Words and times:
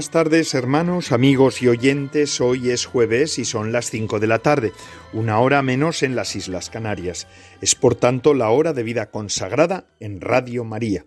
Buenas 0.00 0.12
tardes 0.12 0.54
hermanos, 0.54 1.12
amigos 1.12 1.60
y 1.60 1.68
oyentes. 1.68 2.40
Hoy 2.40 2.70
es 2.70 2.86
jueves 2.86 3.38
y 3.38 3.44
son 3.44 3.70
las 3.70 3.90
5 3.90 4.18
de 4.18 4.26
la 4.26 4.38
tarde, 4.38 4.72
una 5.12 5.40
hora 5.40 5.60
menos 5.60 6.02
en 6.02 6.16
las 6.16 6.36
Islas 6.36 6.70
Canarias. 6.70 7.26
Es 7.60 7.74
por 7.74 7.96
tanto 7.96 8.32
la 8.32 8.48
hora 8.48 8.72
de 8.72 8.82
vida 8.82 9.10
consagrada 9.10 9.94
en 10.00 10.22
Radio 10.22 10.64
María. 10.64 11.04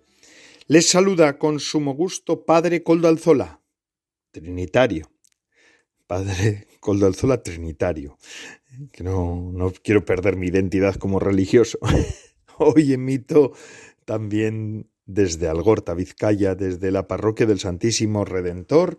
Les 0.67 0.89
saluda 0.89 1.40
con 1.40 1.59
sumo 1.59 1.95
gusto 1.95 2.45
Padre 2.45 2.84
Coldo 2.84 3.07
Alzola, 3.07 3.62
Trinitario. 4.29 5.09
Padre 6.05 6.68
Coldo 6.79 7.07
Alzola 7.07 7.41
Trinitario. 7.41 8.20
Que 8.91 9.03
no, 9.03 9.49
no 9.51 9.71
quiero 9.71 10.05
perder 10.05 10.35
mi 10.35 10.49
identidad 10.49 10.93
como 10.98 11.20
religioso. 11.20 11.79
Hoy 12.59 12.93
emito 12.93 13.53
también 14.05 14.87
desde 15.05 15.48
Algorta, 15.48 15.93
Vizcaya, 15.93 16.55
desde 16.55 16.91
la 16.91 17.07
parroquia 17.07 17.46
del 17.46 17.59
Santísimo 17.59 18.26
Redentor, 18.26 18.98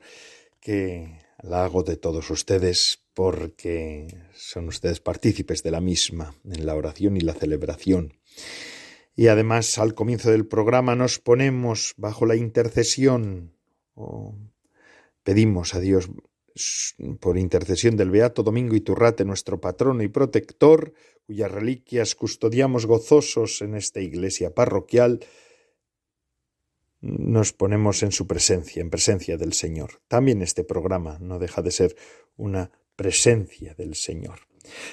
que 0.61 1.19
la 1.43 1.65
hago 1.65 1.83
de 1.83 1.97
todos 1.97 2.31
ustedes 2.31 3.03
porque 3.15 4.07
son 4.35 4.69
ustedes 4.69 5.01
partícipes 5.01 5.63
de 5.63 5.71
la 5.71 5.81
misma 5.81 6.35
en 6.45 6.67
la 6.67 6.75
oración 6.75 7.17
y 7.17 7.21
la 7.21 7.35
celebración. 7.35 8.15
Y 9.17 9.29
además 9.29 9.79
al 9.79 9.95
comienzo 9.95 10.31
del 10.31 10.47
programa 10.47 10.97
nos 10.97 11.19
ponemos 11.21 11.95
bajo 11.97 12.27
la 12.27 12.35
intercesión 12.35 13.53
o 13.95 14.37
pedimos 15.23 15.75
a 15.75 15.81
Dios 15.81 16.11
por 17.21 17.39
intercesión 17.39 17.97
del 17.97 18.11
Beato 18.11 18.43
Domingo 18.43 18.77
Iturrate, 18.77 19.25
nuestro 19.25 19.61
patrono 19.61 20.03
y 20.03 20.09
protector, 20.09 20.95
cuyas 21.27 21.51
reliquias 21.51 22.15
custodiamos 22.15 22.87
gozosos 22.87 23.61
en 23.63 23.75
esta 23.75 24.01
iglesia 24.01 24.55
parroquial, 24.55 25.21
nos 27.05 27.53
ponemos 27.53 28.03
en 28.03 28.13
su 28.13 28.27
presencia, 28.27 28.81
en 28.81 28.91
presencia 28.91 29.37
del 29.37 29.53
Señor. 29.53 30.01
También 30.09 30.41
este 30.41 30.65
programa 30.65 31.19
no 31.21 31.39
deja 31.39 31.61
de 31.61 31.71
ser 31.71 31.97
una 32.37 32.71
presencia 32.97 33.75
del 33.75 33.95
Señor. 33.95 34.41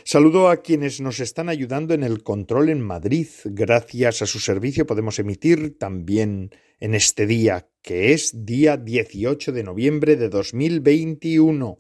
Saludo 0.04 0.50
a 0.50 0.58
quienes 0.58 1.00
nos 1.00 1.22
están 1.22 1.48
ayudando 1.48 1.94
en 1.94 2.04
el 2.04 2.23
control 2.23 2.70
en 2.70 2.82
Madrid. 2.82 3.28
Gracias 3.45 4.22
a 4.22 4.26
su 4.26 4.39
servicio 4.39 4.86
podemos 4.86 5.17
emitir 5.20 5.78
también 5.78 6.52
en 6.82 6.95
este 6.95 7.26
día, 7.26 7.70
que 7.82 8.12
es 8.12 8.45
día 8.45 8.76
18 8.76 9.54
de 9.54 9.64
noviembre 9.64 10.17
de 10.17 10.28
2021. 10.28 11.80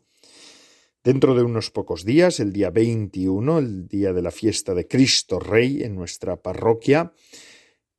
Dentro 1.03 1.35
de 1.35 1.43
unos 1.43 1.71
pocos 1.71 2.05
días, 2.05 2.39
el 2.39 2.53
día 2.53 2.69
21, 2.69 3.59
el 3.59 3.87
día 3.87 4.13
de 4.13 4.21
la 4.21 4.31
fiesta 4.31 4.73
de 4.73 4.87
Cristo 4.87 5.39
Rey 5.39 5.83
en 5.83 5.95
nuestra 5.95 6.37
parroquia, 6.37 7.11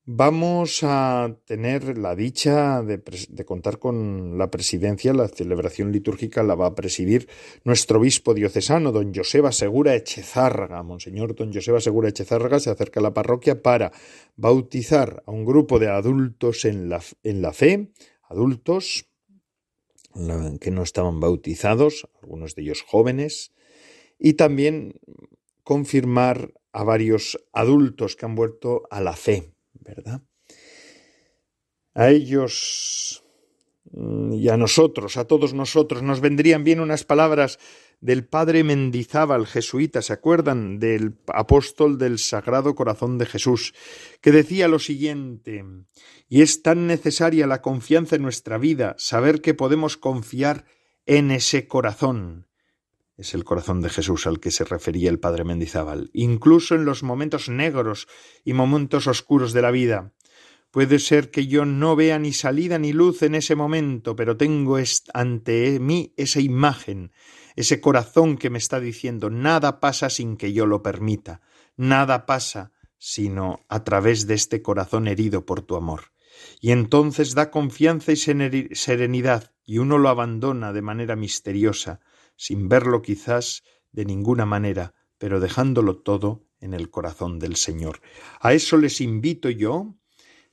Vamos 0.05 0.81
a 0.83 1.37
tener 1.45 1.97
la 1.97 2.17
dicha 2.17 2.83
de, 2.83 3.45
contar 3.45 3.79
con 3.79 4.37
la 4.37 4.51
presidencia, 4.51 5.13
la 5.13 5.29
celebración 5.29 5.93
litúrgica 5.93 6.43
la 6.43 6.57
va 6.57 6.67
a 6.67 6.75
presidir 6.75 7.29
nuestro 7.63 8.01
obispo 8.01 8.35
diocesano, 8.35 8.91
don 8.91 9.15
Joseba 9.15 9.53
Segura 9.53 9.95
Echezárraga. 9.95 10.83
Monseñor 10.83 11.37
don 11.37 11.53
Joseba 11.53 11.81
Segura 11.81 12.09
Echezárraga 12.09 12.59
se 12.59 12.71
acerca 12.71 12.99
a 12.99 13.05
la 13.05 13.15
parroquia 13.15 13.63
para 13.63 13.93
bautizar 14.35 15.23
a 15.25 15.31
un 15.31 15.45
grupo 15.45 15.79
de 15.79 15.89
adultos 15.89 16.65
en 16.65 16.89
la, 16.89 17.01
en 17.23 17.41
la 17.41 17.53
fe, 17.53 17.93
adultos 18.25 19.07
que 20.61 20.71
no 20.73 20.83
estaban 20.83 21.21
bautizados, 21.21 22.09
algunos 22.21 22.57
de 22.57 22.63
ellos 22.63 22.83
jóvenes, 22.83 23.53
y 24.19 24.33
también 24.33 24.99
confirmar 25.63 26.55
a 26.73 26.83
varios 26.83 27.39
adultos 27.53 28.17
que 28.17 28.27
han 28.27 28.35
vuelto 28.35 28.83
a 28.91 29.01
la 29.01 29.15
fe 29.15 29.52
¿verdad? 29.83 30.23
A 31.95 32.11
ellos 32.11 33.23
mm, 33.91 34.33
y 34.35 34.49
a 34.49 34.57
nosotros, 34.57 35.17
a 35.17 35.27
todos 35.27 35.55
nosotros, 35.55 36.03
nos 36.03 36.21
vendrían 36.21 36.65
bien 36.65 36.81
unas 36.81 37.05
palabras 37.05 37.59
del 38.01 38.27
padre 38.27 38.65
Mendizábal, 38.65 39.47
jesuita, 39.47 40.03
¿se 40.03 40.13
acuerdan? 40.13 40.81
Del 40.81 41.19
apóstol 41.29 41.99
del 41.99 42.19
Sagrado 42.19 42.75
Corazón 42.75 43.17
de 43.17 43.27
Jesús, 43.27 43.75
que 44.21 44.33
decía 44.33 44.67
lo 44.67 44.81
siguiente, 44.81 45.65
y 46.29 46.43
es 46.43 46.63
tan 46.63 46.89
necesaria 46.89 47.47
la 47.47 47.63
confianza 47.63 48.17
en 48.17 48.23
nuestra 48.23 48.59
vida, 48.59 48.97
saber 48.99 49.41
que 49.41 49.55
podemos 49.55 49.97
confiar 49.97 50.65
en 51.07 51.31
ese 51.31 51.69
corazón, 51.69 52.49
es 53.23 53.35
el 53.35 53.45
corazón 53.45 53.81
de 53.81 53.89
Jesús 53.89 54.27
al 54.27 54.41
que 54.41 54.51
se 54.51 54.65
refería 54.65 55.09
el 55.09 55.21
padre 55.21 55.45
Mendizábal, 55.45 56.11
incluso 56.13 56.75
en 56.75 56.85
los 56.85 57.03
momentos 57.03 57.49
negros 57.49 58.09
y 58.45 58.53
momentos 58.53 59.07
oscuros 59.07 59.53
de 59.53 59.63
la 59.63 59.71
vida. 59.71 60.13
Puede 60.71 60.99
ser 60.99 61.31
que 61.31 61.47
yo 61.47 61.65
no 61.65 61.97
vea 61.97 62.19
ni 62.19 62.33
salida 62.33 62.79
ni 62.79 62.93
luz 62.93 63.23
en 63.23 63.35
ese 63.35 63.55
momento, 63.55 64.17
pero 64.17 64.37
tengo 64.37 64.77
ante 65.15 65.79
mí 65.81 66.15
esa 66.17 66.41
imagen, 66.41 67.13
ese 67.57 67.81
corazón 67.81 68.37
que 68.37 68.51
me 68.51 68.59
está 68.59 68.81
diciendo 68.81 69.31
nada 69.31 69.81
pasa 69.81 70.11
sin 70.11 70.37
que 70.37 70.53
yo 70.53 70.67
lo 70.67 70.83
permita, 70.83 71.41
nada 71.77 72.27
pasa 72.27 72.73
sino 72.99 73.65
a 73.69 73.83
través 73.83 74.27
de 74.27 74.35
este 74.35 74.63
corazón 74.63 75.09
herido 75.09 75.45
por 75.45 75.63
tu 75.63 75.77
amor. 75.77 76.13
Y 76.61 76.71
entonces 76.71 77.35
da 77.35 77.51
confianza 77.51 78.13
y 78.13 78.17
serenidad, 78.17 79.53
y 79.65 79.79
uno 79.79 79.99
lo 79.99 80.09
abandona 80.09 80.73
de 80.73 80.83
manera 80.83 81.17
misteriosa, 81.17 82.01
sin 82.37 82.69
verlo 82.69 83.03
quizás 83.03 83.63
de 83.93 84.05
ninguna 84.05 84.47
manera, 84.47 84.95
pero 85.19 85.41
dejándolo 85.41 85.97
todo 85.97 86.45
en 86.61 86.75
el 86.75 86.91
corazón 86.91 87.39
del 87.39 87.57
Señor. 87.57 88.01
A 88.41 88.55
eso 88.55 88.77
les 88.77 89.01
invito 89.01 89.51
yo, 89.51 89.95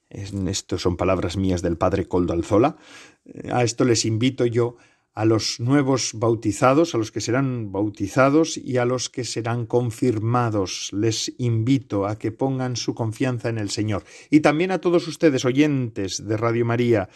esto 0.09 0.77
son 0.77 0.97
palabras 0.97 1.37
mías 1.37 1.61
del 1.61 1.77
padre 1.77 2.07
Coldo 2.07 2.33
Alzola, 2.33 2.77
eh, 3.25 3.49
a 3.51 3.63
esto 3.63 3.85
les 3.85 4.05
invito 4.05 4.45
yo 4.45 4.77
a 5.13 5.25
los 5.25 5.59
nuevos 5.59 6.11
bautizados, 6.13 6.95
a 6.95 6.97
los 6.97 7.11
que 7.11 7.19
serán 7.19 7.71
bautizados 7.71 8.57
y 8.57 8.77
a 8.77 8.85
los 8.85 9.09
que 9.09 9.23
serán 9.23 9.65
confirmados. 9.65 10.91
Les 10.93 11.33
invito 11.39 12.05
a 12.05 12.17
que 12.17 12.31
pongan 12.31 12.75
su 12.75 12.95
confianza 12.95 13.49
en 13.49 13.57
el 13.57 13.69
Señor. 13.69 14.03
Y 14.29 14.39
también 14.39 14.71
a 14.71 14.79
todos 14.79 15.07
ustedes, 15.07 15.43
oyentes 15.45 16.25
de 16.25 16.37
Radio 16.37 16.65
María, 16.65 17.09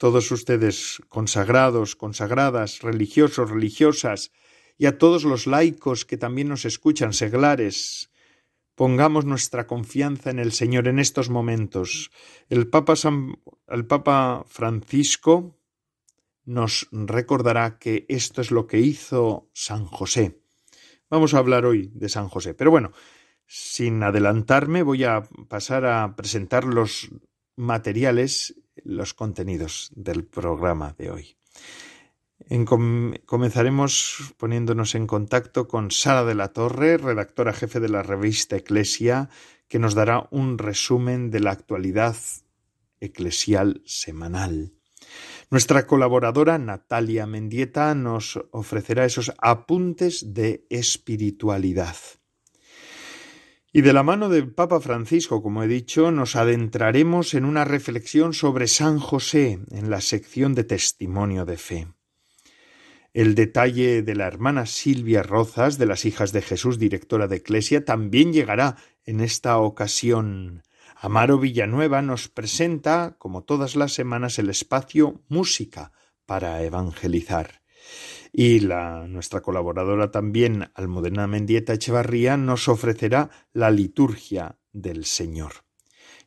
todos 0.00 0.30
ustedes 0.30 1.02
consagrados, 1.08 1.94
consagradas, 1.94 2.80
religiosos, 2.80 3.50
religiosas, 3.50 4.32
y 4.78 4.86
a 4.86 4.96
todos 4.96 5.24
los 5.24 5.46
laicos 5.46 6.06
que 6.06 6.16
también 6.16 6.48
nos 6.48 6.64
escuchan, 6.64 7.12
seglares, 7.12 8.10
pongamos 8.74 9.26
nuestra 9.26 9.66
confianza 9.66 10.30
en 10.30 10.38
el 10.38 10.52
Señor 10.52 10.88
en 10.88 11.00
estos 11.00 11.28
momentos. 11.28 12.10
El 12.48 12.66
Papa, 12.66 12.94
el 13.68 13.84
Papa 13.84 14.46
Francisco 14.48 15.58
nos 16.46 16.88
recordará 16.92 17.78
que 17.78 18.06
esto 18.08 18.40
es 18.40 18.50
lo 18.50 18.66
que 18.66 18.78
hizo 18.78 19.50
San 19.52 19.84
José. 19.84 20.40
Vamos 21.10 21.34
a 21.34 21.38
hablar 21.38 21.66
hoy 21.66 21.90
de 21.92 22.08
San 22.08 22.28
José. 22.28 22.54
Pero 22.54 22.70
bueno, 22.70 22.92
sin 23.44 24.02
adelantarme, 24.02 24.82
voy 24.82 25.04
a 25.04 25.24
pasar 25.46 25.84
a 25.84 26.16
presentar 26.16 26.64
los 26.64 27.10
materiales 27.54 28.54
los 28.84 29.14
contenidos 29.14 29.90
del 29.94 30.24
programa 30.24 30.94
de 30.98 31.10
hoy. 31.10 31.36
comenzaremos 33.26 34.34
poniéndonos 34.38 34.94
en 34.94 35.06
contacto 35.06 35.68
con 35.68 35.90
Sara 35.90 36.24
de 36.24 36.34
la 36.34 36.48
Torre, 36.48 36.96
redactora 36.96 37.52
jefe 37.52 37.80
de 37.80 37.88
la 37.88 38.02
revista 38.02 38.56
Eclesia, 38.56 39.28
que 39.68 39.78
nos 39.78 39.94
dará 39.94 40.26
un 40.30 40.58
resumen 40.58 41.30
de 41.30 41.40
la 41.40 41.52
actualidad 41.52 42.16
eclesial 43.00 43.82
semanal. 43.84 44.72
Nuestra 45.50 45.86
colaboradora 45.86 46.58
Natalia 46.58 47.26
Mendieta 47.26 47.94
nos 47.94 48.40
ofrecerá 48.52 49.04
esos 49.04 49.32
apuntes 49.38 50.32
de 50.34 50.66
espiritualidad. 50.70 51.96
Y 53.72 53.82
de 53.82 53.92
la 53.92 54.02
mano 54.02 54.28
del 54.28 54.52
Papa 54.52 54.80
Francisco, 54.80 55.42
como 55.42 55.62
he 55.62 55.68
dicho, 55.68 56.10
nos 56.10 56.34
adentraremos 56.34 57.34
en 57.34 57.44
una 57.44 57.64
reflexión 57.64 58.34
sobre 58.34 58.66
San 58.66 58.98
José 58.98 59.60
en 59.70 59.90
la 59.90 60.00
sección 60.00 60.56
de 60.56 60.64
testimonio 60.64 61.44
de 61.44 61.56
fe. 61.56 61.86
El 63.12 63.36
detalle 63.36 64.02
de 64.02 64.14
la 64.16 64.26
hermana 64.26 64.66
Silvia 64.66 65.22
Rozas, 65.22 65.78
de 65.78 65.86
las 65.86 66.04
Hijas 66.04 66.32
de 66.32 66.42
Jesús, 66.42 66.80
directora 66.80 67.28
de 67.28 67.36
Eclesia, 67.36 67.84
también 67.84 68.32
llegará 68.32 68.76
en 69.04 69.20
esta 69.20 69.58
ocasión. 69.58 70.64
Amaro 70.96 71.38
Villanueva 71.38 72.02
nos 72.02 72.28
presenta, 72.28 73.14
como 73.18 73.44
todas 73.44 73.76
las 73.76 73.92
semanas, 73.92 74.40
el 74.40 74.50
espacio 74.50 75.22
Música 75.28 75.92
para 76.26 76.62
evangelizar. 76.64 77.62
Y 78.32 78.60
la, 78.60 79.06
nuestra 79.08 79.40
colaboradora 79.40 80.10
también, 80.10 80.70
Almudena 80.74 81.26
Mendieta 81.26 81.72
Echevarría, 81.72 82.36
nos 82.36 82.68
ofrecerá 82.68 83.30
la 83.52 83.70
liturgia 83.70 84.58
del 84.72 85.04
Señor. 85.04 85.64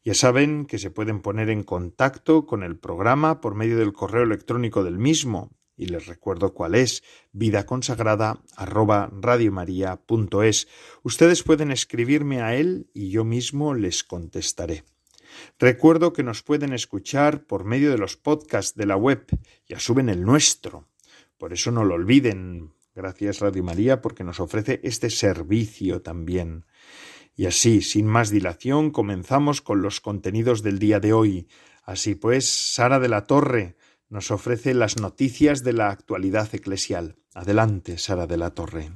Ya 0.03 0.13
saben 0.13 0.65
que 0.65 0.79
se 0.79 0.91
pueden 0.91 1.21
poner 1.21 1.49
en 1.49 1.63
contacto 1.63 2.45
con 2.45 2.63
el 2.63 2.77
programa 2.77 3.39
por 3.39 3.55
medio 3.55 3.77
del 3.77 3.93
correo 3.93 4.23
electrónico 4.23 4.83
del 4.83 4.97
mismo, 4.97 5.51
y 5.77 5.87
les 5.87 6.05
recuerdo 6.07 6.53
cuál 6.53 6.75
es 6.75 7.03
vida 7.31 7.65
consagrada 7.65 8.41
Ustedes 11.03 11.43
pueden 11.43 11.71
escribirme 11.71 12.41
a 12.41 12.55
él 12.55 12.89
y 12.93 13.09
yo 13.09 13.23
mismo 13.23 13.73
les 13.73 14.03
contestaré. 14.03 14.83
Recuerdo 15.57 16.13
que 16.13 16.23
nos 16.23 16.43
pueden 16.43 16.73
escuchar 16.73 17.45
por 17.45 17.63
medio 17.63 17.89
de 17.89 17.97
los 17.97 18.17
podcasts 18.17 18.75
de 18.75 18.85
la 18.85 18.97
web, 18.97 19.25
ya 19.67 19.79
suben 19.79 20.09
el 20.09 20.23
nuestro. 20.23 20.87
Por 21.37 21.53
eso 21.53 21.71
no 21.71 21.83
lo 21.83 21.95
olviden. 21.95 22.73
Gracias 22.95 23.39
Radio 23.39 23.63
María 23.63 24.01
porque 24.01 24.23
nos 24.23 24.39
ofrece 24.39 24.79
este 24.83 25.09
servicio 25.09 26.01
también. 26.01 26.65
Y 27.35 27.47
así, 27.47 27.81
sin 27.81 28.05
más 28.05 28.29
dilación, 28.29 28.91
comenzamos 28.91 29.61
con 29.61 29.81
los 29.81 29.99
contenidos 29.99 30.61
del 30.61 30.77
día 30.77 30.99
de 30.99 31.13
hoy. 31.13 31.47
Así 31.83 32.15
pues, 32.15 32.47
Sara 32.47 32.99
de 32.99 33.09
la 33.09 33.25
Torre 33.25 33.75
nos 34.09 34.29
ofrece 34.29 34.73
las 34.75 34.97
noticias 34.97 35.63
de 35.63 35.73
la 35.73 35.89
actualidad 35.89 36.53
eclesial. 36.53 37.17
Adelante, 37.33 37.97
Sara 37.97 38.27
de 38.27 38.37
la 38.37 38.51
Torre. 38.51 38.91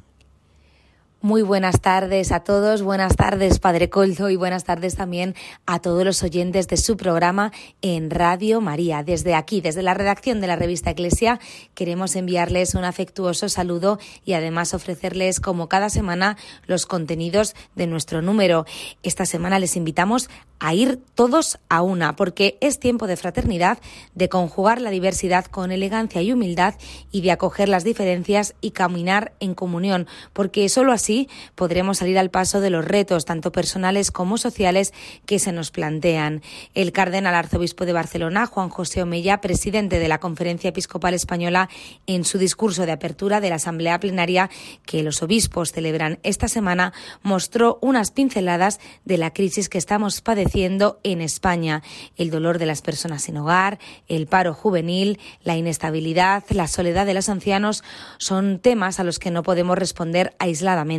Muy 1.19 1.41
buenas 1.41 1.81
tardes 1.81 2.31
a 2.31 2.41
todos, 2.41 2.83
buenas 2.83 3.15
tardes 3.15 3.57
Padre 3.57 3.89
Coldo 3.89 4.29
y 4.29 4.35
buenas 4.35 4.65
tardes 4.65 4.95
también 4.95 5.33
a 5.65 5.79
todos 5.79 6.05
los 6.05 6.21
oyentes 6.21 6.67
de 6.67 6.77
su 6.77 6.95
programa 6.95 7.51
en 7.81 8.11
Radio 8.11 8.61
María. 8.61 9.01
Desde 9.01 9.33
aquí, 9.33 9.59
desde 9.59 9.81
la 9.81 9.95
redacción 9.95 10.41
de 10.41 10.47
la 10.47 10.55
revista 10.55 10.91
Eclesia, 10.91 11.39
queremos 11.73 12.15
enviarles 12.15 12.75
un 12.75 12.83
afectuoso 12.83 13.49
saludo 13.49 13.97
y 14.25 14.33
además 14.33 14.75
ofrecerles 14.75 15.39
como 15.39 15.67
cada 15.67 15.89
semana 15.89 16.37
los 16.67 16.85
contenidos 16.85 17.55
de 17.73 17.87
nuestro 17.87 18.21
número. 18.21 18.67
Esta 19.01 19.25
semana 19.25 19.57
les 19.57 19.75
invitamos 19.75 20.29
a 20.59 20.73
ir 20.73 20.99
todos 21.15 21.59
a 21.69 21.81
una, 21.81 22.15
porque 22.15 22.57
es 22.61 22.79
tiempo 22.79 23.07
de 23.07 23.15
fraternidad, 23.15 23.79
de 24.15 24.29
conjugar 24.29 24.81
la 24.81 24.89
diversidad 24.89 25.45
con 25.45 25.71
elegancia 25.71 26.21
y 26.21 26.31
humildad 26.31 26.75
y 27.11 27.21
de 27.21 27.31
acoger 27.31 27.69
las 27.69 27.83
diferencias 27.83 28.55
y 28.61 28.71
caminar 28.71 29.33
en 29.39 29.53
comunión, 29.53 30.07
porque 30.33 30.67
solo 30.69 30.91
así 30.91 31.06
podremos 31.55 31.99
salir 31.99 32.19
al 32.19 32.29
paso 32.29 32.59
de 32.61 32.69
los 32.69 32.85
retos, 32.85 33.25
tanto 33.25 33.51
personales 33.51 34.11
como 34.11 34.37
sociales, 34.37 34.93
que 35.25 35.39
se 35.39 35.51
nos 35.51 35.71
plantean. 35.71 36.41
El 36.73 36.91
cardenal 36.91 37.35
arzobispo 37.35 37.85
de 37.85 37.93
Barcelona, 37.93 38.45
Juan 38.45 38.69
José 38.69 39.01
Omeya, 39.01 39.41
presidente 39.41 39.99
de 39.99 40.07
la 40.07 40.19
Conferencia 40.19 40.69
Episcopal 40.69 41.13
Española, 41.13 41.69
en 42.05 42.25
su 42.25 42.37
discurso 42.37 42.85
de 42.85 42.91
apertura 42.91 43.39
de 43.39 43.49
la 43.49 43.55
Asamblea 43.55 43.99
Plenaria 43.99 44.49
que 44.85 45.03
los 45.03 45.21
obispos 45.23 45.71
celebran 45.71 46.19
esta 46.23 46.47
semana, 46.47 46.93
mostró 47.23 47.79
unas 47.81 48.11
pinceladas 48.11 48.79
de 49.05 49.17
la 49.17 49.31
crisis 49.31 49.69
que 49.69 49.77
estamos 49.77 50.21
padeciendo 50.21 50.99
en 51.03 51.21
España. 51.21 51.83
El 52.15 52.29
dolor 52.29 52.59
de 52.59 52.65
las 52.65 52.81
personas 52.81 53.23
sin 53.23 53.37
hogar, 53.37 53.79
el 54.07 54.27
paro 54.27 54.53
juvenil, 54.53 55.19
la 55.43 55.55
inestabilidad, 55.55 56.43
la 56.49 56.67
soledad 56.67 57.05
de 57.05 57.13
los 57.13 57.29
ancianos 57.29 57.83
son 58.17 58.59
temas 58.59 58.99
a 58.99 59.03
los 59.03 59.19
que 59.19 59.31
no 59.31 59.43
podemos 59.43 59.77
responder 59.77 60.35
aisladamente. 60.39 60.96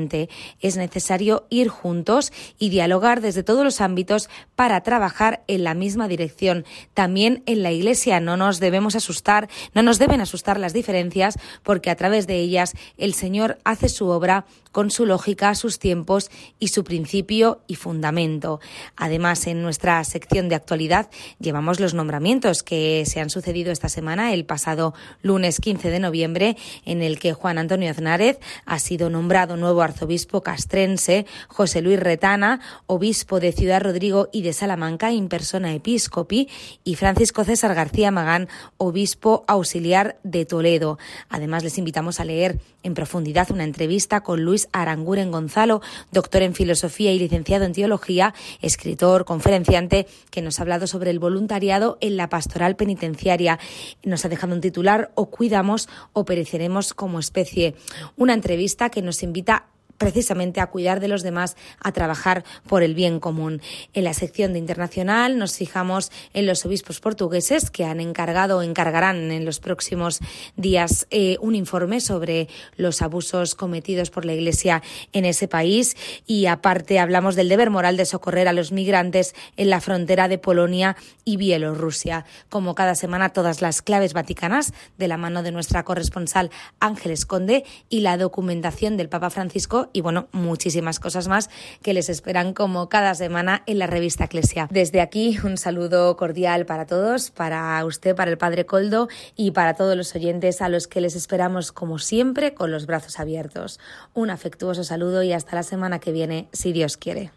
Es 0.61 0.77
necesario 0.77 1.47
ir 1.51 1.69
juntos 1.69 2.33
y 2.59 2.69
dialogar 2.71 3.21
desde 3.21 3.43
todos 3.43 3.65
los 3.65 3.81
ámbitos 3.81 4.29
para 4.55 4.83
trabajar 4.83 5.43
en 5.47 5.65
la 5.65 5.75
misma 5.75 6.09
dirección. 6.09 6.65
También 6.95 7.43
en 7.47 7.63
la 7.63 7.73
Iglesia 7.73 8.21
no 8.21 8.37
nos 8.37 8.61
debemos 8.61 8.95
asustar, 8.95 9.49
no 9.75 9.83
nos 9.83 9.99
deben 9.99 10.21
asustar 10.21 10.61
las 10.61 10.73
diferencias 10.73 11.39
porque 11.63 11.91
a 11.91 11.97
través 11.97 12.27
de 12.27 12.37
ellas 12.37 12.75
el 12.97 13.15
Señor 13.15 13.59
hace 13.65 13.89
su 13.89 14.09
obra 14.09 14.47
con 14.73 14.91
su 14.91 15.07
lógica, 15.07 15.55
sus 15.55 15.79
tiempos 15.79 16.31
y 16.59 16.69
su 16.69 16.85
principio 16.85 17.63
y 17.67 17.75
fundamento. 17.75 18.61
Además, 18.97 19.47
en 19.47 19.63
nuestra 19.63 20.03
sección 20.05 20.49
de 20.49 20.55
actualidad 20.55 21.11
llevamos 21.41 21.81
los 21.81 21.95
nombramientos 21.95 22.63
que 22.63 23.05
se 23.07 23.21
han 23.21 23.31
sucedido 23.31 23.73
esta 23.73 23.89
semana, 23.89 24.33
el 24.33 24.45
pasado 24.45 24.95
lunes 25.23 25.61
15 25.61 25.91
de 25.91 25.99
noviembre, 25.99 26.57
en 26.85 27.03
el 27.03 27.19
que 27.19 27.33
Juan 27.33 27.59
Antonio 27.59 27.91
Aznárez 27.91 28.39
ha 28.67 28.79
sido 28.79 29.11
nombrado 29.11 29.57
nuevo 29.57 29.83
arzobispo 29.89 30.43
castrense, 30.43 31.27
José 31.49 31.83
Luis 31.83 31.99
Retana, 31.99 32.61
obispo 32.87 33.41
de 33.41 33.53
Ciudad 33.53 33.83
Rodrigo 33.83 34.29
y 34.33 34.43
de 34.43 34.53
Salamanca, 34.53 35.13
in 35.13 35.29
persona 35.29 35.75
episcopi, 35.75 36.49
y 36.85 36.95
Francisco 36.95 37.45
César 37.45 37.75
García 37.75 38.11
Magán, 38.11 38.49
obispo 38.77 39.45
auxiliar 39.49 40.19
de 40.23 40.45
Toledo. 40.45 40.99
Además, 41.29 41.65
les 41.65 41.79
invitamos 41.79 42.21
a 42.21 42.25
leer 42.25 42.59
en 42.83 42.95
profundidad 42.95 43.51
una 43.51 43.65
entrevista 43.65 44.23
con 44.23 44.43
Luis 44.43 44.69
Aranguren 44.73 45.31
Gonzalo, 45.31 45.81
doctor 46.13 46.43
en 46.43 46.55
filosofía 46.55 47.13
y 47.13 47.19
licenciado 47.19 47.65
en 47.65 47.73
teología, 47.73 48.35
escritor, 48.61 49.25
conferenciante, 49.25 50.07
que 50.31 50.43
nos 50.43 50.59
ha 50.59 50.63
hablado 50.63 50.87
sobre 50.87 51.11
el 51.11 51.19
voluntariado 51.19 51.99
en 52.01 52.17
la 52.17 52.29
pastoral 52.29 52.77
penitenciaria. 52.77 53.59
Nos 54.05 54.25
ha 54.25 54.29
dejado 54.29 54.55
un 54.55 54.61
titular, 54.61 55.11
o 55.15 55.27
cuidamos 55.27 55.89
o 56.13 56.25
pereceremos 56.25 56.95
como 56.95 57.19
especie. 57.19 57.75
Una 58.17 58.35
entrevista 58.35 58.91
que 58.91 59.03
nos 59.03 59.23
invita 59.23 59.67
precisamente 59.99 60.61
a 60.61 60.69
cuidar 60.69 61.01
de 61.01 61.09
los 61.09 61.23
demás, 61.23 61.57
a 61.81 61.93
trabajar 61.93 62.45
por 62.67 62.83
el 62.83 62.95
bien 62.95 63.21
común. 63.21 63.61
En 63.93 64.05
la 64.05 64.15
sección 64.15 64.53
de 64.53 64.59
internacional 64.59 65.39
nos 65.39 65.57
fijamos 65.57 66.11
en 66.33 66.47
los 66.47 66.65
obispos 66.65 67.01
portugueses 67.01 67.71
que 67.71 67.85
han 67.85 68.01
encargado 68.01 68.59
o 68.59 68.63
encargarán 68.63 69.31
en 69.31 69.45
los 69.45 69.61
próximos 69.61 70.21
días 70.57 71.07
eh, 71.11 71.37
un 71.41 71.55
informe 71.55 72.01
sobre 72.01 72.49
los 72.77 73.03
abusos 73.03 73.55
cometidos 73.55 74.11
por 74.11 74.25
la 74.25 74.35
Iglesia 74.35 74.83
en 75.13 75.25
ese 75.25 75.49
país 75.49 75.97
y 76.27 76.47
aparte 76.47 76.99
hablamos 76.99 77.35
del 77.35 77.49
deber 77.49 77.71
moral 77.71 77.97
de 77.97 78.07
socorrer 78.07 78.49
a 78.49 78.53
los 78.53 78.73
migrantes 78.73 79.35
en 79.57 79.71
la 79.71 79.81
frontera 79.81 80.29
de 80.29 80.39
Polonia 80.39 80.97
y 81.25 81.37
Bielorrusia. 81.37 82.25
Como 82.49 82.75
cada 82.75 82.95
semana 82.95 83.31
todas 83.31 83.61
las 83.61 83.83
claves 83.83 84.13
vaticanas 84.13 84.73
de 84.97 85.09
la 85.09 85.17
mano 85.17 85.43
de 85.43 85.53
nuestra 85.53 85.85
corresponsal 85.85 86.51
Ángeles 86.81 87.27
Conde 87.27 87.65
y 87.89 88.01
la 88.01 88.17
documentación 88.17 88.97
del 88.97 89.09
Papa 89.09 89.31
Francisco 89.31 89.88
y 89.93 90.01
bueno, 90.01 90.29
muchísimas 90.33 91.01
cosas 91.01 91.29
más 91.29 91.51
que 91.83 91.95
les 91.95 92.09
esperan 92.09 92.55
como 92.55 92.89
cada 92.89 93.15
semana 93.15 93.63
en 93.67 93.79
la 93.79 93.87
revista 93.87 94.25
Eclesia. 94.25 94.69
Desde 94.71 95.01
aquí 95.01 95.39
un 95.45 95.57
saludo 95.57 96.17
cordial 96.17 96.67
para 96.67 96.87
todos, 96.87 97.31
para 97.31 97.85
usted, 97.85 98.15
para 98.15 98.31
el 98.31 98.39
Padre 98.39 98.67
Coldo 98.67 99.09
y 99.37 99.53
para 99.53 99.75
todos 99.75 99.97
los 99.97 100.15
oyentes 100.15 100.61
a 100.63 100.69
los 100.69 100.87
que 100.87 101.01
les 101.01 101.17
esperamos 101.17 101.73
como 101.73 101.99
siempre 101.99 102.55
con 102.55 102.71
los 102.71 102.87
brazos 102.87 103.19
abiertos. 103.19 103.81
Un 104.15 104.31
afectuoso 104.31 104.85
saludo 104.85 105.23
y 105.23 105.33
hasta 105.33 105.57
la 105.57 105.63
semana 105.63 105.99
que 105.99 106.13
viene, 106.13 106.49
si 106.53 106.73
Dios 106.73 106.97
quiere. 106.97 107.31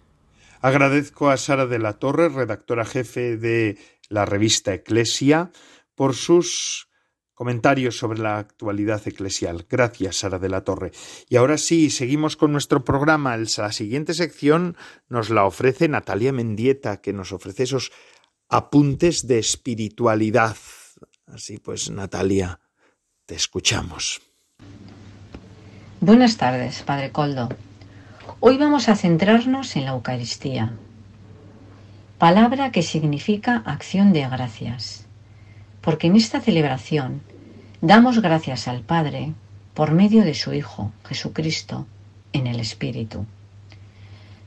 Agradezco 0.62 1.30
a 1.30 1.38
Sara 1.38 1.66
de 1.66 1.80
la 1.80 1.94
Torre, 1.94 2.30
redactora 2.30 2.86
jefe 2.86 3.38
de 3.38 3.78
la 4.10 4.26
revista 4.26 4.74
Eclesia, 4.74 5.52
por 5.96 6.16
sus 6.16 6.91
comentarios 7.42 7.98
sobre 7.98 8.20
la 8.20 8.38
actualidad 8.38 9.02
eclesial. 9.08 9.66
Gracias, 9.68 10.18
Sara 10.18 10.38
de 10.38 10.48
la 10.48 10.64
Torre. 10.64 10.92
Y 11.28 11.38
ahora 11.38 11.58
sí, 11.58 11.90
seguimos 11.90 12.38
con 12.38 12.52
nuestro 12.52 12.86
programa. 12.86 13.36
La 13.36 13.72
siguiente 13.72 14.14
sección 14.14 14.78
nos 15.10 15.32
la 15.32 15.46
ofrece 15.46 15.88
Natalia 15.88 16.32
Mendieta, 16.34 17.02
que 17.02 17.14
nos 17.14 17.32
ofrece 17.32 17.64
esos 17.64 17.92
apuntes 18.48 19.26
de 19.26 19.40
espiritualidad. 19.40 20.56
Así 21.26 21.58
pues, 21.58 21.90
Natalia, 21.90 22.60
te 23.26 23.34
escuchamos. 23.34 24.22
Buenas 26.00 26.38
tardes, 26.38 26.84
Padre 26.84 27.12
Coldo. 27.12 27.50
Hoy 28.40 28.60
vamos 28.60 28.88
a 28.88 28.96
centrarnos 28.96 29.76
en 29.76 29.86
la 29.86 29.94
Eucaristía, 29.94 30.74
palabra 32.20 32.72
que 32.72 32.84
significa 32.84 33.64
acción 33.66 34.14
de 34.14 34.30
gracias, 34.30 35.08
porque 35.82 36.06
en 36.06 36.16
esta 36.16 36.40
celebración 36.40 37.31
Damos 37.84 38.22
gracias 38.22 38.68
al 38.68 38.82
Padre 38.82 39.34
por 39.74 39.90
medio 39.90 40.24
de 40.24 40.36
su 40.36 40.54
Hijo, 40.54 40.92
Jesucristo, 41.04 41.88
en 42.32 42.46
el 42.46 42.60
Espíritu. 42.60 43.26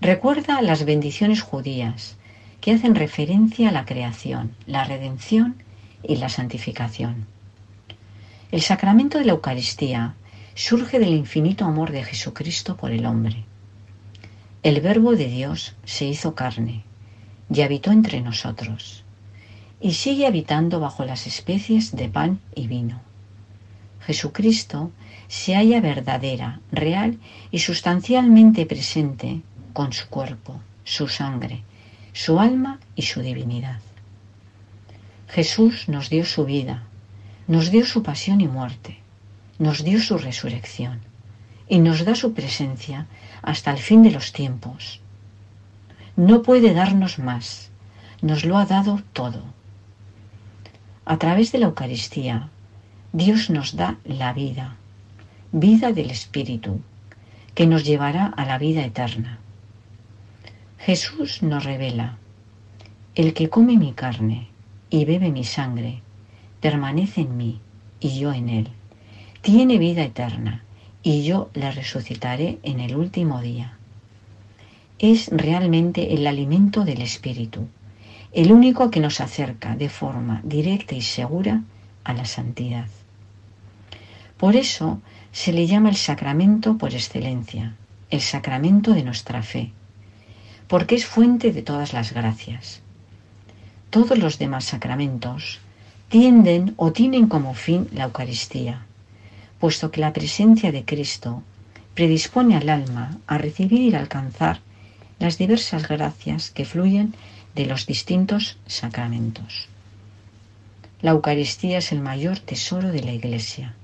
Recuerda 0.01 0.63
las 0.63 0.85
bendiciones 0.85 1.43
judías 1.43 2.17
que 2.61 2.71
hacen 2.71 2.95
referencia 2.95 3.71
a 3.71 3.73
la 3.73 3.87
creación, 3.87 4.55
la 4.67 4.85
redención 4.85 5.57
y 6.05 6.15
la 6.15 6.29
santificación. 6.29 7.27
El 8.53 8.63
sacramento 8.63 9.19
de 9.19 9.25
la 9.25 9.33
Eucaristía 9.33 10.15
surge 10.55 11.01
del 11.01 11.13
infinito 11.13 11.65
amor 11.65 11.91
de 11.91 12.05
Jesucristo 12.05 12.77
por 12.77 12.93
el 12.93 13.05
hombre. 13.05 13.43
El 14.63 14.81
Verbo 14.81 15.17
de 15.17 15.27
Dios 15.27 15.75
se 15.85 16.05
hizo 16.05 16.37
carne 16.37 16.85
y 17.53 17.63
habitó 17.63 17.91
entre 17.91 18.21
nosotros, 18.21 19.03
y 19.81 19.95
sigue 19.95 20.29
habitando 20.29 20.79
bajo 20.79 21.05
las 21.05 21.27
especies 21.27 21.97
de 21.97 22.09
pan 22.09 22.39
y 22.55 22.69
vino. 22.69 23.04
Jesucristo 24.07 24.91
se 25.29 25.55
halla 25.55 25.81
verdadera, 25.81 26.61
real 26.71 27.19
y 27.51 27.61
sustancialmente 27.61 28.67
presente 28.67 29.41
con 29.73 29.93
su 29.93 30.09
cuerpo, 30.09 30.61
su 30.85 31.09
sangre, 31.09 31.63
su 32.13 32.39
alma 32.39 32.81
y 32.95 33.03
su 33.03 33.21
divinidad. 33.23 33.81
Jesús 35.29 35.89
nos 35.89 36.11
dio 36.11 36.25
su 36.25 36.45
vida, 36.45 36.85
nos 37.49 37.71
dio 37.71 37.87
su 37.87 38.03
pasión 38.03 38.41
y 38.41 38.49
muerte, 38.49 38.99
nos 39.59 39.83
dio 39.83 40.01
su 40.01 40.19
resurrección 40.19 41.01
y 41.69 41.79
nos 41.79 42.05
da 42.05 42.15
su 42.15 42.35
presencia 42.35 43.07
hasta 43.43 43.71
el 43.71 43.79
fin 43.79 44.03
de 44.03 44.11
los 44.11 44.33
tiempos. 44.33 45.01
No 46.17 46.43
puede 46.43 46.75
darnos 46.75 47.19
más, 47.19 47.71
nos 48.21 48.45
lo 48.45 48.59
ha 48.59 48.67
dado 48.67 49.01
todo. 49.13 49.43
A 51.05 51.17
través 51.19 51.53
de 51.53 51.59
la 51.59 51.67
Eucaristía, 51.67 52.51
Dios 53.17 53.49
nos 53.49 53.77
da 53.77 53.97
la 54.03 54.33
vida, 54.33 54.75
vida 55.53 55.93
del 55.93 56.11
Espíritu, 56.11 56.81
que 57.55 57.65
nos 57.65 57.85
llevará 57.85 58.27
a 58.27 58.45
la 58.45 58.59
vida 58.59 58.85
eterna. 58.85 59.39
Jesús 60.81 61.41
nos 61.41 61.63
revela, 61.63 62.19
el 63.15 63.33
que 63.33 63.49
come 63.49 63.77
mi 63.77 63.93
carne 63.93 64.49
y 64.91 65.05
bebe 65.05 65.31
mi 65.31 65.45
sangre, 65.45 66.03
permanece 66.61 67.21
en 67.21 67.37
mí 67.37 67.61
y 68.01 68.19
yo 68.19 68.33
en 68.33 68.49
él. 68.49 68.69
Tiene 69.43 69.79
vida 69.79 70.03
eterna 70.03 70.65
y 71.05 71.23
yo 71.23 71.51
la 71.55 71.71
resucitaré 71.71 72.59
en 72.65 72.81
el 72.81 72.97
último 72.97 73.41
día. 73.41 73.79
Es 74.99 75.29
realmente 75.29 76.15
el 76.15 76.27
alimento 76.27 76.85
del 76.85 77.01
Espíritu, 77.01 77.69
el 78.33 78.51
único 78.51 78.91
que 78.91 78.99
nos 78.99 79.21
acerca 79.21 79.77
de 79.77 79.89
forma 79.89 80.41
directa 80.43 80.97
y 80.97 81.03
segura 81.03 81.63
a 82.03 82.13
la 82.13 82.25
santidad. 82.25 82.89
Por 84.45 84.57
eso 84.57 85.01
se 85.33 85.55
le 85.55 85.67
llama 85.67 85.89
el 85.89 85.97
sacramento 85.97 86.77
por 86.77 86.93
excelencia, 86.93 87.77
el 88.11 88.21
sacramento 88.21 88.93
de 88.93 89.03
nuestra 89.03 89.43
fe, 89.43 89.73
porque 90.69 90.97
es 90.97 91.07
fuente 91.07 91.51
de 91.51 91.63
todas 91.63 91.95
las 91.95 92.13
gracias. 92.13 92.83
Todos 93.89 94.19
los 94.19 94.39
demás 94.39 94.67
sacramentos 94.67 95.61
tienden 96.11 96.75
o 96.77 96.93
tienen 96.93 97.27
como 97.27 97.55
fin 97.55 97.89
la 97.91 98.05
Eucaristía, 98.05 98.85
puesto 99.61 99.91
que 99.91 100.03
la 100.03 100.13
presencia 100.13 100.73
de 100.73 100.85
Cristo 100.85 101.43
predispone 101.95 102.55
al 102.55 102.69
alma 102.69 103.17
a 103.27 103.39
recibir 103.39 103.81
y 103.81 103.95
alcanzar 103.95 104.61
las 105.21 105.39
diversas 105.39 105.89
gracias 105.89 106.51
que 106.51 106.67
fluyen 106.67 107.15
de 107.55 107.65
los 107.65 107.87
distintos 107.87 108.59
sacramentos. 108.67 109.69
La 111.01 111.13
Eucaristía 111.13 111.79
es 111.79 111.93
el 111.93 112.03
mayor 112.03 112.41
tesoro 112.41 112.93
de 112.93 113.03
la 113.03 113.13
Iglesia, 113.13 113.75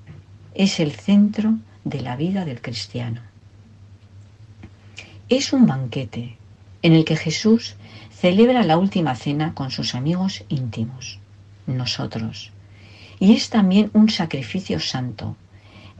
es 0.53 0.79
el 0.79 0.91
centro 0.91 1.57
de 1.83 2.01
la 2.01 2.15
vida 2.15 2.45
del 2.45 2.61
cristiano. 2.61 3.21
Es 5.29 5.53
un 5.53 5.65
banquete 5.65 6.37
en 6.81 6.93
el 6.93 7.05
que 7.05 7.15
Jesús 7.15 7.75
celebra 8.11 8.63
la 8.63 8.77
última 8.77 9.15
cena 9.15 9.53
con 9.53 9.71
sus 9.71 9.95
amigos 9.95 10.43
íntimos, 10.49 11.19
nosotros, 11.67 12.51
y 13.19 13.33
es 13.33 13.49
también 13.49 13.91
un 13.93 14.09
sacrificio 14.09 14.79
santo 14.79 15.35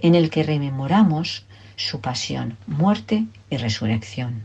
en 0.02 0.16
el 0.16 0.30
que 0.30 0.44
rememoramos 0.44 1.46
su 1.76 2.02
pasión, 2.02 2.58
muerte 2.68 3.26
y 3.50 3.58
resurrección. 3.58 4.44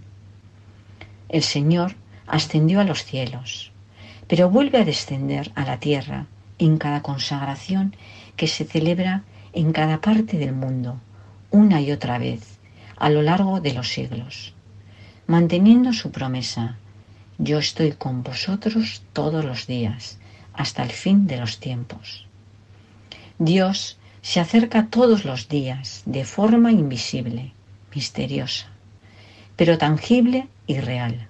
El 1.28 1.42
Señor 1.42 1.96
ascendió 2.26 2.80
a 2.80 2.84
los 2.84 3.04
cielos, 3.04 3.72
pero 4.28 4.50
vuelve 4.50 4.78
a 4.78 4.84
descender 4.84 5.50
a 5.54 5.64
la 5.64 5.78
tierra 5.78 6.26
en 6.58 6.78
cada 6.78 7.02
consagración 7.02 7.94
que 8.36 8.46
se 8.46 8.64
celebra 8.64 9.22
en 9.56 9.72
cada 9.72 10.02
parte 10.02 10.36
del 10.36 10.52
mundo, 10.52 11.00
una 11.50 11.80
y 11.80 11.90
otra 11.90 12.18
vez, 12.18 12.58
a 12.98 13.08
lo 13.08 13.22
largo 13.22 13.58
de 13.60 13.72
los 13.72 13.88
siglos, 13.88 14.52
manteniendo 15.26 15.94
su 15.94 16.10
promesa, 16.10 16.76
yo 17.38 17.58
estoy 17.58 17.92
con 17.92 18.22
vosotros 18.22 19.02
todos 19.14 19.46
los 19.46 19.66
días, 19.66 20.18
hasta 20.52 20.82
el 20.82 20.90
fin 20.90 21.26
de 21.26 21.38
los 21.38 21.58
tiempos. 21.58 22.26
Dios 23.38 23.98
se 24.20 24.40
acerca 24.40 24.88
todos 24.88 25.24
los 25.24 25.48
días 25.48 26.02
de 26.04 26.26
forma 26.26 26.70
invisible, 26.70 27.52
misteriosa, 27.94 28.66
pero 29.56 29.78
tangible 29.78 30.48
y 30.66 30.80
real. 30.80 31.28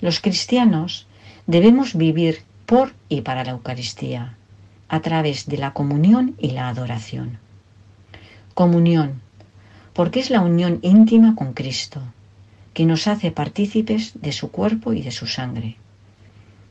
Los 0.00 0.20
cristianos 0.20 1.08
debemos 1.48 1.96
vivir 1.96 2.42
por 2.66 2.94
y 3.08 3.22
para 3.22 3.42
la 3.42 3.50
Eucaristía, 3.50 4.36
a 4.94 5.00
través 5.00 5.46
de 5.46 5.58
la 5.58 5.72
comunión 5.72 6.36
y 6.38 6.52
la 6.52 6.68
adoración. 6.68 7.38
Comunión, 8.54 9.22
porque 9.92 10.20
es 10.20 10.30
la 10.30 10.40
unión 10.40 10.78
íntima 10.82 11.34
con 11.34 11.52
Cristo, 11.52 12.00
que 12.74 12.86
nos 12.86 13.08
hace 13.08 13.32
partícipes 13.32 14.12
de 14.14 14.30
su 14.30 14.52
cuerpo 14.52 14.92
y 14.92 15.02
de 15.02 15.10
su 15.10 15.26
sangre. 15.26 15.78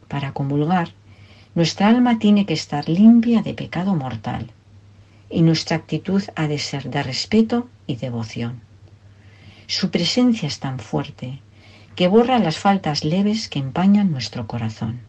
Para 0.07 0.31
comulgar, 0.31 0.87
nuestra 1.53 1.89
alma 1.89 2.17
tiene 2.17 2.45
que 2.45 2.53
estar 2.53 2.87
limpia 2.87 3.41
de 3.41 3.53
pecado 3.53 3.93
mortal 3.93 4.51
y 5.29 5.41
nuestra 5.41 5.75
actitud 5.75 6.23
ha 6.37 6.47
de 6.47 6.59
ser 6.59 6.89
de 6.89 7.03
respeto 7.03 7.67
y 7.87 7.97
devoción. 7.97 8.61
Su 9.67 9.91
presencia 9.91 10.47
es 10.47 10.61
tan 10.61 10.79
fuerte 10.79 11.41
que 11.97 12.07
borra 12.07 12.39
las 12.39 12.57
faltas 12.57 13.03
leves 13.03 13.49
que 13.49 13.59
empañan 13.59 14.11
nuestro 14.11 14.47
corazón. 14.47 15.01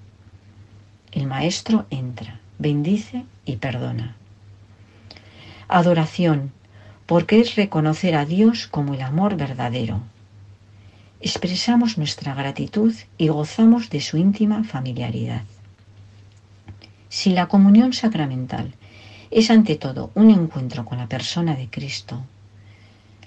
El 1.12 1.28
Maestro 1.28 1.86
entra, 1.90 2.40
bendice 2.58 3.24
y 3.44 3.56
perdona. 3.56 4.16
Adoración, 5.68 6.52
porque 7.06 7.40
es 7.40 7.56
reconocer 7.56 8.14
a 8.14 8.24
Dios 8.24 8.66
como 8.66 8.94
el 8.94 9.02
amor 9.02 9.36
verdadero. 9.36 10.00
Expresamos 11.20 11.98
nuestra 11.98 12.34
gratitud 12.34 12.94
y 13.18 13.28
gozamos 13.28 13.90
de 13.90 14.00
su 14.00 14.16
íntima 14.16 14.64
familiaridad. 14.64 15.42
Si 17.08 17.30
la 17.30 17.46
comunión 17.46 17.92
sacramental 17.92 18.74
es 19.30 19.50
ante 19.50 19.76
todo 19.76 20.10
un 20.14 20.30
encuentro 20.30 20.84
con 20.84 20.98
la 20.98 21.08
persona 21.08 21.56
de 21.56 21.68
Cristo. 21.68 22.22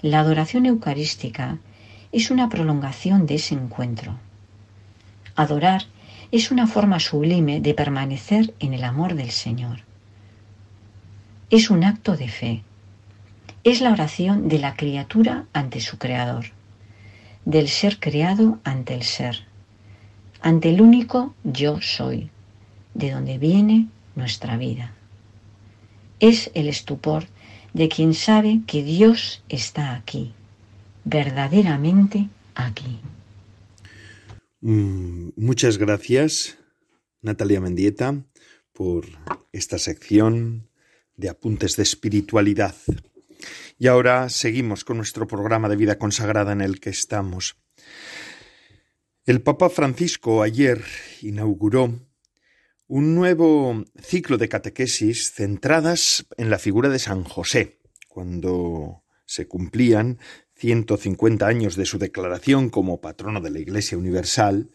La 0.00 0.20
adoración 0.20 0.64
eucarística 0.66 1.58
es 2.12 2.30
una 2.30 2.48
prolongación 2.48 3.26
de 3.26 3.34
ese 3.34 3.54
encuentro. 3.54 4.16
Adorar 5.36 5.84
es 6.30 6.50
una 6.50 6.66
forma 6.66 7.00
sublime 7.00 7.60
de 7.60 7.74
permanecer 7.74 8.54
en 8.60 8.74
el 8.74 8.84
amor 8.84 9.14
del 9.14 9.30
Señor. 9.30 9.80
Es 11.50 11.70
un 11.70 11.84
acto 11.84 12.16
de 12.16 12.28
fe. 12.28 12.62
Es 13.64 13.80
la 13.80 13.92
oración 13.92 14.48
de 14.48 14.58
la 14.58 14.74
criatura 14.74 15.46
ante 15.52 15.80
su 15.80 15.98
Creador, 15.98 16.46
del 17.44 17.68
ser 17.68 17.98
creado 17.98 18.58
ante 18.64 18.94
el 18.94 19.02
ser, 19.02 19.44
ante 20.40 20.70
el 20.70 20.80
único 20.80 21.34
yo 21.44 21.80
soy, 21.80 22.30
de 22.94 23.10
donde 23.10 23.38
viene 23.38 23.88
nuestra 24.14 24.56
vida 24.56 24.92
es 26.20 26.50
el 26.54 26.68
estupor 26.68 27.26
de 27.74 27.88
quien 27.88 28.14
sabe 28.14 28.60
que 28.66 28.82
Dios 28.82 29.42
está 29.48 29.94
aquí, 29.94 30.32
verdaderamente 31.04 32.28
aquí. 32.54 32.98
Mm, 34.60 35.30
muchas 35.36 35.78
gracias, 35.78 36.58
Natalia 37.22 37.60
Mendieta, 37.60 38.24
por 38.72 39.06
esta 39.52 39.78
sección 39.78 40.68
de 41.16 41.28
apuntes 41.28 41.76
de 41.76 41.84
espiritualidad. 41.84 42.74
Y 43.78 43.86
ahora 43.86 44.28
seguimos 44.28 44.84
con 44.84 44.96
nuestro 44.96 45.28
programa 45.28 45.68
de 45.68 45.76
vida 45.76 45.96
consagrada 45.96 46.52
en 46.52 46.60
el 46.60 46.80
que 46.80 46.90
estamos. 46.90 47.56
El 49.24 49.42
Papa 49.42 49.70
Francisco 49.70 50.42
ayer 50.42 50.82
inauguró 51.22 51.94
un 52.88 53.14
nuevo 53.14 53.84
ciclo 54.02 54.38
de 54.38 54.48
catequesis 54.48 55.34
centradas 55.34 56.26
en 56.36 56.50
la 56.50 56.58
figura 56.58 56.88
de 56.88 56.98
San 56.98 57.22
José, 57.22 57.78
cuando 58.08 59.04
se 59.24 59.46
cumplían 59.46 60.18
150 60.58 61.46
años 61.46 61.76
de 61.76 61.86
su 61.86 61.98
declaración 61.98 62.68
como 62.68 63.00
patrono 63.00 63.40
de 63.40 63.50
la 63.50 63.60
Iglesia 63.60 63.96
Universal, 63.96 64.70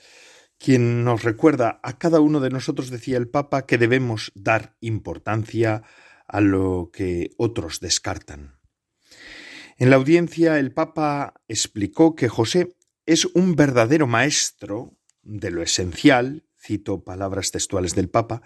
quien 0.57 1.03
nos 1.03 1.23
recuerda 1.23 1.79
a 1.83 1.97
cada 1.97 2.19
uno 2.19 2.39
de 2.39 2.49
nosotros, 2.49 2.89
decía 2.89 3.17
el 3.17 3.29
Papa, 3.29 3.65
que 3.65 3.77
debemos 3.77 4.31
dar 4.35 4.75
importancia 4.79 5.83
a 6.27 6.41
lo 6.41 6.89
que 6.93 7.31
otros 7.37 7.79
descartan. 7.79 8.59
En 9.77 9.89
la 9.89 9.97
audiencia 9.97 10.59
el 10.59 10.73
Papa 10.73 11.33
explicó 11.47 12.15
que 12.15 12.29
José 12.29 12.75
es 13.05 13.25
un 13.25 13.55
verdadero 13.55 14.07
maestro 14.07 14.97
de 15.21 15.51
lo 15.51 15.61
esencial 15.61 16.45
cito 16.63 17.03
palabras 17.03 17.51
textuales 17.51 17.93
del 17.93 18.09
Papa, 18.09 18.41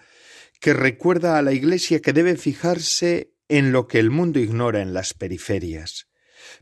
que 0.60 0.74
recuerda 0.74 1.38
a 1.38 1.42
la 1.42 1.54
Iglesia 1.54 2.02
que 2.02 2.14
debe 2.14 2.36
fijarse 2.36 3.34
en 3.48 3.72
lo 3.72 3.88
que 3.88 4.00
el 4.00 4.10
mundo 4.10 4.40
ignora 4.40 4.82
en 4.82 4.94
las 4.94 5.14
periferias. 5.14 6.07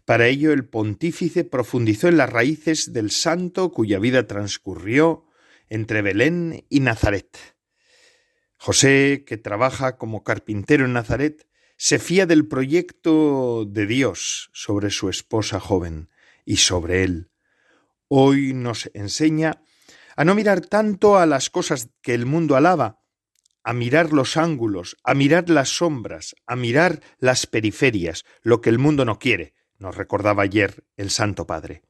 Para 0.05 0.27
ello 0.27 0.53
el 0.53 0.67
pontífice 0.67 1.43
profundizó 1.43 2.07
en 2.07 2.17
las 2.17 2.29
raíces 2.29 2.93
del 2.93 3.11
santo 3.11 3.71
cuya 3.71 3.99
vida 3.99 4.27
transcurrió 4.27 5.25
entre 5.69 6.01
Belén 6.01 6.65
y 6.69 6.79
Nazaret. 6.79 7.37
José, 8.57 9.23
que 9.25 9.37
trabaja 9.37 9.97
como 9.97 10.23
carpintero 10.23 10.85
en 10.85 10.93
Nazaret, 10.93 11.47
se 11.77 11.99
fía 11.99 12.25
del 12.25 12.47
proyecto 12.47 13.65
de 13.65 13.85
Dios 13.85 14.49
sobre 14.53 14.89
su 14.89 15.09
esposa 15.09 15.59
joven 15.59 16.09
y 16.45 16.57
sobre 16.57 17.03
él. 17.03 17.31
Hoy 18.07 18.53
nos 18.53 18.89
enseña 18.93 19.61
a 20.15 20.23
no 20.23 20.35
mirar 20.35 20.61
tanto 20.61 21.17
a 21.17 21.25
las 21.25 21.49
cosas 21.49 21.89
que 22.01 22.13
el 22.13 22.25
mundo 22.25 22.55
alaba, 22.55 23.01
a 23.63 23.73
mirar 23.73 24.13
los 24.13 24.37
ángulos, 24.37 24.95
a 25.03 25.13
mirar 25.15 25.49
las 25.49 25.69
sombras, 25.69 26.35
a 26.45 26.55
mirar 26.55 27.01
las 27.17 27.47
periferias, 27.47 28.23
lo 28.41 28.61
que 28.61 28.69
el 28.69 28.77
mundo 28.77 29.05
no 29.05 29.19
quiere, 29.19 29.55
nos 29.79 29.95
recordaba 29.95 30.43
ayer 30.43 30.83
el 30.97 31.09
Santo 31.09 31.47
Padre. 31.47 31.83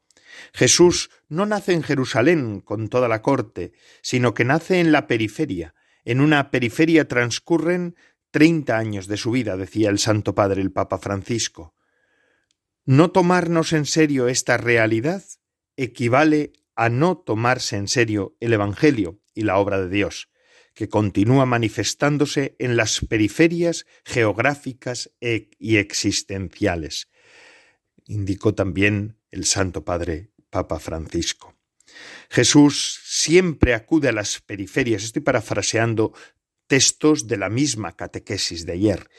Jesús 0.54 1.10
no 1.30 1.46
nace 1.46 1.74
en 1.74 1.84
Jerusalén 1.84 2.62
con 2.62 2.90
toda 2.90 3.08
la 3.08 3.22
corte, 3.22 3.74
sino 4.02 4.34
que 4.34 4.46
nace 4.46 4.80
en 4.80 4.92
la 4.92 5.08
periferia. 5.08 5.76
En 6.04 6.22
una 6.22 6.52
periferia 6.52 7.08
transcurren 7.08 7.96
treinta 8.32 8.78
años 8.78 9.08
de 9.08 9.18
su 9.18 9.32
vida, 9.32 9.58
decía 9.58 9.90
el 9.90 10.00
Santo 10.00 10.36
Padre 10.36 10.62
el 10.62 10.72
Papa 10.72 10.98
Francisco. 10.98 11.74
No 12.86 13.12
tomarnos 13.12 13.74
en 13.74 13.86
serio 13.86 14.28
esta 14.28 14.58
realidad 14.58 15.24
equivale 15.78 16.54
a 16.76 16.90
no 16.90 17.18
tomarse 17.18 17.78
en 17.78 17.88
serio 17.88 18.36
el 18.40 18.54
Evangelio 18.54 19.20
y 19.34 19.44
la 19.44 19.58
obra 19.58 19.80
de 19.80 19.90
Dios, 19.90 20.30
que 20.74 20.90
continúa 20.90 21.46
manifestándose 21.46 22.56
en 22.60 22.76
las 22.76 23.00
periferias 23.00 23.86
geográficas 24.04 25.12
e, 25.22 25.50
y 25.58 25.78
existenciales, 25.78 27.10
indicó 28.08 28.54
también 28.54 29.18
el 29.32 29.46
Santo 29.46 29.84
Padre 29.84 30.32
Papa 30.50 30.80
Francisco. 30.80 31.56
Jesús 32.30 33.00
siempre 33.06 33.74
acude 33.74 34.10
a 34.10 34.12
las 34.12 34.42
periferias. 34.42 35.04
Estoy 35.04 35.22
parafraseando 35.22 36.14
textos 36.68 37.28
de 37.28 37.38
la 37.38 37.50
misma 37.50 37.96
catequesis 37.96 38.66
de 38.66 38.74
ayer. 38.74 39.10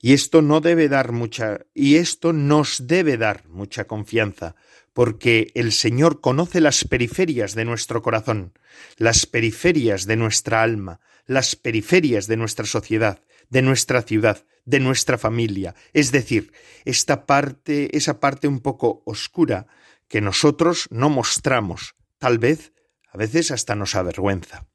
Y 0.00 0.12
esto 0.12 0.42
no 0.42 0.60
debe 0.60 0.88
dar 0.88 1.12
mucha 1.12 1.66
y 1.74 1.96
esto 1.96 2.32
nos 2.32 2.86
debe 2.86 3.16
dar 3.16 3.48
mucha 3.48 3.84
confianza, 3.84 4.54
porque 4.92 5.50
el 5.54 5.72
Señor 5.72 6.20
conoce 6.20 6.60
las 6.60 6.84
periferias 6.84 7.54
de 7.54 7.64
nuestro 7.64 8.02
corazón, 8.02 8.52
las 8.96 9.26
periferias 9.26 10.06
de 10.06 10.16
nuestra 10.16 10.62
alma, 10.62 11.00
las 11.26 11.56
periferias 11.56 12.26
de 12.26 12.36
nuestra 12.36 12.66
sociedad, 12.66 13.22
de 13.48 13.62
nuestra 13.62 14.02
ciudad, 14.02 14.44
de 14.64 14.80
nuestra 14.80 15.18
familia, 15.18 15.74
es 15.92 16.12
decir, 16.12 16.52
esta 16.84 17.26
parte, 17.26 17.96
esa 17.96 18.20
parte 18.20 18.48
un 18.48 18.60
poco 18.60 19.02
oscura 19.06 19.66
que 20.08 20.20
nosotros 20.20 20.88
no 20.90 21.10
mostramos, 21.10 21.94
tal 22.18 22.38
vez, 22.38 22.72
a 23.08 23.18
veces 23.18 23.50
hasta 23.50 23.74
nos 23.74 23.94
avergüenza. 23.94 24.66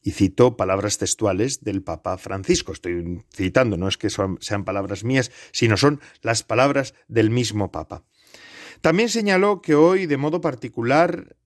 Y 0.00 0.12
citó 0.12 0.56
palabras 0.56 0.96
textuales 0.98 1.64
del 1.64 1.82
Papa 1.82 2.16
Francisco. 2.18 2.72
Estoy 2.72 3.24
citando, 3.34 3.76
no 3.76 3.88
es 3.88 3.98
que 3.98 4.08
sean 4.10 4.64
palabras 4.64 5.04
mías, 5.04 5.30
sino 5.52 5.76
son 5.76 6.00
las 6.22 6.44
palabras 6.44 6.94
del 7.08 7.30
mismo 7.30 7.72
Papa. 7.72 8.04
También 8.80 9.08
señaló 9.08 9.60
que 9.60 9.74
hoy, 9.74 10.06
de 10.06 10.16
modo 10.16 10.40
particular, 10.40 11.36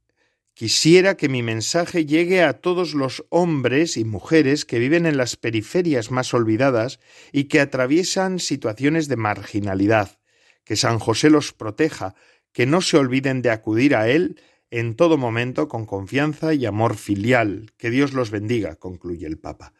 quisiera 0.54 1.16
que 1.16 1.28
mi 1.28 1.42
mensaje 1.42 2.06
llegue 2.06 2.42
a 2.42 2.54
todos 2.54 2.94
los 2.94 3.24
hombres 3.30 3.96
y 3.96 4.04
mujeres 4.04 4.64
que 4.64 4.78
viven 4.78 5.06
en 5.06 5.16
las 5.16 5.36
periferias 5.36 6.10
más 6.10 6.34
olvidadas 6.34 7.00
y 7.32 7.44
que 7.44 7.60
atraviesan 7.60 8.38
situaciones 8.38 9.08
de 9.08 9.16
marginalidad, 9.16 10.18
que 10.64 10.76
San 10.76 10.98
José 10.98 11.30
los 11.30 11.52
proteja, 11.52 12.14
que 12.52 12.66
no 12.66 12.80
se 12.80 12.98
olviden 12.98 13.42
de 13.42 13.50
acudir 13.50 13.96
a 13.96 14.08
Él 14.08 14.40
en 14.72 14.96
todo 14.96 15.18
momento 15.18 15.68
con 15.68 15.84
confianza 15.84 16.54
y 16.54 16.64
amor 16.64 16.96
filial. 16.96 17.72
Que 17.76 17.90
Dios 17.90 18.14
los 18.14 18.30
bendiga, 18.30 18.76
concluye 18.76 19.26
el 19.26 19.38
Papa. 19.38 19.74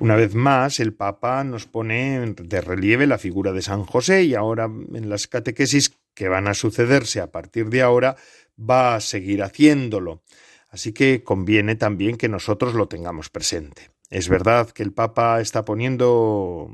Una 0.00 0.16
vez 0.16 0.34
más, 0.34 0.80
el 0.80 0.94
Papa 0.94 1.44
nos 1.44 1.66
pone 1.66 2.34
de 2.36 2.60
relieve 2.60 3.06
la 3.06 3.18
figura 3.18 3.52
de 3.52 3.62
San 3.62 3.84
José 3.84 4.24
y 4.24 4.34
ahora 4.34 4.64
en 4.64 5.08
las 5.08 5.28
catequesis 5.28 5.92
que 6.12 6.28
van 6.28 6.48
a 6.48 6.54
sucederse 6.54 7.20
a 7.20 7.30
partir 7.30 7.68
de 7.68 7.82
ahora 7.82 8.16
va 8.58 8.96
a 8.96 9.00
seguir 9.00 9.42
haciéndolo. 9.42 10.22
Así 10.68 10.92
que 10.92 11.22
conviene 11.22 11.76
también 11.76 12.16
que 12.16 12.28
nosotros 12.28 12.74
lo 12.74 12.88
tengamos 12.88 13.30
presente. 13.30 13.90
Es 14.10 14.28
verdad 14.28 14.70
que 14.70 14.82
el 14.82 14.92
Papa 14.92 15.40
está 15.40 15.64
poniendo 15.64 16.70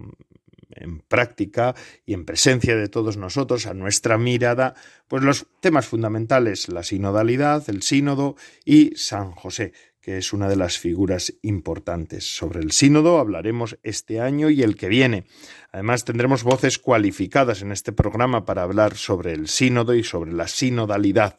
en 0.75 1.01
práctica 1.01 1.75
y 2.05 2.15
en 2.15 2.25
presencia 2.25 2.77
de 2.77 2.89
todos 2.89 3.17
nosotros, 3.17 3.67
a 3.67 3.75
nuestra 3.75 4.19
mirada, 4.19 4.75
pues 5.09 5.23
los 5.23 5.47
temas 5.61 5.87
fundamentales, 5.87 6.69
la 6.69 6.83
sinodalidad, 6.83 7.69
el 7.69 7.83
sínodo 7.83 8.37
y 8.65 8.93
San 8.97 9.33
José, 9.33 9.73
que 10.03 10.19
es 10.19 10.33
una 10.33 10.49
de 10.49 10.57
las 10.57 10.79
figuras 10.79 11.33
importantes. 11.43 12.37
Sobre 12.37 12.61
el 12.61 12.73
sínodo 12.73 13.19
hablaremos 13.19 13.79
este 13.85 14.21
año 14.21 14.51
y 14.51 14.63
el 14.63 14.77
que 14.77 14.89
viene. 14.89 15.27
Además, 15.71 16.05
tendremos 16.05 16.43
voces 16.43 16.79
cualificadas 16.79 17.63
en 17.63 17.71
este 17.71 17.93
programa 17.93 18.45
para 18.45 18.65
hablar 18.65 18.97
sobre 18.97 19.33
el 19.33 19.47
sínodo 19.47 19.95
y 19.95 20.03
sobre 20.03 20.33
la 20.33 20.49
sinodalidad 20.49 21.39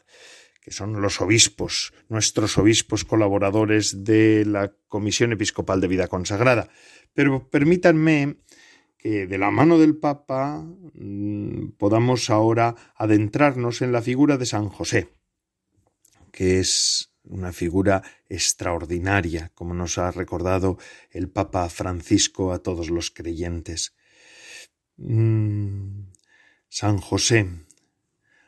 que 0.62 0.72
son 0.72 1.02
los 1.02 1.20
obispos, 1.20 1.94
nuestros 2.08 2.58
obispos 2.58 3.04
colaboradores 3.04 4.06
de 4.06 4.46
la 4.46 4.74
Comisión 4.88 5.34
Episcopal 5.34 5.82
de 5.82 5.90
Vida 5.90 6.08
Consagrada. 6.08 6.70
Pero 7.14 7.50
permítanme 7.50 8.38
que 8.98 9.28
de 9.28 9.38
la 9.38 9.52
mano 9.52 9.78
del 9.78 9.98
Papa 9.98 10.64
mm, 10.94 11.72
podamos 11.78 12.30
ahora 12.30 12.76
adentrarnos 12.96 13.82
en 13.82 13.92
la 13.92 14.02
figura 14.02 14.38
de 14.38 14.46
San 14.46 14.70
José, 14.70 15.10
que 16.32 16.60
es 16.60 17.13
una 17.26 17.52
figura 17.52 18.04
extraordinaria, 18.30 19.52
como 19.56 19.74
nos 19.74 19.98
ha 19.98 20.12
recordado 20.12 20.78
el 21.12 21.30
Papa 21.30 21.70
Francisco 21.70 22.52
a 22.52 22.60
todos 22.60 22.90
los 22.90 23.12
creyentes. 23.12 23.96
Mm, 24.98 26.08
San 26.70 26.98
José. 26.98 27.50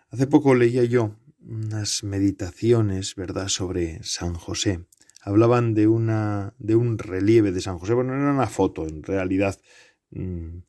Hace 0.09 0.27
poco 0.27 0.55
leía 0.55 0.83
yo 0.83 1.15
unas 1.39 2.03
meditaciones, 2.03 3.15
¿verdad?, 3.15 3.47
sobre 3.47 4.03
San 4.03 4.33
José. 4.33 4.85
Hablaban 5.21 5.73
de 5.73 5.88
una 5.88 6.53
de 6.59 6.75
un 6.75 6.97
relieve 6.99 7.51
de 7.51 7.61
San 7.61 7.79
José, 7.79 7.93
bueno, 7.93 8.13
era 8.13 8.31
una 8.31 8.47
foto 8.47 8.88
en 8.88 9.01
realidad 9.01 9.59
Mm, 10.15 10.61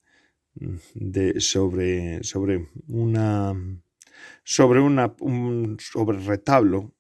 de, 0.94 1.40
sobre, 1.40 2.22
sobre 2.24 2.68
una 2.88 3.54
sobre 4.42 4.80
una, 4.80 5.14
un 5.20 5.76
sobre 5.78 6.18
retablo 6.18 6.94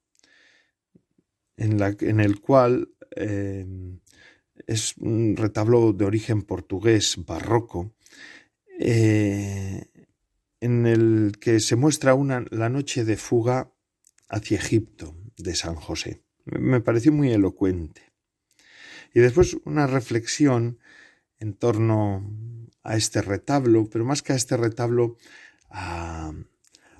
en, 1.56 2.20
el 2.20 2.40
cual 2.40 2.90
eh, 3.14 3.66
es 4.66 4.96
un 4.98 5.36
retablo 5.36 5.92
de 5.92 6.04
origen 6.04 6.42
portugués 6.42 7.16
barroco 7.26 7.94
eh, 8.78 9.86
en 10.60 10.86
el 10.86 11.32
que 11.40 11.60
se 11.60 11.76
muestra 11.76 12.14
una, 12.14 12.44
la 12.50 12.68
noche 12.68 13.04
de 13.04 13.16
fuga 13.16 13.72
hacia 14.28 14.58
Egipto 14.58 15.16
de 15.36 15.54
San 15.54 15.76
José. 15.76 16.22
Me 16.44 16.80
pareció 16.80 17.12
muy 17.12 17.32
elocuente. 17.32 18.12
Y 19.14 19.20
después 19.20 19.56
una 19.64 19.86
reflexión 19.86 20.78
en 21.38 21.54
torno 21.54 22.30
a 22.82 22.96
este 22.96 23.22
retablo, 23.22 23.88
pero 23.90 24.04
más 24.04 24.22
que 24.22 24.32
a 24.32 24.36
este 24.36 24.56
retablo, 24.56 25.16
a, 25.70 26.32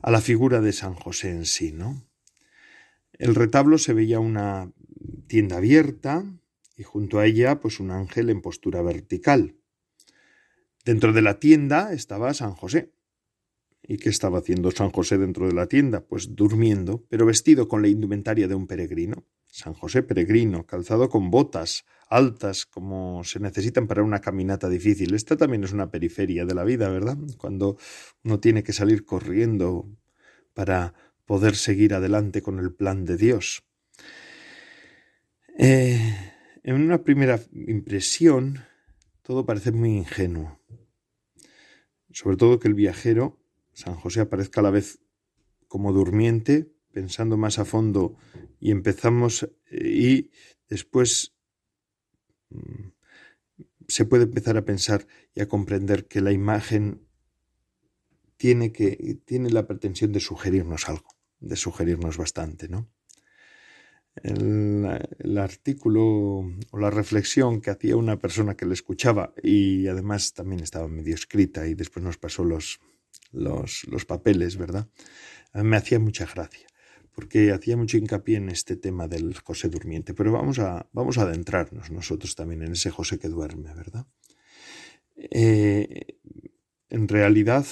a 0.03 0.11
la 0.11 0.21
figura 0.21 0.61
de 0.61 0.73
San 0.73 0.95
José 0.95 1.31
en 1.31 1.47
sí, 1.47 1.73
¿no? 1.73 2.06
El 3.19 3.35
retablo 3.35 3.79
se 3.79 3.95
veía 3.95 4.21
una 4.21 4.73
tienda 5.27 5.57
abierta 5.57 6.25
y 6.77 6.83
junto 6.83 7.19
a 7.19 7.27
ella 7.27 7.61
pues 7.61 7.81
un 7.81 7.91
ángel 7.91 8.31
en 8.31 8.43
postura 8.43 8.83
vertical. 8.83 9.57
Dentro 10.85 11.13
de 11.13 11.23
la 11.23 11.41
tienda 11.41 11.93
estaba 11.93 12.33
San 12.35 12.53
José. 12.53 12.93
¿Y 13.83 13.99
qué 13.99 14.09
estaba 14.09 14.39
haciendo 14.39 14.71
San 14.71 14.91
José 14.91 15.17
dentro 15.17 15.47
de 15.47 15.55
la 15.55 15.67
tienda? 15.67 16.05
Pues 16.05 16.35
durmiendo, 16.35 17.05
pero 17.09 17.25
vestido 17.25 17.69
con 17.69 17.83
la 17.83 17.89
indumentaria 17.89 18.49
de 18.49 18.55
un 18.55 18.67
peregrino. 18.67 19.25
San 19.47 19.75
José 19.75 20.03
peregrino, 20.03 20.67
calzado 20.67 21.09
con 21.09 21.31
botas 21.31 21.85
altas 22.09 22.67
como 22.67 23.25
se 23.25 23.41
necesitan 23.41 23.87
para 23.87 24.03
una 24.03 24.21
caminata 24.21 24.69
difícil. 24.69 25.15
Esta 25.15 25.37
también 25.37 25.65
es 25.65 25.73
una 25.73 25.91
periferia 25.91 26.45
de 26.45 26.55
la 26.55 26.65
vida, 26.65 26.89
¿verdad? 26.89 27.17
Cuando 27.39 27.79
uno 28.25 28.39
tiene 28.41 28.63
que 28.63 28.73
salir 28.73 29.05
corriendo 29.05 29.89
para 30.53 30.95
poder 31.27 31.57
seguir 31.57 31.95
adelante 31.95 32.41
con 32.41 32.59
el 32.59 32.73
plan 32.73 33.05
de 33.05 33.17
Dios. 33.17 33.65
Eh, 35.59 36.01
en 36.63 36.75
una 36.75 37.03
primera 37.05 37.41
impresión, 37.53 38.65
todo 39.23 39.45
parece 39.45 39.73
muy 39.73 39.91
ingenuo. 39.91 40.61
Sobre 42.11 42.37
todo 42.37 42.59
que 42.59 42.69
el 42.69 42.75
viajero, 42.75 43.39
San 43.73 43.95
José, 43.97 44.21
aparezca 44.21 44.61
a 44.61 44.65
la 44.65 44.71
vez 44.71 45.01
como 45.69 45.93
durmiente, 45.93 46.73
pensando 46.93 47.37
más 47.37 47.59
a 47.59 47.65
fondo 47.65 48.17
y 48.59 48.71
empezamos 48.71 49.43
eh, 49.71 49.89
y 49.89 50.31
después 50.69 51.35
mm, 52.51 52.89
se 53.89 54.05
puede 54.05 54.25
empezar 54.25 54.57
a 54.57 54.65
pensar 54.65 55.07
y 55.35 55.41
a 55.41 55.49
comprender 55.49 56.07
que 56.07 56.21
la 56.21 56.33
imagen 56.33 57.07
tiene 58.37 58.73
que 58.73 59.19
tiene 59.25 59.51
la 59.51 59.67
pretensión 59.67 60.13
de 60.13 60.21
sugerirnos 60.21 60.89
algo, 60.89 61.16
de 61.41 61.57
sugerirnos 61.57 62.17
bastante, 62.17 62.69
¿no? 62.69 62.89
El, 64.23 65.37
artículo 65.37 66.39
o 66.71 66.79
la 66.79 66.91
reflexión 66.91 67.61
que 67.61 67.71
hacía 67.71 67.97
una 67.97 68.19
persona 68.19 68.57
que 68.57 68.65
le 68.65 68.73
escuchaba 68.73 69.35
y 69.43 69.87
además 69.89 70.33
también 70.33 70.63
estaba 70.63 70.89
medio 70.89 71.15
escrita 71.15 71.67
y 71.67 71.75
después 71.75 72.03
nos 72.03 72.17
pasó 72.17 72.43
los, 72.43 72.81
los, 73.33 73.85
los 73.89 74.07
papeles, 74.07 74.57
¿verdad? 74.57 74.89
Me 75.53 75.77
hacía 75.77 75.99
mucha 75.99 76.25
gracia 76.25 76.67
porque 77.17 77.51
hacía 77.51 77.79
mucho 77.79 77.97
hincapié 77.97 78.37
en 78.37 78.51
este 78.51 78.77
tema 78.77 79.09
del 79.09 79.35
José 79.39 79.71
durmiente, 79.71 80.13
pero 80.13 80.33
vamos 80.33 80.59
a, 80.59 80.87
vamos 80.93 81.17
a 81.17 81.23
adentrarnos 81.23 81.91
nosotros 81.91 82.35
también 82.35 82.63
en 82.63 82.73
ese 82.73 82.91
José 82.91 83.19
que 83.19 83.29
duerme, 83.29 83.73
¿verdad? 83.75 84.07
Eh, 85.17 86.19
en 86.91 87.09
realidad 87.09 87.65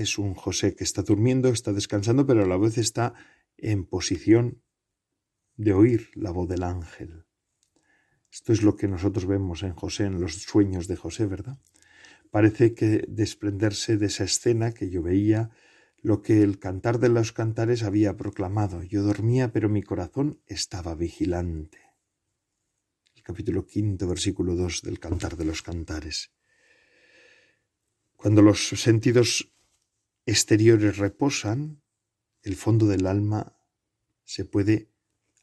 es 0.00 0.18
un 0.18 0.34
José 0.34 0.76
que 0.76 0.84
está 0.84 1.02
durmiendo, 1.02 1.48
está 1.48 1.72
descansando, 1.72 2.26
pero 2.26 2.44
a 2.44 2.46
la 2.46 2.56
vez 2.56 2.78
está 2.78 3.14
en 3.56 3.84
posición 3.84 4.62
de 5.56 5.72
oír 5.72 6.10
la 6.14 6.30
voz 6.30 6.48
del 6.48 6.62
ángel. 6.62 7.24
Esto 8.30 8.52
es 8.52 8.62
lo 8.62 8.76
que 8.76 8.86
nosotros 8.86 9.26
vemos 9.26 9.62
en 9.64 9.72
José, 9.74 10.04
en 10.04 10.20
los 10.20 10.42
sueños 10.42 10.86
de 10.86 10.96
José, 10.96 11.26
¿verdad? 11.26 11.58
Parece 12.30 12.74
que 12.74 13.04
desprenderse 13.08 13.96
de 13.96 14.06
esa 14.06 14.24
escena 14.24 14.72
que 14.72 14.88
yo 14.88 15.02
veía, 15.02 15.50
lo 16.00 16.22
que 16.22 16.42
el 16.42 16.60
cantar 16.60 17.00
de 17.00 17.08
los 17.08 17.32
cantares 17.32 17.82
había 17.82 18.16
proclamado. 18.16 18.84
Yo 18.84 19.02
dormía, 19.02 19.52
pero 19.52 19.68
mi 19.68 19.82
corazón 19.82 20.40
estaba 20.46 20.94
vigilante. 20.94 21.78
El 23.16 23.22
capítulo 23.24 23.66
quinto, 23.66 24.06
versículo 24.06 24.54
dos 24.54 24.82
del 24.82 25.00
cantar 25.00 25.36
de 25.36 25.44
los 25.44 25.62
cantares. 25.62 26.30
Cuando 28.14 28.42
los 28.42 28.68
sentidos 28.68 29.52
exteriores 30.28 30.98
reposan, 30.98 31.82
el 32.42 32.54
fondo 32.54 32.86
del 32.86 33.06
alma 33.06 33.56
se 34.24 34.44
puede 34.44 34.92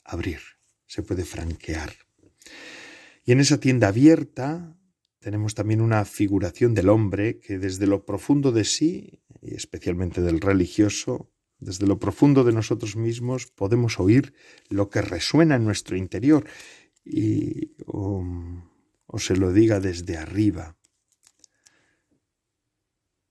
abrir, 0.03 0.39
se 0.85 1.01
puede 1.01 1.25
franquear. 1.25 1.93
Y 3.25 3.31
en 3.31 3.39
esa 3.39 3.59
tienda 3.59 3.87
abierta 3.87 4.77
tenemos 5.19 5.55
también 5.55 5.81
una 5.81 6.05
figuración 6.05 6.75
del 6.75 6.89
hombre 6.89 7.39
que 7.39 7.57
desde 7.57 7.87
lo 7.87 8.05
profundo 8.05 8.51
de 8.51 8.63
sí, 8.63 9.23
y 9.41 9.55
especialmente 9.55 10.21
del 10.21 10.39
religioso, 10.39 11.31
desde 11.57 11.87
lo 11.87 11.97
profundo 11.97 12.43
de 12.43 12.53
nosotros 12.53 12.95
mismos 12.95 13.47
podemos 13.47 13.99
oír 13.99 14.35
lo 14.69 14.89
que 14.91 15.01
resuena 15.01 15.55
en 15.55 15.63
nuestro 15.63 15.97
interior 15.97 16.45
y 17.03 17.75
o, 17.87 18.23
o 19.07 19.19
se 19.19 19.35
lo 19.35 19.51
diga 19.51 19.79
desde 19.79 20.17
arriba. 20.17 20.77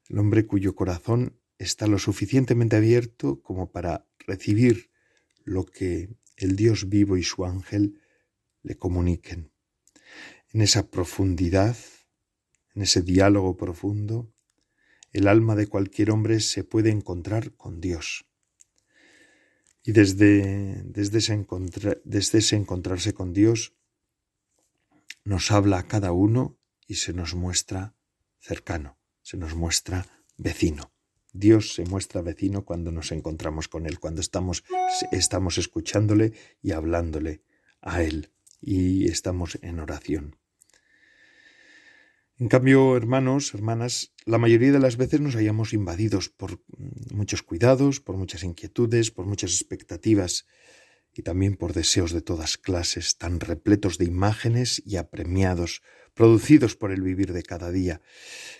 El 0.09 0.19
hombre 0.19 0.47
cuyo 0.47 0.75
corazón 0.75 1.39
está 1.59 1.87
lo 1.87 1.99
suficientemente 1.99 2.77
abierto 2.77 3.41
como 3.43 3.71
para 3.71 4.07
recibir 4.19 4.91
lo 5.45 5.65
que 5.65 6.17
el 6.37 6.57
Dios 6.57 6.89
vivo 6.89 7.17
y 7.17 7.23
su 7.23 7.45
ángel 7.45 8.01
le 8.63 8.77
comuniquen. 8.77 9.53
En 10.53 10.63
esa 10.63 10.91
profundidad, 10.91 11.77
en 12.75 12.83
ese 12.83 13.03
diálogo 13.03 13.57
profundo, 13.57 14.33
el 15.13 15.29
alma 15.29 15.55
de 15.55 15.69
cualquier 15.69 16.11
hombre 16.11 16.41
se 16.41 16.65
puede 16.65 16.91
encontrar 16.91 17.55
con 17.55 17.81
Dios. 17.81 18.27
Y 19.85 19.93
desde, 19.93 20.83
desde, 20.85 21.19
ese, 21.19 21.47
desde 22.05 22.39
ese 22.39 22.57
encontrarse 22.57 23.13
con 23.13 23.33
Dios, 23.33 23.75
nos 25.25 25.51
habla 25.51 25.79
a 25.79 25.87
cada 25.87 26.13
uno 26.13 26.59
y 26.87 26.97
se 26.97 27.13
nos 27.13 27.35
muestra 27.35 27.95
cercano, 28.41 28.99
se 29.23 29.37
nos 29.37 29.55
muestra 29.55 30.07
vecino. 30.37 30.94
Dios 31.35 31.75
se 31.75 31.85
muestra 31.85 32.23
vecino 32.23 32.65
cuando 32.65 32.93
nos 32.93 33.11
encontramos 33.11 33.67
con 33.67 33.87
Él, 33.87 33.99
cuando 33.99 34.21
estamos, 34.21 34.65
estamos 35.11 35.59
escuchándole 35.59 36.33
y 36.63 36.71
hablándole 36.71 37.43
a 37.83 38.03
Él 38.03 38.31
y 38.61 39.09
estamos 39.09 39.59
en 39.61 39.81
oración. 39.81 40.37
En 42.39 42.49
cambio, 42.49 42.97
hermanos, 42.97 43.53
hermanas, 43.53 44.13
la 44.25 44.39
mayoría 44.39 44.71
de 44.71 44.79
las 44.79 44.97
veces 44.97 45.21
nos 45.21 45.35
hallamos 45.35 45.73
invadidos 45.73 46.29
por 46.29 46.63
muchos 47.13 47.43
cuidados, 47.43 48.01
por 48.01 48.17
muchas 48.17 48.45
inquietudes, 48.45 49.11
por 49.11 49.27
muchas 49.27 49.53
expectativas 49.53 50.47
y 51.13 51.23
también 51.23 51.57
por 51.57 51.73
deseos 51.75 52.13
de 52.13 52.23
todas 52.23 52.59
clases, 52.59 53.19
tan 53.19 53.41
repletos 53.41 53.99
de 53.99 54.05
imágenes 54.05 54.83
y 54.85 54.97
apremiados, 54.97 55.83
producidos 56.15 56.77
por 56.77 56.93
el 56.93 57.03
vivir 57.03 57.33
de 57.33 57.43
cada 57.43 57.73
día, 57.73 58.01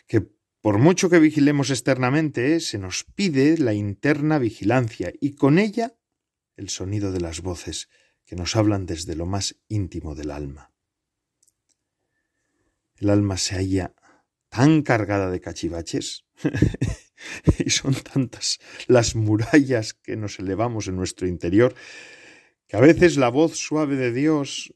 que 0.07 0.34
por 0.65 0.79
mucho 0.79 1.11
que 1.11 1.19
vigilemos 1.19 1.69
externamente, 1.69 2.59
se 2.59 2.79
nos 2.79 3.05
pide 3.05 3.59
la 3.59 3.75
interna 3.75 4.39
vigilancia 4.39 5.13
y 5.21 5.35
con 5.35 5.59
ella 5.59 5.95
el 6.57 6.71
sonido 6.71 7.13
de 7.13 7.21
las 7.21 7.43
voces 7.43 7.91
que 8.25 8.35
nos 8.35 8.57
hablan 8.57 8.87
desde 8.87 9.15
lo 9.15 9.27
más 9.27 9.57
íntimo 9.69 10.15
del 10.15 10.31
alma. 10.31 10.73
El 12.97 13.11
alma 13.11 13.37
se 13.37 13.57
halla 13.57 13.95
tan 14.49 14.81
cargada 14.81 15.31
de 15.31 15.43
cachivaches 15.43 16.25
y 17.59 17.69
son 17.69 17.93
tantas 17.97 18.59
las 18.87 19.17
murallas 19.17 19.93
que 19.93 20.17
nos 20.17 20.39
elevamos 20.39 20.89
en 20.89 20.97
nuestro 20.97 21.27
interior 21.27 21.75
que 22.69 22.79
a 22.79 22.81
veces 22.81 23.19
la 23.19 23.29
voz 23.29 23.59
suave 23.59 23.97
de 23.97 24.13
Dios, 24.13 24.73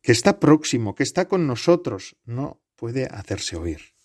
que 0.00 0.12
está 0.12 0.40
próximo, 0.40 0.94
que 0.94 1.02
está 1.02 1.28
con 1.28 1.46
nosotros, 1.46 2.16
no 2.24 2.62
puede 2.76 3.04
hacerse 3.04 3.56
oír. 3.56 3.99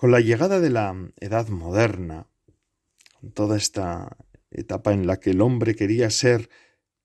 Con 0.00 0.12
la 0.12 0.20
llegada 0.20 0.60
de 0.60 0.70
la 0.70 0.96
edad 1.18 1.48
moderna, 1.48 2.26
con 3.20 3.32
toda 3.32 3.58
esta 3.58 4.16
etapa 4.50 4.94
en 4.94 5.06
la 5.06 5.20
que 5.20 5.32
el 5.32 5.42
hombre 5.42 5.74
quería 5.74 6.08
ser 6.08 6.48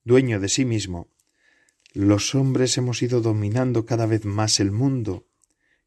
dueño 0.06 0.40
de 0.40 0.48
sí 0.48 0.64
mismo, 0.64 1.12
los 1.92 2.36
hombres 2.36 2.78
hemos 2.78 3.02
ido 3.02 3.20
dominando 3.20 3.86
cada 3.86 4.06
vez 4.06 4.24
más 4.24 4.62
el 4.62 4.72
mundo 4.72 5.28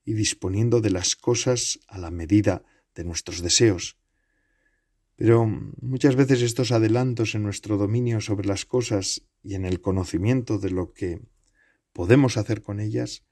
y 0.04 0.12
disponiendo 0.12 0.82
de 0.82 0.90
las 0.90 1.16
cosas 1.16 1.80
a 1.88 1.96
la 1.96 2.10
medida 2.10 2.62
de 2.94 3.04
nuestros 3.04 3.40
deseos. 3.40 3.96
Pero 5.16 5.46
muchas 5.80 6.14
veces 6.14 6.42
estos 6.42 6.72
adelantos 6.72 7.34
en 7.34 7.42
nuestro 7.42 7.78
dominio 7.78 8.20
sobre 8.20 8.46
las 8.46 8.66
cosas 8.66 9.22
y 9.42 9.54
en 9.54 9.64
el 9.64 9.80
conocimiento 9.80 10.58
de 10.58 10.72
lo 10.72 10.92
que 10.92 11.22
podemos 11.94 12.36
hacer 12.36 12.60
con 12.60 12.80
ellas, 12.80 13.24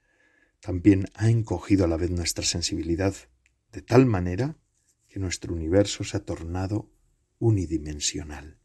también 0.61 1.05
ha 1.13 1.29
encogido 1.29 1.85
a 1.85 1.87
la 1.87 1.97
vez 1.97 2.09
nuestra 2.09 2.43
sensibilidad 2.43 3.13
de 3.71 3.81
tal 3.81 4.05
manera 4.05 4.57
que 5.07 5.19
nuestro 5.19 5.53
universo 5.53 6.03
se 6.03 6.17
ha 6.17 6.25
tornado 6.25 6.89
unidimensional. 7.39 8.57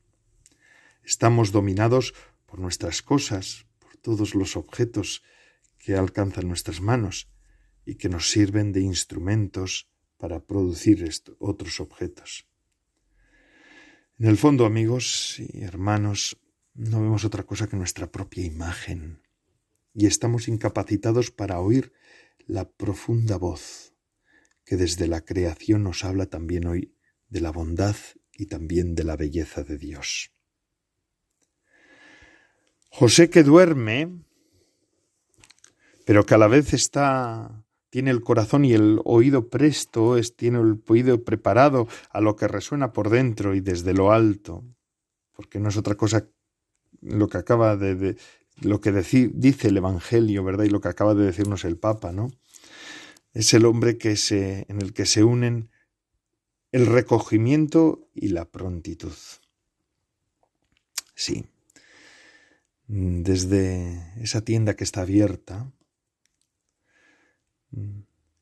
Estamos 1.04 1.52
dominados 1.52 2.14
por 2.46 2.58
nuestras 2.60 3.02
cosas, 3.02 3.66
por 3.78 3.96
todos 3.96 4.34
los 4.34 4.56
objetos 4.56 5.22
que 5.78 5.96
alcanzan 5.96 6.48
nuestras 6.48 6.80
manos 6.80 7.28
y 7.84 7.96
que 7.96 8.08
nos 8.08 8.30
sirven 8.30 8.72
de 8.72 8.80
instrumentos 8.80 9.88
para 10.16 10.44
producir 10.44 11.04
otros 11.38 11.80
objetos. 11.80 12.46
En 14.18 14.28
el 14.28 14.36
fondo, 14.36 14.66
amigos 14.66 15.40
y 15.40 15.62
hermanos, 15.62 16.38
no 16.74 17.02
vemos 17.02 17.24
otra 17.24 17.42
cosa 17.42 17.66
que 17.68 17.76
nuestra 17.76 18.10
propia 18.10 18.44
imagen 18.44 19.20
y 19.94 20.06
estamos 20.06 20.48
incapacitados 20.48 21.30
para 21.30 21.58
oír 21.58 21.92
la 22.46 22.70
profunda 22.70 23.36
voz 23.36 23.91
que 24.64 24.76
desde 24.76 25.08
la 25.08 25.22
creación 25.22 25.82
nos 25.82 26.04
habla 26.04 26.26
también 26.26 26.66
hoy 26.66 26.94
de 27.28 27.40
la 27.40 27.50
bondad 27.50 27.96
y 28.32 28.46
también 28.46 28.94
de 28.94 29.04
la 29.04 29.16
belleza 29.16 29.62
de 29.62 29.78
Dios. 29.78 30.32
José 32.88 33.30
que 33.30 33.42
duerme, 33.42 34.22
pero 36.04 36.24
que 36.26 36.34
a 36.34 36.38
la 36.38 36.48
vez 36.48 36.74
está 36.74 37.64
tiene 37.92 38.10
el 38.10 38.22
corazón 38.22 38.64
y 38.64 38.72
el 38.72 39.02
oído 39.04 39.50
presto, 39.50 40.16
es, 40.16 40.34
tiene 40.34 40.60
el 40.60 40.82
oído 40.88 41.22
preparado 41.24 41.88
a 42.08 42.22
lo 42.22 42.36
que 42.36 42.48
resuena 42.48 42.90
por 42.94 43.10
dentro 43.10 43.54
y 43.54 43.60
desde 43.60 43.92
lo 43.92 44.12
alto, 44.12 44.64
porque 45.36 45.60
no 45.60 45.68
es 45.68 45.76
otra 45.76 45.94
cosa 45.94 46.26
lo 47.02 47.28
que 47.28 47.36
acaba 47.36 47.76
de, 47.76 48.16
lo 48.62 48.80
que 48.80 48.92
dice 48.92 49.68
el 49.68 49.76
Evangelio, 49.76 50.42
¿verdad? 50.42 50.64
Y 50.64 50.70
lo 50.70 50.80
que 50.80 50.88
acaba 50.88 51.14
de 51.14 51.26
decirnos 51.26 51.66
el 51.66 51.76
Papa, 51.76 52.12
¿no? 52.12 52.30
Es 53.32 53.54
el 53.54 53.64
hombre 53.64 53.98
que 53.98 54.16
se, 54.16 54.66
en 54.68 54.80
el 54.82 54.92
que 54.92 55.06
se 55.06 55.24
unen 55.24 55.70
el 56.70 56.86
recogimiento 56.86 58.08
y 58.14 58.28
la 58.28 58.46
prontitud. 58.46 59.14
Sí. 61.14 61.46
Desde 62.86 64.12
esa 64.22 64.42
tienda 64.42 64.74
que 64.74 64.84
está 64.84 65.02
abierta, 65.02 65.72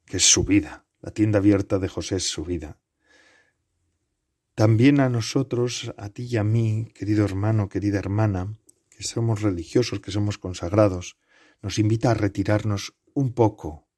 que 0.07 0.17
es 0.17 0.25
su 0.25 0.45
vida, 0.45 0.85
la 1.03 1.13
tienda 1.13 1.39
abierta 1.39 1.79
de 1.79 1.89
José 1.89 2.17
es 2.17 2.29
su 2.29 2.45
vida. 2.45 2.81
También 4.55 5.01
a 5.01 5.09
nosotros, 5.09 5.93
a 5.97 6.09
ti 6.11 6.25
y 6.25 6.37
a 6.37 6.45
mí, 6.45 6.93
querido 6.95 7.25
hermano, 7.25 7.69
querida 7.69 7.99
hermana, 7.99 8.59
que 8.91 9.05
somos 9.05 9.41
religiosos, 9.41 10.01
que 10.01 10.11
somos 10.11 10.37
consagrados, 10.39 11.17
nos 11.63 11.79
invita 11.79 12.11
a 12.11 12.15
retirarnos 12.15 12.95
un 13.15 13.33
poco 13.33 13.90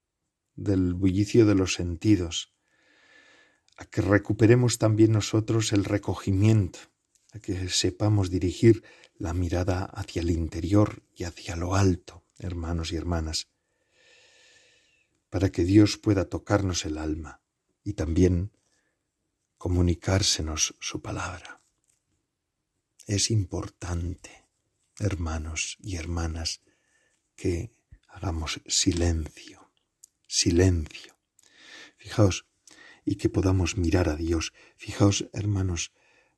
del 0.54 0.94
bullicio 0.94 1.46
de 1.46 1.54
los 1.54 1.74
sentidos, 1.74 2.52
a 3.76 3.84
que 3.86 4.00
recuperemos 4.00 4.78
también 4.78 5.12
nosotros 5.12 5.72
el 5.72 5.84
recogimiento, 5.84 6.78
a 7.32 7.38
que 7.38 7.68
sepamos 7.68 8.30
dirigir 8.30 8.82
la 9.16 9.32
mirada 9.34 9.84
hacia 9.84 10.22
el 10.22 10.30
interior 10.30 11.02
y 11.14 11.24
hacia 11.24 11.56
lo 11.56 11.74
alto, 11.74 12.24
hermanos 12.38 12.92
y 12.92 12.96
hermanas, 12.96 13.48
para 15.30 15.50
que 15.50 15.64
Dios 15.64 15.96
pueda 15.96 16.28
tocarnos 16.28 16.84
el 16.84 16.98
alma 16.98 17.40
y 17.84 17.94
también 17.94 18.52
comunicársenos 19.56 20.74
su 20.80 21.00
palabra. 21.00 21.62
es 23.06 23.30
importante, 23.30 24.44
hermanos 24.98 25.76
y 25.80 25.96
hermanas, 25.96 26.62
que 27.36 27.72
hagamos 28.08 28.60
silencio, 28.66 29.61
silencio. 30.32 31.18
Fijaos, 31.98 32.46
y 33.04 33.16
que 33.16 33.28
podamos 33.28 33.76
mirar 33.76 34.08
a 34.08 34.16
Dios. 34.16 34.54
Fijaos, 34.76 35.28
hermanos, 35.34 35.92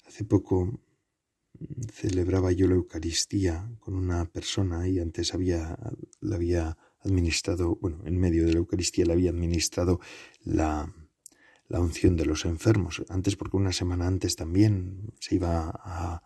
hace 0.04 0.24
poco 0.24 0.80
celebraba 1.92 2.50
yo 2.50 2.66
la 2.66 2.74
Eucaristía 2.74 3.70
con 3.78 3.94
una 3.94 4.24
persona 4.24 4.88
y 4.88 4.98
antes 4.98 5.32
había, 5.32 5.78
la 6.20 6.34
había 6.34 6.76
administrado, 7.00 7.76
bueno, 7.76 8.02
en 8.04 8.18
medio 8.18 8.44
de 8.44 8.52
la 8.52 8.58
Eucaristía 8.58 9.04
le 9.04 9.12
había 9.12 9.30
administrado 9.30 10.00
la, 10.42 10.92
la 11.68 11.78
unción 11.78 12.16
de 12.16 12.26
los 12.26 12.44
enfermos. 12.46 13.04
Antes, 13.08 13.36
porque 13.36 13.56
una 13.56 13.72
semana 13.72 14.08
antes 14.08 14.34
también 14.34 15.12
se 15.20 15.36
iba 15.36 15.70
a, 15.72 16.22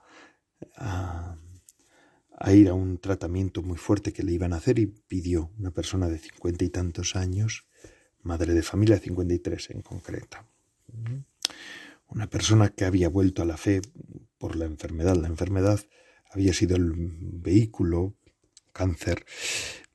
a, 0.76 1.37
a, 2.40 2.53
ir 2.53 2.68
a 2.68 2.74
un 2.74 2.98
tratamiento 2.98 3.62
muy 3.62 3.77
fuerte 3.77 4.12
que 4.12 4.22
le 4.22 4.33
iban 4.33 4.53
a 4.53 4.57
hacer 4.57 4.79
y 4.79 4.87
pidió 4.87 5.51
una 5.59 5.70
persona 5.70 6.09
de 6.09 6.18
cincuenta 6.18 6.64
y 6.64 6.70
tantos 6.70 7.16
años, 7.16 7.66
madre 8.22 8.55
de 8.55 8.62
familia, 8.62 8.98
cincuenta 8.98 9.35
y 9.35 9.38
tres 9.38 9.70
en 9.70 9.83
concreto. 9.83 10.38
Una 12.09 12.29
persona 12.29 12.70
que 12.70 12.85
había 12.85 13.09
vuelto 13.09 13.42
a 13.42 13.44
la 13.44 13.57
fe 13.57 13.83
por 14.38 14.57
la 14.57 14.64
enfermedad. 14.64 15.16
La 15.16 15.29
enfermedad 15.29 15.81
había 16.31 16.53
sido 16.53 16.77
el 16.77 16.92
vehículo, 16.94 18.14
cáncer, 18.72 19.27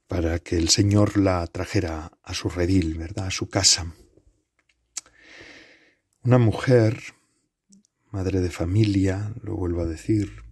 para 0.08 0.40
que 0.40 0.58
el 0.58 0.70
Señor 0.70 1.18
la 1.18 1.48
trajera 1.48 2.12
a 2.22 2.34
su 2.34 2.50
redil, 2.50 2.98
¿verdad? 2.98 3.28
A 3.28 3.32
su 3.32 3.50
casa. 3.50 3.96
Una 6.24 6.38
mujer, 6.38 7.02
madre 8.12 8.42
de 8.42 8.50
familia, 8.50 9.34
lo 9.42 9.56
vuelvo 9.56 9.82
a 9.82 9.86
decir, 9.86 10.43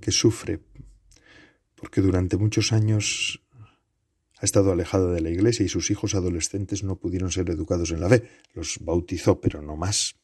que 0.00 0.12
sufre 0.12 0.60
porque 1.80 2.02
durante 2.02 2.36
muchos 2.36 2.72
años 2.72 3.42
ha 4.38 4.44
estado 4.44 4.70
alejada 4.70 5.12
de 5.12 5.20
la 5.20 5.30
iglesia 5.30 5.64
y 5.64 5.68
sus 5.68 5.90
hijos 5.90 6.14
adolescentes 6.14 6.84
no 6.84 6.96
pudieron 6.96 7.30
ser 7.32 7.48
educados 7.50 7.90
en 7.90 8.00
la 8.00 8.08
fe. 8.08 8.28
Los 8.54 8.78
bautizó, 8.80 9.40
pero 9.40 9.62
no 9.62 9.76
más. 9.76 10.16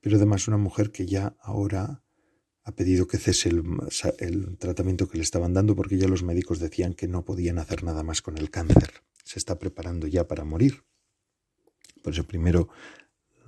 Pero 0.00 0.16
además 0.16 0.48
una 0.48 0.56
mujer 0.56 0.90
que 0.90 1.06
ya 1.06 1.36
ahora 1.40 2.02
ha 2.64 2.72
pedido 2.74 3.06
que 3.06 3.18
cese 3.18 3.50
el, 4.18 4.58
tratamiento 4.58 5.08
que 5.08 5.16
le 5.16 5.22
estaban 5.22 5.54
dando 5.54 5.76
porque 5.76 5.96
ya 5.96 6.08
los 6.08 6.22
médicos 6.22 6.58
decían 6.58 6.94
que 6.94 7.08
no 7.08 7.24
podían 7.24 7.58
hacer 7.58 7.84
nada 7.84 8.02
más 8.02 8.22
con 8.22 8.36
el 8.36 8.50
cáncer. 8.50 9.02
Se 9.24 9.38
está 9.38 9.58
preparando 9.58 10.06
ya 10.06 10.26
para 10.26 10.44
morir. 10.44 10.84
Por 12.02 12.14
eso 12.14 12.24
primero 12.24 12.68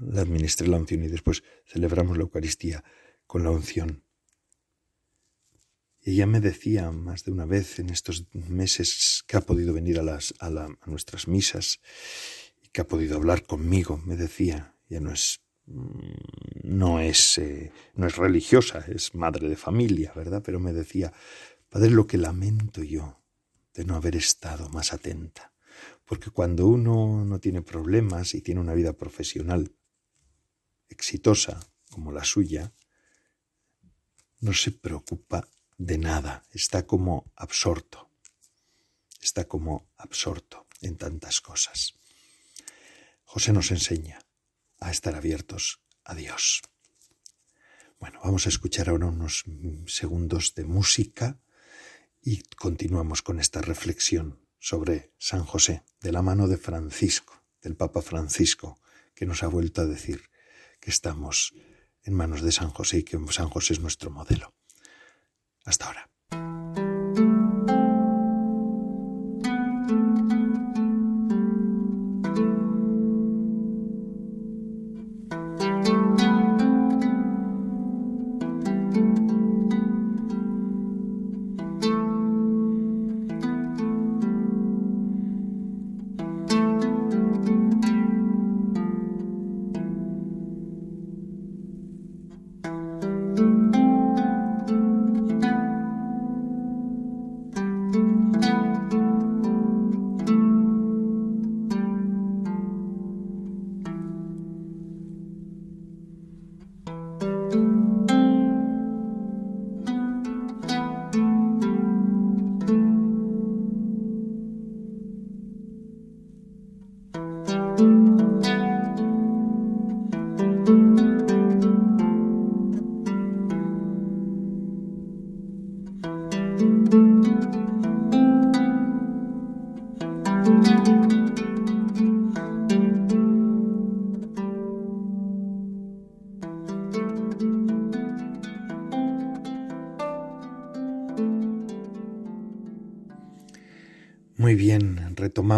le 0.00 0.20
administré 0.20 0.68
la 0.68 0.78
unción 0.78 1.02
y 1.04 1.08
después 1.08 1.42
celebramos 1.66 2.16
la 2.16 2.22
Eucaristía 2.22 2.84
con 3.32 3.44
la 3.44 3.50
unción. 3.50 4.04
Y 6.02 6.10
ella 6.10 6.26
me 6.26 6.40
decía 6.40 6.90
más 6.90 7.24
de 7.24 7.32
una 7.32 7.46
vez 7.46 7.78
en 7.78 7.88
estos 7.88 8.26
meses 8.34 9.24
que 9.26 9.38
ha 9.38 9.40
podido 9.40 9.72
venir 9.72 9.98
a, 9.98 10.02
las, 10.02 10.34
a, 10.38 10.50
la, 10.50 10.64
a 10.66 10.90
nuestras 10.90 11.28
misas 11.28 11.80
y 12.62 12.68
que 12.68 12.82
ha 12.82 12.86
podido 12.86 13.16
hablar 13.16 13.46
conmigo, 13.46 13.96
me 13.96 14.16
decía, 14.16 14.76
ya 14.90 15.00
no 15.00 15.12
es 15.12 15.40
mm, 15.64 16.64
no 16.64 17.00
es 17.00 17.38
eh, 17.38 17.72
no 17.94 18.06
es 18.06 18.16
religiosa, 18.16 18.84
es 18.86 19.14
madre 19.14 19.48
de 19.48 19.56
familia, 19.56 20.12
¿verdad? 20.14 20.42
Pero 20.44 20.60
me 20.60 20.74
decía, 20.74 21.14
padre, 21.70 21.88
lo 21.88 22.06
que 22.06 22.18
lamento 22.18 22.82
yo 22.82 23.24
de 23.72 23.86
no 23.86 23.96
haber 23.96 24.14
estado 24.14 24.68
más 24.68 24.92
atenta, 24.92 25.54
porque 26.04 26.28
cuando 26.28 26.66
uno 26.66 27.24
no 27.24 27.40
tiene 27.40 27.62
problemas 27.62 28.34
y 28.34 28.42
tiene 28.42 28.60
una 28.60 28.74
vida 28.74 28.92
profesional 28.92 29.74
exitosa 30.90 31.60
como 31.88 32.12
la 32.12 32.24
suya, 32.24 32.74
no 34.42 34.52
se 34.52 34.72
preocupa 34.72 35.48
de 35.78 35.98
nada, 35.98 36.44
está 36.52 36.84
como 36.84 37.32
absorto, 37.36 38.10
está 39.20 39.46
como 39.46 39.88
absorto 39.96 40.66
en 40.82 40.96
tantas 40.98 41.40
cosas. 41.40 41.94
José 43.24 43.52
nos 43.52 43.70
enseña 43.70 44.18
a 44.80 44.90
estar 44.90 45.14
abiertos 45.14 45.80
a 46.04 46.14
Dios. 46.14 46.60
Bueno, 48.00 48.18
vamos 48.24 48.46
a 48.46 48.48
escuchar 48.48 48.88
ahora 48.88 49.06
unos 49.06 49.44
segundos 49.86 50.54
de 50.56 50.64
música 50.64 51.38
y 52.20 52.42
continuamos 52.56 53.22
con 53.22 53.38
esta 53.38 53.62
reflexión 53.62 54.40
sobre 54.58 55.12
San 55.18 55.44
José, 55.44 55.84
de 56.00 56.10
la 56.10 56.22
mano 56.22 56.48
de 56.48 56.56
Francisco, 56.56 57.44
del 57.62 57.76
Papa 57.76 58.02
Francisco, 58.02 58.80
que 59.14 59.24
nos 59.24 59.44
ha 59.44 59.46
vuelto 59.46 59.82
a 59.82 59.86
decir 59.86 60.30
que 60.80 60.90
estamos 60.90 61.54
en 62.04 62.14
manos 62.14 62.42
de 62.42 62.52
San 62.52 62.70
José 62.70 62.98
y 62.98 63.02
que 63.04 63.18
San 63.30 63.48
José 63.48 63.74
es 63.74 63.80
nuestro 63.80 64.10
modelo. 64.10 64.54
Hasta 65.64 65.86
ahora. 65.86 66.11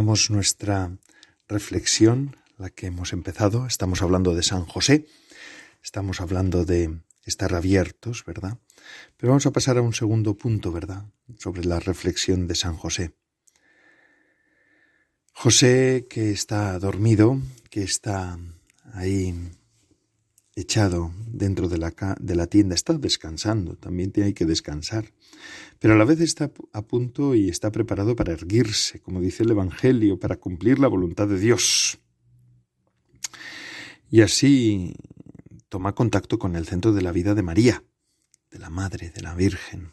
Nuestra 0.05 0.99
reflexión, 1.49 2.37
la 2.59 2.69
que 2.69 2.87
hemos 2.87 3.12
empezado. 3.12 3.67
Estamos 3.67 4.03
hablando 4.03 4.35
de 4.35 4.43
San 4.43 4.67
José, 4.67 5.07
estamos 5.83 6.21
hablando 6.21 6.64
de 6.64 7.01
estar 7.25 7.55
abiertos, 7.55 8.25
¿verdad? 8.27 8.59
Pero 9.17 9.31
vamos 9.31 9.47
a 9.47 9.53
pasar 9.53 9.79
a 9.79 9.83
un 9.83 9.95
segundo 9.95 10.37
punto, 10.37 10.73
¿verdad? 10.73 11.07
Sobre 11.38 11.64
la 11.64 11.81
reflexión 11.81 12.47
de 12.47 12.55
San 12.55 12.77
José. 12.77 13.14
José 15.33 16.07
que 16.09 16.31
está 16.31 16.79
dormido, 16.79 17.40
que 17.71 17.83
está 17.83 18.38
ahí 18.93 19.35
echado 20.57 21.12
dentro 21.27 21.69
de 21.69 21.79
la, 21.79 21.93
de 22.21 22.35
la 22.37 22.47
tienda, 22.47 22.75
está 22.75 22.93
descansando, 22.95 23.77
también 23.77 24.12
tiene 24.12 24.35
que 24.35 24.47
descansar, 24.47 25.12
pero 25.79 25.95
a 25.95 25.97
la 25.97 26.05
vez 26.05 26.21
está 26.21 26.51
a 26.73 26.83
punto 26.83 27.35
y 27.35 27.49
está 27.49 27.73
preparado 27.73 28.14
para 28.14 28.33
erguirse, 28.33 29.01
como 29.01 29.21
dice 29.21 29.43
el 29.43 29.51
Evangelio, 29.51 30.19
para 30.19 30.37
cumplir 30.37 30.79
la 30.79 30.88
voluntad 30.88 31.27
de 31.29 31.38
Dios. 31.38 31.99
Y 34.11 34.21
así 34.21 34.95
toma 35.69 35.95
contacto 35.95 36.38
con 36.38 36.55
el 36.55 36.67
centro 36.67 36.93
de 36.93 37.03
la 37.03 37.11
vida 37.11 37.35
de 37.35 37.43
María, 37.43 37.83
de 38.51 38.61
la 38.61 38.71
Madre, 38.71 39.11
de 39.11 39.23
la 39.23 39.35
Virgen. 39.35 39.93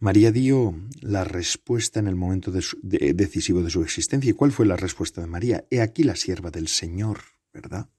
María 0.00 0.32
dio 0.32 0.74
la 1.02 1.24
respuesta 1.24 2.00
en 2.00 2.06
el 2.06 2.16
momento 2.16 2.50
decisivo 2.50 3.62
de 3.62 3.68
su 3.68 3.82
existencia. 3.82 4.30
¿Y 4.30 4.34
cuál 4.34 4.50
fue 4.50 4.64
la 4.64 4.76
respuesta 4.76 5.20
de 5.20 5.26
María? 5.26 5.66
He 5.70 5.82
aquí 5.82 6.04
la 6.04 6.16
sierva 6.16 6.50
del 6.50 6.68
Señor, 6.68 7.20
¿verdad? 7.52 7.90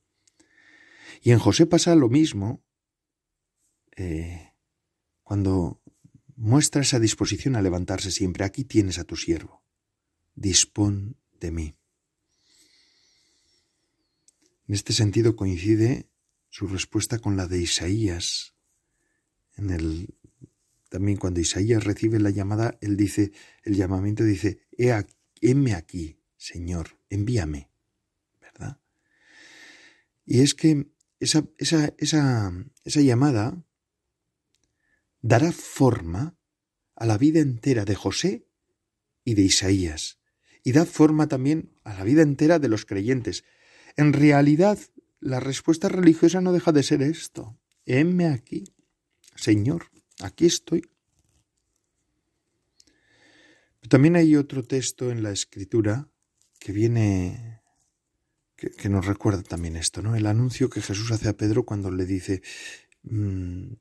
Y 1.21 1.29
en 1.29 1.37
José 1.37 1.67
pasa 1.67 1.93
lo 1.93 2.09
mismo 2.09 2.65
eh, 3.95 4.51
cuando 5.21 5.79
muestra 6.35 6.81
esa 6.81 6.99
disposición 6.99 7.55
a 7.55 7.61
levantarse 7.61 8.09
siempre. 8.09 8.45
Aquí 8.45 8.63
tienes 8.63 8.97
a 8.97 9.03
tu 9.03 9.15
siervo. 9.15 9.63
Dispón 10.33 11.17
de 11.39 11.51
mí. 11.51 11.75
En 14.67 14.73
este 14.73 14.93
sentido 14.93 15.35
coincide 15.35 16.09
su 16.49 16.65
respuesta 16.65 17.19
con 17.19 17.37
la 17.37 17.45
de 17.45 17.59
Isaías. 17.59 18.55
En 19.55 19.69
el 19.69 20.15
también 20.91 21.17
cuando 21.17 21.39
Isaías 21.39 21.85
recibe 21.85 22.19
la 22.19 22.31
llamada, 22.31 22.77
él 22.81 22.97
dice, 22.97 23.31
el 23.63 23.77
llamamiento 23.77 24.25
dice, 24.25 24.67
heme 25.39 25.73
aquí, 25.73 26.19
Señor, 26.35 26.99
envíame, 27.09 27.71
¿verdad? 28.41 28.81
Y 30.25 30.41
es 30.41 30.53
que 30.53 30.91
esa, 31.21 31.45
esa, 31.57 31.93
esa, 31.97 32.51
esa 32.83 32.99
llamada 32.99 33.63
dará 35.21 35.53
forma 35.53 36.37
a 36.97 37.05
la 37.05 37.17
vida 37.17 37.39
entera 37.39 37.85
de 37.85 37.95
José 37.95 38.45
y 39.23 39.35
de 39.35 39.43
Isaías, 39.43 40.19
y 40.61 40.73
da 40.73 40.85
forma 40.85 41.29
también 41.29 41.71
a 41.85 41.93
la 41.93 42.03
vida 42.03 42.21
entera 42.21 42.59
de 42.59 42.67
los 42.67 42.85
creyentes. 42.85 43.45
En 43.95 44.11
realidad, 44.11 44.77
la 45.21 45.39
respuesta 45.39 45.87
religiosa 45.87 46.41
no 46.41 46.51
deja 46.51 46.73
de 46.73 46.83
ser 46.83 47.01
esto. 47.01 47.57
Heme 47.85 48.27
aquí, 48.27 48.65
Señor, 49.37 49.85
aquí 50.21 50.45
estoy. 50.45 50.83
también 53.89 54.15
hay 54.15 54.37
otro 54.37 54.63
texto 54.63 55.11
en 55.11 55.21
la 55.21 55.31
escritura 55.31 56.07
que 56.59 56.71
viene, 56.71 57.61
que, 58.55 58.87
nos 58.87 59.05
recuerda 59.05 59.41
también 59.43 59.75
esto, 59.75 60.01
¿no? 60.01 60.15
El 60.15 60.27
anuncio 60.27 60.69
que 60.69 60.81
Jesús 60.81 61.11
hace 61.11 61.27
a 61.27 61.35
Pedro 61.35 61.65
cuando 61.65 61.91
le 61.91 62.05
dice, 62.05 62.41
mm, 63.03 63.73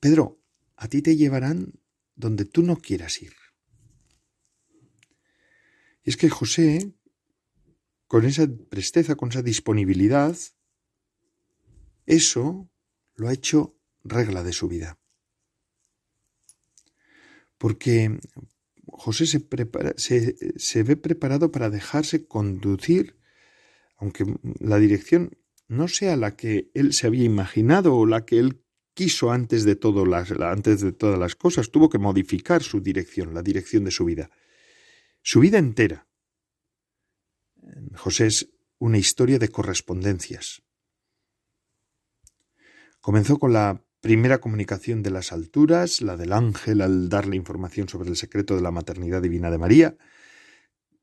Pedro, 0.00 0.40
a 0.76 0.88
ti 0.88 1.02
te 1.02 1.16
llevarán 1.16 1.74
donde 2.14 2.44
tú 2.44 2.62
no 2.62 2.76
quieras 2.76 3.20
ir. 3.20 3.34
Y 6.04 6.10
es 6.10 6.16
que 6.16 6.30
José, 6.30 6.94
con 8.06 8.24
esa 8.24 8.46
presteza, 8.70 9.16
con 9.16 9.28
esa 9.30 9.42
disponibilidad, 9.42 10.36
eso 12.06 12.70
lo 13.16 13.28
ha 13.28 13.34
hecho 13.34 13.76
regla 14.02 14.42
de 14.42 14.52
su 14.52 14.68
vida. 14.68 14.98
Porque 17.58 18.18
José 18.86 19.26
se, 19.26 20.36
se, 20.56 20.82
ve 20.82 20.96
preparado 20.96 21.52
para 21.52 21.70
dejarse 21.70 22.26
conducir, 22.26 23.18
aunque 23.96 24.24
la 24.60 24.78
dirección 24.78 25.36
no 25.66 25.88
sea 25.88 26.16
la 26.16 26.36
que 26.36 26.70
él 26.74 26.92
se 26.94 27.06
había 27.06 27.24
imaginado 27.24 27.94
o 27.94 28.06
la 28.06 28.24
que 28.24 28.38
él 28.38 28.62
quiso 28.94 29.30
antes 29.30 29.64
de, 29.64 29.78
las, 30.08 30.30
antes 30.32 30.80
de 30.80 30.92
todas 30.92 31.18
las 31.18 31.36
cosas, 31.36 31.70
tuvo 31.70 31.88
que 31.88 31.98
modificar 31.98 32.62
su 32.62 32.80
dirección, 32.80 33.34
la 33.34 33.42
dirección 33.42 33.84
de 33.84 33.90
su 33.90 34.04
vida. 34.04 34.30
Su 35.22 35.40
vida 35.40 35.58
entera. 35.58 36.08
José 37.94 38.26
es 38.26 38.48
una 38.78 38.98
historia 38.98 39.38
de 39.38 39.50
correspondencias. 39.50 40.62
Comenzó 43.00 43.38
con 43.38 43.52
la 43.52 43.84
primera 44.00 44.38
comunicación 44.38 45.02
de 45.02 45.10
las 45.10 45.32
alturas, 45.32 46.00
la 46.02 46.16
del 46.16 46.32
ángel 46.32 46.80
al 46.80 47.08
darle 47.08 47.36
información 47.36 47.88
sobre 47.88 48.08
el 48.10 48.16
secreto 48.16 48.54
de 48.56 48.62
la 48.62 48.70
maternidad 48.70 49.22
divina 49.22 49.50
de 49.50 49.58
María, 49.58 49.96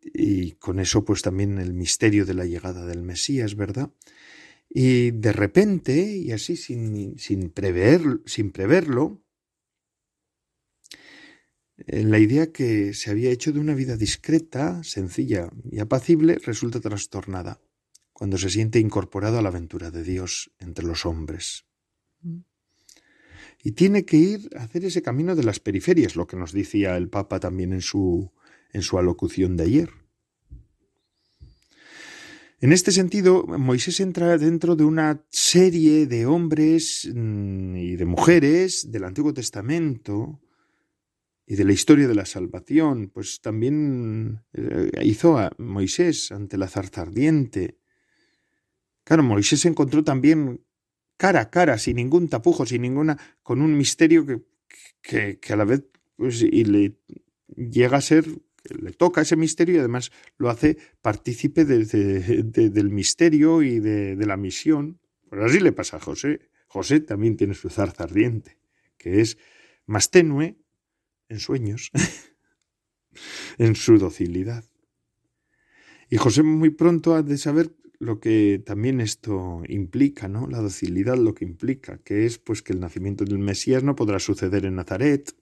y 0.01 0.53
con 0.53 0.79
eso 0.79 1.03
pues 1.03 1.21
también 1.21 1.57
el 1.57 1.73
misterio 1.73 2.25
de 2.25 2.35
la 2.35 2.45
llegada 2.45 2.85
del 2.85 3.01
Mesías, 3.01 3.55
¿verdad? 3.55 3.91
Y 4.69 5.11
de 5.11 5.31
repente, 5.31 6.17
y 6.17 6.31
así 6.31 6.57
sin, 6.57 7.17
sin, 7.17 7.49
prever, 7.49 8.01
sin 8.25 8.51
preverlo, 8.51 9.23
eh, 11.77 12.03
la 12.03 12.19
idea 12.19 12.51
que 12.51 12.93
se 12.93 13.09
había 13.09 13.31
hecho 13.31 13.51
de 13.51 13.59
una 13.59 13.73
vida 13.73 13.97
discreta, 13.97 14.83
sencilla 14.83 15.49
y 15.69 15.79
apacible 15.79 16.37
resulta 16.43 16.79
trastornada 16.79 17.61
cuando 18.13 18.37
se 18.37 18.49
siente 18.49 18.79
incorporado 18.79 19.39
a 19.39 19.41
la 19.41 19.49
aventura 19.49 19.91
de 19.91 20.03
Dios 20.03 20.51
entre 20.59 20.85
los 20.85 21.05
hombres. 21.05 21.65
Y 23.65 23.71
tiene 23.71 24.05
que 24.05 24.17
ir 24.17 24.49
a 24.55 24.61
hacer 24.61 24.85
ese 24.85 25.01
camino 25.01 25.35
de 25.35 25.43
las 25.43 25.59
periferias, 25.59 26.15
lo 26.15 26.27
que 26.27 26.37
nos 26.37 26.51
decía 26.51 26.95
el 26.97 27.09
Papa 27.09 27.39
también 27.39 27.73
en 27.73 27.81
su, 27.81 28.31
en 28.71 28.83
su 28.83 28.99
alocución 28.99 29.57
de 29.57 29.63
ayer. 29.63 29.89
En 32.61 32.71
este 32.71 32.91
sentido, 32.91 33.43
Moisés 33.47 33.99
entra 34.01 34.37
dentro 34.37 34.75
de 34.75 34.83
una 34.83 35.25
serie 35.31 36.05
de 36.05 36.27
hombres 36.27 37.09
mm, 37.11 37.75
y 37.75 37.95
de 37.95 38.05
mujeres 38.05 38.91
del 38.91 39.03
Antiguo 39.03 39.33
Testamento 39.33 40.39
y 41.47 41.55
de 41.55 41.65
la 41.65 41.73
historia 41.73 42.07
de 42.07 42.13
la 42.13 42.27
salvación, 42.27 43.09
pues 43.11 43.41
también 43.41 44.43
eh, 44.53 44.91
hizo 45.01 45.39
a 45.39 45.51
Moisés 45.57 46.31
ante 46.31 46.59
la 46.59 46.67
zarza 46.67 47.01
ardiente. 47.01 47.79
Claro, 49.03 49.23
Moisés 49.23 49.61
se 49.61 49.69
encontró 49.69 50.03
también 50.03 50.64
cara 51.17 51.41
a 51.41 51.49
cara, 51.49 51.77
sin 51.77 51.97
ningún 51.97 52.27
tapujo, 52.27 52.65
sin 52.65 52.81
ninguna, 52.81 53.17
con 53.43 53.61
un 53.61 53.77
misterio 53.77 54.25
que, 54.25 55.39
que, 55.39 55.53
a 55.53 55.55
la 55.55 55.65
vez 55.65 55.83
pues, 56.15 56.41
y 56.41 56.63
le 56.65 56.97
llega 57.55 57.97
a 57.97 58.01
ser, 58.01 58.25
le 58.63 58.91
toca 58.91 59.21
ese 59.21 59.35
misterio 59.35 59.75
y 59.75 59.79
además 59.79 60.11
lo 60.37 60.49
hace 60.49 60.77
partícipe 61.01 61.65
del 61.65 62.89
misterio 62.89 63.61
y 63.61 63.79
de, 63.79 64.25
la 64.25 64.37
misión. 64.37 64.99
Pues 65.29 65.41
así 65.43 65.59
le 65.59 65.71
pasa 65.71 65.97
a 65.97 65.99
José. 65.99 66.49
José 66.67 66.99
también 66.99 67.37
tiene 67.37 67.53
su 67.53 67.69
zarza 67.69 68.03
ardiente, 68.03 68.57
que 68.97 69.21
es 69.21 69.37
más 69.85 70.11
tenue 70.11 70.57
en 71.29 71.39
sueños, 71.39 71.91
en 73.57 73.75
su 73.75 73.97
docilidad. 73.97 74.65
Y 76.09 76.17
José 76.17 76.43
muy 76.43 76.69
pronto 76.69 77.15
ha 77.15 77.23
de 77.23 77.37
saber 77.37 77.71
lo 77.99 78.19
que 78.19 78.61
también 78.65 79.01
esto 79.01 79.61
implica, 79.67 80.27
¿no? 80.27 80.47
La 80.47 80.59
docilidad 80.59 81.17
lo 81.17 81.33
que 81.33 81.45
implica, 81.45 81.97
que 81.99 82.25
es 82.25 82.37
pues 82.37 82.61
que 82.61 82.73
el 82.73 82.79
nacimiento 82.79 83.23
del 83.25 83.39
Mesías 83.39 83.83
no 83.83 83.95
podrá 83.95 84.19
suceder 84.19 84.65
en 84.65 84.75
Nazaret, 84.75 85.35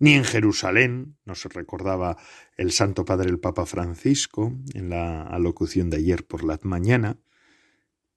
ni 0.00 0.12
en 0.12 0.24
Jerusalén, 0.24 1.16
nos 1.24 1.44
recordaba 1.44 2.16
el 2.56 2.70
Santo 2.70 3.04
Padre 3.04 3.30
el 3.30 3.40
Papa 3.40 3.66
Francisco 3.66 4.56
en 4.74 4.90
la 4.90 5.22
alocución 5.22 5.90
de 5.90 5.96
ayer 5.96 6.24
por 6.24 6.44
la 6.44 6.58
mañana, 6.62 7.18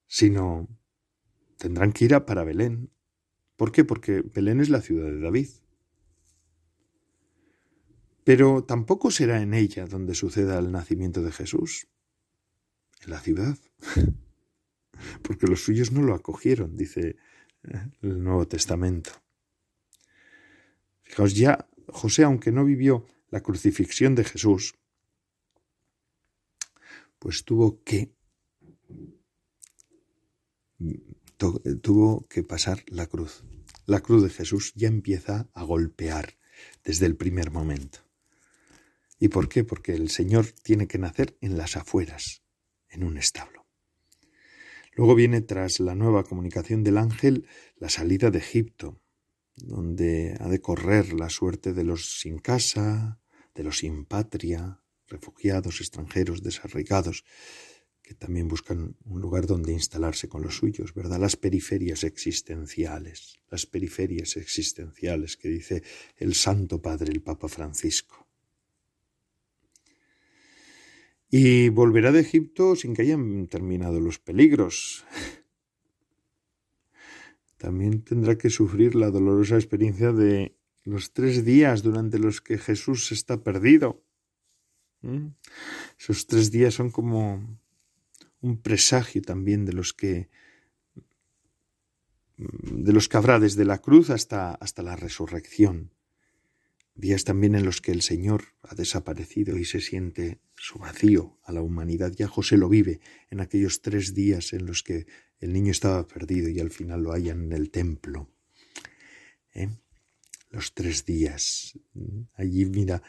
sino 0.05 0.67
tendrán 1.57 1.91
que 1.91 2.05
ir 2.05 2.13
a 2.13 2.25
para 2.25 2.43
Belén. 2.43 2.91
¿Por 3.55 3.71
qué? 3.71 3.83
Porque 3.83 4.21
Belén 4.21 4.59
es 4.59 4.69
la 4.69 4.81
ciudad 4.81 5.05
de 5.05 5.19
David. 5.19 5.49
Pero 8.23 8.63
tampoco 8.63 9.09
será 9.09 9.41
en 9.41 9.55
ella 9.55 9.87
donde 9.87 10.13
suceda 10.13 10.59
el 10.59 10.71
nacimiento 10.71 11.23
de 11.23 11.31
Jesús 11.31 11.87
en 13.03 13.09
la 13.09 13.19
ciudad, 13.19 13.57
porque 15.23 15.47
los 15.47 15.63
suyos 15.63 15.91
no 15.91 16.01
lo 16.01 16.13
acogieron, 16.13 16.75
dice 16.75 17.17
el 18.01 18.23
Nuevo 18.23 18.47
Testamento. 18.47 19.11
Fijaos, 21.03 21.35
ya 21.35 21.67
José, 21.87 22.23
aunque 22.23 22.51
no 22.51 22.65
vivió 22.65 23.05
la 23.29 23.41
crucifixión 23.41 24.15
de 24.15 24.23
Jesús, 24.23 24.75
pues 27.19 27.43
tuvo 27.45 27.83
que 27.83 28.13
tuvo 31.81 32.27
que 32.27 32.43
pasar 32.43 32.83
la 32.87 33.07
cruz. 33.07 33.43
La 33.85 34.01
cruz 34.01 34.23
de 34.23 34.29
Jesús 34.29 34.73
ya 34.75 34.87
empieza 34.87 35.49
a 35.53 35.63
golpear 35.63 36.37
desde 36.83 37.05
el 37.05 37.15
primer 37.15 37.51
momento. 37.51 37.99
¿Y 39.19 39.27
por 39.27 39.49
qué? 39.49 39.63
Porque 39.63 39.93
el 39.93 40.09
Señor 40.09 40.47
tiene 40.63 40.87
que 40.87 40.97
nacer 40.97 41.37
en 41.41 41.57
las 41.57 41.77
afueras, 41.77 42.41
en 42.91 43.03
un 43.03 43.17
establo. 43.17 43.65
Luego 44.93 45.15
viene, 45.15 45.41
tras 45.41 45.79
la 45.79 45.95
nueva 45.95 46.23
comunicación 46.23 46.83
del 46.83 46.97
ángel, 46.97 47.47
la 47.77 47.89
salida 47.89 48.29
de 48.29 48.39
Egipto, 48.39 49.01
donde 49.55 50.37
ha 50.39 50.49
de 50.49 50.59
correr 50.59 51.13
la 51.13 51.29
suerte 51.29 51.73
de 51.73 51.83
los 51.83 52.19
sin 52.19 52.39
casa, 52.39 53.19
de 53.55 53.63
los 53.63 53.79
sin 53.79 54.05
patria, 54.05 54.81
refugiados, 55.07 55.79
extranjeros, 55.79 56.43
desarraigados, 56.43 57.23
que 58.01 58.13
también 58.15 58.47
buscan 58.47 58.97
un 59.05 59.21
lugar 59.21 59.45
donde 59.45 59.71
instalarse 59.71 60.27
con 60.27 60.41
los 60.41 60.57
suyos, 60.57 60.93
¿verdad? 60.93 61.19
Las 61.19 61.37
periferias 61.37 62.03
existenciales, 62.03 63.39
las 63.49 63.65
periferias 63.65 64.35
existenciales 64.35 65.37
que 65.37 65.49
dice 65.49 65.83
el 66.17 66.35
Santo 66.35 66.81
Padre, 66.81 67.11
el 67.11 67.21
Papa 67.21 67.47
Francisco 67.47 68.20
y 71.31 71.69
volverá 71.69 72.11
de 72.11 72.19
Egipto 72.19 72.75
sin 72.75 72.93
que 72.93 73.03
hayan 73.03 73.47
terminado 73.47 74.01
los 74.01 74.19
peligros. 74.19 75.05
También 77.57 78.03
tendrá 78.03 78.37
que 78.37 78.49
sufrir 78.49 78.95
la 78.95 79.09
dolorosa 79.09 79.55
experiencia 79.55 80.11
de 80.11 80.57
los 80.83 81.13
tres 81.13 81.45
días 81.45 81.83
durante 81.83 82.19
los 82.19 82.41
que 82.41 82.57
Jesús 82.57 83.13
está 83.13 83.43
perdido. 83.43 84.03
¿Mm? 85.01 85.27
Esos 85.97 86.27
tres 86.27 86.51
días 86.51 86.73
son 86.73 86.91
como 86.91 87.59
un 88.41 88.61
presagio 88.61 89.21
también 89.21 89.65
de 89.65 89.73
los 89.73 89.93
que 89.93 90.29
de 92.37 92.91
los 92.91 93.07
que 93.07 93.17
habrá 93.17 93.39
desde 93.39 93.65
la 93.65 93.77
cruz 93.77 94.09
hasta, 94.09 94.55
hasta 94.55 94.81
la 94.81 94.95
resurrección. 94.95 95.91
Días 97.01 97.25
también 97.25 97.55
en 97.55 97.65
los 97.65 97.81
que 97.81 97.91
el 97.91 98.01
Señor 98.01 98.43
ha 98.61 98.75
desaparecido 98.75 99.57
y 99.57 99.65
se 99.65 99.81
siente 99.81 100.39
su 100.55 100.79
vacío 100.79 101.39
a 101.43 101.51
la 101.51 101.61
humanidad. 101.61 102.13
Ya 102.15 102.27
José 102.27 102.55
lo 102.55 102.69
vive 102.69 103.01
en 103.31 103.41
aquellos 103.41 103.81
tres 103.81 104.13
días 104.13 104.53
en 104.53 104.67
los 104.67 104.83
que 104.83 105.07
el 105.39 105.51
niño 105.51 105.71
estaba 105.71 106.07
perdido 106.07 106.47
y 106.47 106.59
al 106.59 106.69
final 106.69 107.01
lo 107.01 107.11
hallan 107.11 107.45
en 107.45 107.53
el 107.53 107.71
templo. 107.71 108.29
¿Eh? 109.53 109.69
Los 110.51 110.73
tres 110.73 111.03
días. 111.03 111.77
Allí, 112.35 112.65
mira, 112.65 113.01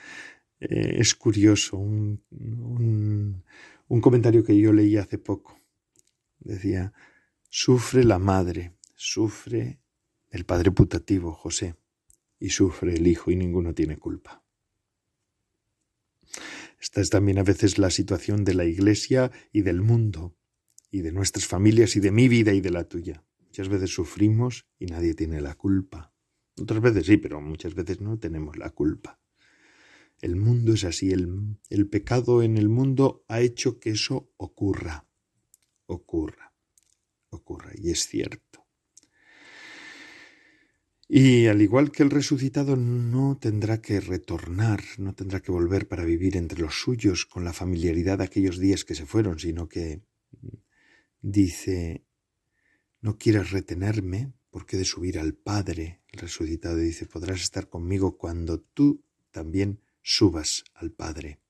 eh, 0.58 0.96
es 0.98 1.14
curioso 1.14 1.76
un, 1.76 2.24
un 2.30 4.00
comentario 4.00 4.42
que 4.42 4.58
yo 4.58 4.72
leí 4.72 4.96
hace 4.96 5.18
poco. 5.18 5.60
Decía, 6.40 6.94
sufre 7.50 8.04
la 8.04 8.18
madre, 8.18 8.72
sufre 8.96 9.80
el 10.30 10.46
padre 10.46 10.70
putativo, 10.70 11.34
José 11.34 11.76
y 12.42 12.50
sufre 12.50 12.94
el 12.94 13.06
hijo 13.06 13.30
y 13.30 13.36
ninguno 13.36 13.72
tiene 13.72 13.98
culpa. 13.98 14.44
Esta 16.80 17.00
es 17.00 17.08
también 17.08 17.38
a 17.38 17.44
veces 17.44 17.78
la 17.78 17.90
situación 17.90 18.44
de 18.44 18.54
la 18.54 18.64
Iglesia 18.64 19.30
y 19.52 19.62
del 19.62 19.80
mundo, 19.80 20.36
y 20.90 21.02
de 21.02 21.12
nuestras 21.12 21.46
familias 21.46 21.94
y 21.94 22.00
de 22.00 22.10
mi 22.10 22.26
vida 22.26 22.52
y 22.52 22.60
de 22.60 22.70
la 22.70 22.88
tuya. 22.88 23.24
Muchas 23.38 23.68
veces 23.68 23.90
sufrimos 23.90 24.66
y 24.80 24.86
nadie 24.86 25.14
tiene 25.14 25.40
la 25.40 25.54
culpa. 25.54 26.12
Otras 26.60 26.80
veces 26.80 27.06
sí, 27.06 27.16
pero 27.16 27.40
muchas 27.40 27.76
veces 27.76 28.00
no 28.00 28.18
tenemos 28.18 28.56
la 28.56 28.70
culpa. 28.70 29.20
El 30.20 30.34
mundo 30.34 30.74
es 30.74 30.82
así, 30.82 31.12
el, 31.12 31.58
el 31.70 31.88
pecado 31.88 32.42
en 32.42 32.58
el 32.58 32.68
mundo 32.68 33.24
ha 33.28 33.40
hecho 33.40 33.78
que 33.78 33.90
eso 33.90 34.32
ocurra, 34.36 35.06
ocurra, 35.86 36.52
ocurra, 37.30 37.70
y 37.76 37.90
es 37.90 38.06
cierto. 38.06 38.51
Y 41.14 41.46
al 41.46 41.60
igual 41.60 41.92
que 41.92 42.02
el 42.02 42.08
resucitado 42.08 42.74
no 42.74 43.36
tendrá 43.36 43.82
que 43.82 44.00
retornar, 44.00 44.82
no 44.96 45.14
tendrá 45.14 45.40
que 45.40 45.52
volver 45.52 45.86
para 45.86 46.04
vivir 46.04 46.38
entre 46.38 46.58
los 46.58 46.80
suyos 46.80 47.26
con 47.26 47.44
la 47.44 47.52
familiaridad 47.52 48.16
de 48.16 48.24
aquellos 48.24 48.58
días 48.58 48.86
que 48.86 48.94
se 48.94 49.04
fueron, 49.04 49.38
sino 49.38 49.68
que 49.68 50.00
dice, 51.20 52.06
no 53.02 53.18
quieras 53.18 53.50
retenerme 53.50 54.32
porque 54.48 54.78
de 54.78 54.86
subir 54.86 55.18
al 55.18 55.34
Padre. 55.34 56.00
El 56.08 56.20
resucitado 56.20 56.76
dice, 56.76 57.04
podrás 57.04 57.42
estar 57.42 57.68
conmigo 57.68 58.16
cuando 58.16 58.60
tú 58.62 59.04
también 59.32 59.82
subas 60.00 60.64
al 60.72 60.92
Padre. 60.92 61.40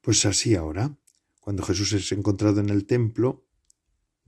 Pues 0.00 0.24
así 0.24 0.54
ahora, 0.54 0.96
cuando 1.40 1.64
Jesús 1.64 1.92
es 1.92 2.12
encontrado 2.12 2.60
en 2.60 2.70
el 2.70 2.86
templo, 2.86 3.44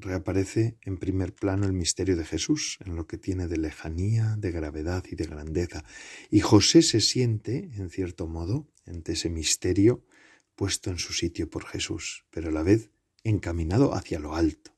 reaparece 0.03 0.77
en 0.83 0.99
primer 0.99 1.35
plano 1.35 1.67
el 1.67 1.73
misterio 1.73 2.17
de 2.17 2.25
Jesús, 2.25 2.79
en 2.85 2.97
lo 2.97 3.07
que 3.07 3.19
tiene 3.19 3.49
de 3.49 3.57
lejanía, 3.57 4.37
de 4.37 4.51
gravedad 4.51 5.05
y 5.11 5.17
de 5.17 5.25
grandeza. 5.25 5.85
Y 6.31 6.41
José 6.41 6.83
se 6.83 7.01
siente, 7.01 7.71
en 7.77 7.89
cierto 7.91 8.27
modo, 8.27 8.69
ante 8.87 9.13
ese 9.13 9.31
misterio, 9.31 10.05
puesto 10.55 10.91
en 10.91 10.99
su 10.99 11.13
sitio 11.13 11.49
por 11.49 11.65
Jesús, 11.65 12.27
pero 12.31 12.51
a 12.51 12.53
la 12.53 12.63
vez 12.63 12.91
encaminado 13.25 13.95
hacia 13.95 14.19
lo 14.19 14.35
alto. 14.35 14.77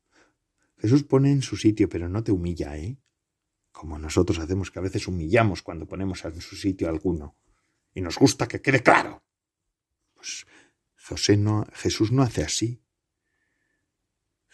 Jesús 0.78 1.04
pone 1.04 1.32
en 1.32 1.42
su 1.42 1.56
sitio, 1.56 1.88
pero 1.88 2.08
no 2.08 2.22
te 2.22 2.32
humilla, 2.32 2.76
¿eh? 2.76 2.98
Como 3.72 3.98
nosotros 3.98 4.38
hacemos 4.38 4.70
que 4.70 4.78
a 4.78 4.82
veces 4.82 5.08
humillamos 5.08 5.62
cuando 5.62 5.86
ponemos 5.86 6.24
en 6.24 6.40
su 6.40 6.56
sitio 6.56 6.86
a 6.86 6.90
alguno. 6.90 7.36
Y 7.94 8.02
nos 8.02 8.18
gusta 8.18 8.46
que 8.46 8.60
quede 8.60 8.82
claro. 8.82 9.24
Pues 10.14 10.46
José 10.96 11.36
no, 11.36 11.66
Jesús 11.72 12.12
no 12.12 12.22
hace 12.22 12.42
así. 12.42 12.83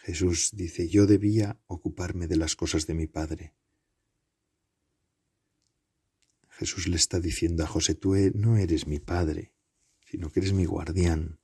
Jesús 0.01 0.49
dice, 0.53 0.89
yo 0.89 1.05
debía 1.05 1.59
ocuparme 1.67 2.27
de 2.27 2.35
las 2.35 2.55
cosas 2.55 2.87
de 2.87 2.95
mi 2.95 3.05
Padre. 3.05 3.53
Jesús 6.49 6.87
le 6.87 6.95
está 6.95 7.19
diciendo 7.19 7.63
a 7.63 7.67
José, 7.67 7.93
tú 7.93 8.15
e, 8.15 8.31
no 8.33 8.57
eres 8.57 8.87
mi 8.87 8.99
Padre, 8.99 9.53
sino 10.05 10.31
que 10.31 10.39
eres 10.39 10.53
mi 10.53 10.65
guardián. 10.65 11.39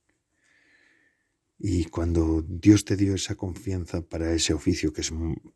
Y 1.56 1.84
cuando 1.84 2.42
Dios 2.42 2.84
te 2.84 2.96
dio 2.96 3.14
esa 3.14 3.36
confianza 3.36 4.02
para 4.02 4.32
ese 4.32 4.54
oficio, 4.54 4.92
que 4.92 5.02
es 5.02 5.12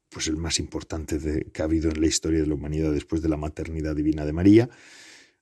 pues, 0.09 0.29
el 0.29 0.37
más 0.37 0.61
importante 0.61 1.51
que 1.53 1.63
ha 1.63 1.65
habido 1.65 1.91
en 1.91 2.01
la 2.01 2.07
historia 2.07 2.41
de 2.41 2.47
la 2.47 2.55
humanidad 2.55 2.93
después 2.93 3.21
de 3.21 3.29
la 3.29 3.37
maternidad 3.37 3.97
divina 3.97 4.25
de 4.25 4.33
María, 4.33 4.71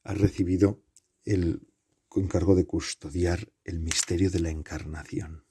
has 0.02 0.18
recibido 0.18 0.82
el 1.24 1.66
encargo 2.14 2.54
de 2.54 2.66
custodiar 2.66 3.52
el 3.64 3.80
misterio 3.80 4.30
de 4.30 4.40
la 4.40 4.50
encarnación. 4.50 5.44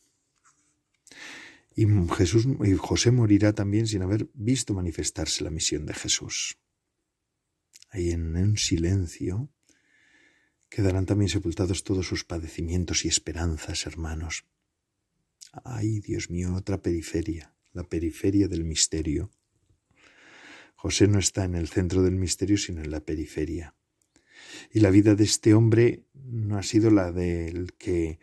Y 1.75 1.85
Jesús 2.15 2.47
y 2.63 2.73
José 2.75 3.11
morirá 3.11 3.53
también 3.53 3.87
sin 3.87 4.01
haber 4.01 4.29
visto 4.33 4.73
manifestarse 4.73 5.43
la 5.43 5.49
misión 5.49 5.85
de 5.85 5.93
Jesús. 5.93 6.57
Ahí 7.89 8.11
en 8.11 8.35
un 8.35 8.57
silencio 8.57 9.49
quedarán 10.69 11.05
también 11.05 11.29
sepultados 11.29 11.83
todos 11.83 12.07
sus 12.07 12.23
padecimientos 12.23 13.05
y 13.05 13.07
esperanzas, 13.07 13.85
hermanos. 13.85 14.45
Ay, 15.63 15.99
Dios 15.99 16.29
mío, 16.29 16.53
otra 16.53 16.81
periferia, 16.81 17.55
la 17.73 17.83
periferia 17.83 18.47
del 18.47 18.63
misterio. 18.63 19.31
José 20.75 21.07
no 21.07 21.19
está 21.19 21.43
en 21.43 21.55
el 21.55 21.67
centro 21.67 22.03
del 22.03 22.15
misterio, 22.15 22.57
sino 22.57 22.81
en 22.81 22.91
la 22.91 22.99
periferia. 22.99 23.75
Y 24.71 24.79
la 24.79 24.91
vida 24.91 25.15
de 25.15 25.23
este 25.23 25.53
hombre 25.53 26.05
no 26.13 26.57
ha 26.57 26.63
sido 26.63 26.91
la 26.91 27.11
del 27.11 27.73
que 27.73 28.19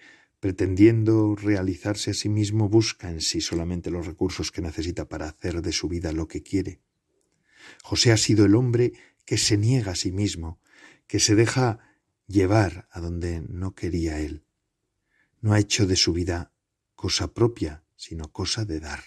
pretendiendo 0.47 1.35
realizarse 1.35 2.13
a 2.13 2.15
sí 2.15 2.29
mismo, 2.29 2.69
busca 2.69 3.11
en 3.11 3.21
sí 3.21 3.41
solamente 3.41 3.91
los 3.91 4.07
recursos 4.07 4.53
que 4.53 4.63
necesita 4.63 5.09
para 5.09 5.27
hacer 5.27 5.61
de 5.61 5.73
su 5.73 5.89
vida 5.89 6.13
lo 6.13 6.29
que 6.29 6.45
quiere. 6.45 6.79
José 7.83 8.13
ha 8.13 8.17
sido 8.17 8.45
el 8.45 8.55
hombre 8.55 8.93
que 9.25 9.39
se 9.39 9.59
niega 9.59 9.91
a 9.91 9.97
sí 9.97 10.13
mismo, 10.13 10.61
que 11.09 11.19
se 11.19 11.35
deja 11.35 11.81
llevar 12.29 12.87
a 12.93 13.01
donde 13.01 13.41
no 13.41 13.75
quería 13.75 14.21
él. 14.21 14.45
No 15.41 15.53
ha 15.53 15.59
hecho 15.59 15.85
de 15.85 15.97
su 15.97 16.13
vida 16.13 16.53
cosa 16.95 17.35
propia, 17.35 17.83
sino 17.97 18.31
cosa 18.31 18.65
de 18.65 18.79
dar. 18.79 19.03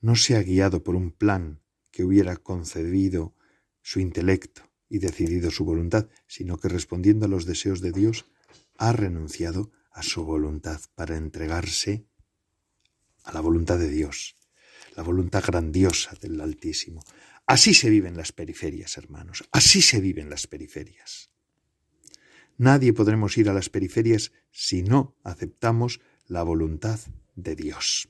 No 0.00 0.16
se 0.16 0.36
ha 0.36 0.42
guiado 0.42 0.82
por 0.82 0.96
un 0.96 1.12
plan 1.12 1.60
que 1.90 2.02
hubiera 2.02 2.34
concebido 2.36 3.34
su 3.82 4.00
intelecto 4.00 4.62
y 4.88 5.00
decidido 5.00 5.50
su 5.50 5.66
voluntad, 5.66 6.08
sino 6.26 6.56
que 6.56 6.70
respondiendo 6.70 7.26
a 7.26 7.28
los 7.28 7.44
deseos 7.44 7.82
de 7.82 7.92
Dios, 7.92 8.24
ha 8.80 8.92
renunciado 8.92 9.70
a 9.92 10.02
su 10.02 10.24
voluntad 10.24 10.80
para 10.94 11.18
entregarse 11.18 12.06
a 13.24 13.32
la 13.32 13.42
voluntad 13.42 13.78
de 13.78 13.90
Dios, 13.90 14.36
la 14.96 15.02
voluntad 15.02 15.44
grandiosa 15.46 16.16
del 16.18 16.40
Altísimo. 16.40 17.04
Así 17.44 17.74
se 17.74 17.90
viven 17.90 18.16
las 18.16 18.32
periferias, 18.32 18.96
hermanos, 18.96 19.46
así 19.52 19.82
se 19.82 20.00
viven 20.00 20.30
las 20.30 20.46
periferias. 20.46 21.30
Nadie 22.56 22.94
podremos 22.94 23.36
ir 23.36 23.50
a 23.50 23.52
las 23.52 23.68
periferias 23.68 24.32
si 24.50 24.82
no 24.82 25.14
aceptamos 25.24 26.00
la 26.26 26.42
voluntad 26.42 27.00
de 27.36 27.56
Dios. 27.56 28.08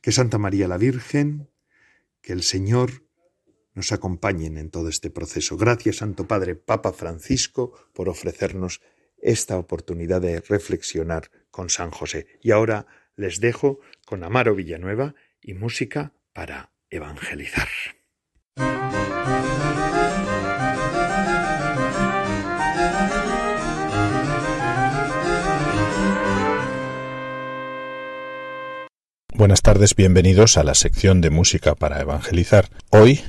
Que 0.00 0.12
Santa 0.12 0.38
María 0.38 0.68
la 0.68 0.78
Virgen, 0.78 1.50
que 2.22 2.32
el 2.34 2.44
Señor 2.44 3.04
nos 3.74 3.90
acompañen 3.90 4.58
en 4.58 4.70
todo 4.70 4.88
este 4.88 5.10
proceso. 5.10 5.56
Gracias, 5.56 5.96
Santo 5.96 6.28
Padre 6.28 6.54
Papa 6.54 6.92
Francisco, 6.92 7.72
por 7.92 8.08
ofrecernos 8.08 8.80
esta 9.22 9.58
oportunidad 9.58 10.20
de 10.20 10.40
reflexionar 10.40 11.30
con 11.50 11.70
San 11.70 11.90
José. 11.90 12.26
Y 12.42 12.50
ahora 12.50 12.86
les 13.16 13.40
dejo 13.40 13.80
con 14.06 14.24
Amaro 14.24 14.54
Villanueva 14.54 15.14
y 15.40 15.54
música 15.54 16.12
para 16.32 16.72
evangelizar. 16.90 17.68
Buenas 29.40 29.62
tardes, 29.62 29.96
bienvenidos 29.96 30.58
a 30.58 30.64
la 30.64 30.74
sección 30.74 31.22
de 31.22 31.30
música 31.30 31.74
para 31.74 32.00
evangelizar. 32.02 32.68
Hoy 32.90 33.22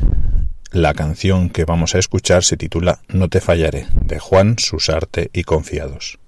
la 0.72 0.94
canción 0.94 1.50
que 1.50 1.66
vamos 1.66 1.96
a 1.96 2.00
escuchar 2.00 2.44
se 2.44 2.58
titula 2.58 3.00
No 3.10 3.28
te 3.28 3.42
fallaré, 3.42 3.88
de 4.06 4.20
Juan 4.20 4.58
Susarte 4.58 5.30
y 5.34 5.44
Confiados. 5.44 6.21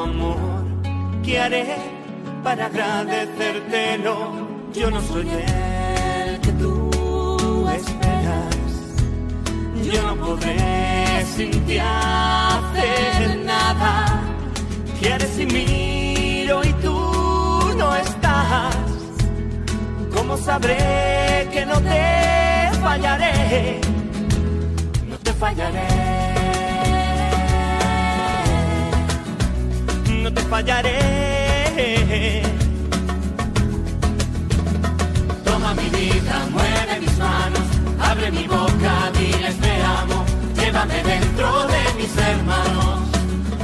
Amor? 0.00 0.36
¿Qué 1.22 1.38
haré 1.38 1.76
para 2.42 2.66
agradecértelo? 2.66 4.48
Yo 4.72 4.90
no 4.90 5.00
soy 5.02 5.28
el 5.28 6.40
que 6.40 6.52
tú 6.52 7.68
esperas. 7.74 8.56
Yo 9.92 10.02
no 10.02 10.16
podré 10.16 11.24
sin 11.36 11.50
ti 11.66 11.78
hacer 11.78 13.38
nada. 13.44 14.22
Quieres 15.00 15.38
y 15.38 15.46
miro 15.46 16.60
y 16.64 16.72
tú 16.84 17.74
no 17.76 17.94
estás. 17.94 18.76
¿Cómo 20.14 20.36
sabré 20.36 21.48
que 21.52 21.64
no 21.66 21.80
te 21.80 22.70
fallaré? 22.80 23.80
No 25.08 25.18
te 25.18 25.32
fallaré. 25.32 26.07
Toma 35.44 35.72
mi 35.74 35.88
vida, 35.88 36.46
mueve 36.50 36.98
mis 36.98 37.16
manos, 37.16 37.62
abre 38.00 38.32
mi 38.32 38.48
boca, 38.48 39.12
diles 39.16 39.56
te 39.60 39.82
amo, 39.84 40.24
llévame 40.56 41.00
dentro 41.04 41.64
de 41.68 41.94
mis 41.96 42.16
hermanos, 42.16 42.98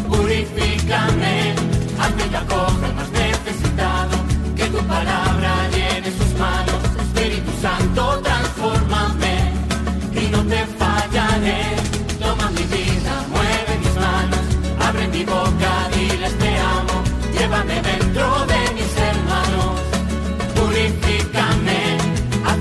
purifícame, 0.09 1.55
hazme 1.99 2.29
que 2.31 2.37
acoja 2.37 2.93
más 2.95 3.11
necesitado, 3.11 4.17
que 4.55 4.67
tu 4.67 4.79
palabra 4.87 5.69
llene 5.71 6.13
sus 6.17 6.33
manos, 6.39 6.81
Espíritu 7.07 7.51
Santo, 7.61 8.21
transfórmame 8.23 9.51
y 10.13 10.29
no 10.31 10.45
te 10.45 10.65
fallaré. 10.79 11.75
Toma 12.21 12.51
mi 12.51 12.63
vida, 12.63 13.15
mueve 13.33 13.79
mis 13.83 13.95
manos, 13.97 14.45
abre 14.79 15.09
mi 15.09 15.25
boca, 15.25 15.74
te 16.33 16.59
amo, 16.59 17.03
llévame 17.37 17.83
dentro 17.83 18.47
de 18.47 18.75
mis 18.75 18.97
hermanos, 18.97 19.81
purifícame, 20.55 21.99
haz 22.47 22.59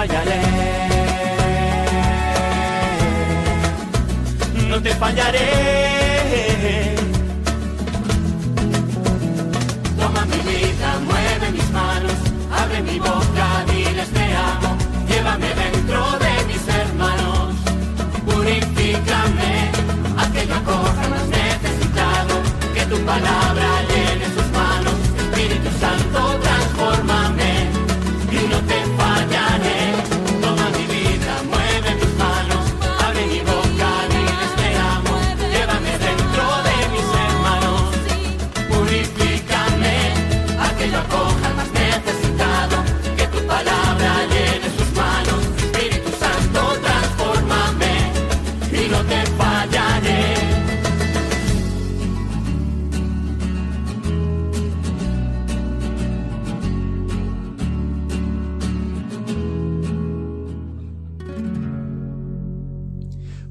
fallaré. 0.00 0.40
No 4.68 4.80
te 4.80 4.94
fallaré. 4.94 5.79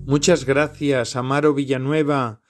Muchas 0.10 0.43
gracias, 0.43 1.16
Amaro 1.16 1.53
Villanueva, 1.53 2.41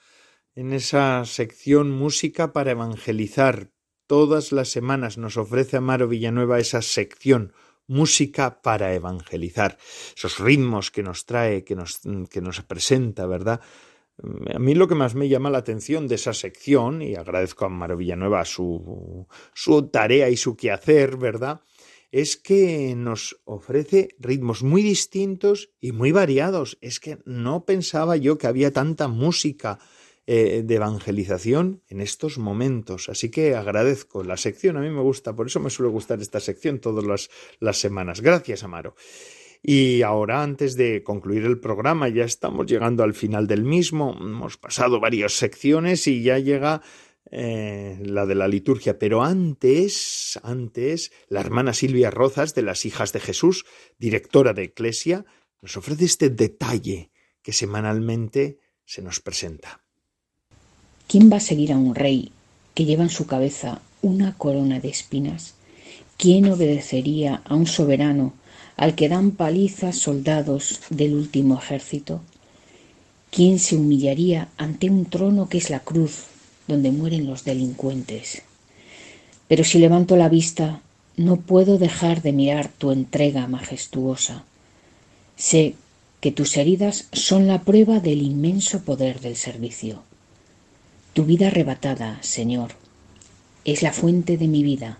en 0.54 0.72
esa 0.72 1.26
sección 1.26 1.90
Música 1.90 2.54
para 2.54 2.70
Evangelizar. 2.70 3.70
Todas 4.06 4.50
las 4.50 4.70
semanas 4.70 5.18
nos 5.18 5.36
ofrece 5.36 5.76
Amaro 5.76 6.08
Villanueva 6.08 6.58
esa 6.58 6.80
sección 6.80 7.52
Música 7.86 8.62
para 8.62 8.94
Evangelizar. 8.94 9.76
Esos 10.16 10.38
ritmos 10.38 10.90
que 10.90 11.02
nos 11.02 11.26
trae, 11.26 11.62
que 11.62 11.76
nos, 11.76 12.00
que 12.30 12.40
nos 12.40 12.62
presenta, 12.62 13.26
¿verdad? 13.26 13.60
A 14.54 14.58
mí 14.58 14.74
lo 14.74 14.88
que 14.88 14.94
más 14.94 15.14
me 15.14 15.28
llama 15.28 15.50
la 15.50 15.58
atención 15.58 16.08
de 16.08 16.14
esa 16.14 16.32
sección, 16.32 17.02
y 17.02 17.14
agradezco 17.14 17.66
a 17.66 17.68
Amaro 17.68 17.98
Villanueva 17.98 18.42
su, 18.46 19.28
su 19.52 19.86
tarea 19.90 20.30
y 20.30 20.38
su 20.38 20.56
quehacer, 20.56 21.18
¿verdad? 21.18 21.60
Es 22.12 22.36
que 22.36 22.94
nos 22.96 23.40
ofrece 23.44 24.08
ritmos 24.18 24.62
muy 24.62 24.82
distintos 24.82 25.70
y 25.80 25.92
muy 25.92 26.12
variados. 26.12 26.78
Es 26.80 27.00
que 27.00 27.18
no 27.24 27.64
pensaba 27.64 28.16
yo 28.16 28.38
que 28.38 28.46
había 28.46 28.72
tanta 28.72 29.08
música 29.08 29.78
eh, 30.26 30.62
de 30.64 30.74
evangelización 30.74 31.82
en 31.88 32.00
estos 32.00 32.38
momentos. 32.38 33.08
Así 33.08 33.30
que 33.30 33.54
agradezco 33.54 34.22
la 34.22 34.36
sección, 34.36 34.76
a 34.76 34.80
mí 34.80 34.90
me 34.90 35.00
gusta, 35.00 35.34
por 35.34 35.46
eso 35.46 35.60
me 35.60 35.70
suele 35.70 35.90
gustar 35.90 36.20
esta 36.20 36.40
sección 36.40 36.78
todas 36.78 37.04
las, 37.04 37.30
las 37.58 37.78
semanas. 37.78 38.20
Gracias, 38.20 38.62
Amaro. 38.62 38.94
Y 39.62 40.02
ahora, 40.02 40.42
antes 40.42 40.76
de 40.76 41.02
concluir 41.02 41.44
el 41.44 41.60
programa, 41.60 42.08
ya 42.08 42.24
estamos 42.24 42.66
llegando 42.66 43.02
al 43.02 43.12
final 43.12 43.46
del 43.46 43.64
mismo. 43.64 44.16
Hemos 44.18 44.56
pasado 44.56 45.00
varias 45.00 45.34
secciones 45.34 46.06
y 46.06 46.22
ya 46.22 46.38
llega 46.38 46.80
eh, 47.30 47.98
la 48.02 48.26
de 48.26 48.34
la 48.34 48.48
liturgia, 48.48 48.98
pero 48.98 49.22
antes, 49.22 50.38
antes, 50.42 51.12
la 51.28 51.40
hermana 51.40 51.74
Silvia 51.74 52.10
Rozas 52.10 52.54
de 52.54 52.62
las 52.62 52.84
Hijas 52.86 53.12
de 53.12 53.20
Jesús, 53.20 53.64
directora 53.98 54.52
de 54.52 54.64
Eclesia, 54.64 55.24
nos 55.62 55.76
ofrece 55.76 56.06
este 56.06 56.30
detalle 56.30 57.10
que 57.42 57.52
semanalmente 57.52 58.58
se 58.84 59.02
nos 59.02 59.20
presenta. 59.20 59.84
¿Quién 61.06 61.30
va 61.30 61.36
a 61.36 61.40
seguir 61.40 61.72
a 61.72 61.76
un 61.76 61.94
rey 61.94 62.32
que 62.74 62.84
lleva 62.84 63.04
en 63.04 63.10
su 63.10 63.26
cabeza 63.26 63.80
una 64.02 64.36
corona 64.36 64.80
de 64.80 64.88
espinas? 64.88 65.54
¿Quién 66.16 66.50
obedecería 66.50 67.42
a 67.44 67.54
un 67.54 67.66
soberano 67.66 68.34
al 68.76 68.94
que 68.94 69.08
dan 69.08 69.32
palizas 69.32 69.96
soldados 69.96 70.80
del 70.90 71.14
último 71.14 71.58
ejército? 71.58 72.22
¿Quién 73.30 73.58
se 73.58 73.76
humillaría 73.76 74.48
ante 74.56 74.90
un 74.90 75.06
trono 75.06 75.48
que 75.48 75.58
es 75.58 75.70
la 75.70 75.80
cruz 75.80 76.29
donde 76.70 76.90
mueren 76.90 77.26
los 77.26 77.44
delincuentes? 77.44 78.42
Pero 79.48 79.64
si 79.64 79.78
levanto 79.78 80.16
la 80.16 80.28
vista, 80.28 80.80
no 81.16 81.36
puedo 81.36 81.76
dejar 81.76 82.22
de 82.22 82.32
mirar 82.32 82.68
tu 82.68 82.92
entrega 82.92 83.46
majestuosa. 83.46 84.44
Sé 85.36 85.74
que 86.20 86.30
tus 86.30 86.56
heridas 86.56 87.08
son 87.12 87.46
la 87.46 87.62
prueba 87.62 88.00
del 88.00 88.22
inmenso 88.22 88.82
poder 88.82 89.20
del 89.20 89.36
servicio. 89.36 90.02
Tu 91.12 91.24
vida 91.24 91.48
arrebatada, 91.48 92.18
Señor, 92.22 92.70
es 93.64 93.82
la 93.82 93.92
fuente 93.92 94.36
de 94.36 94.46
mi 94.46 94.62
vida. 94.62 94.98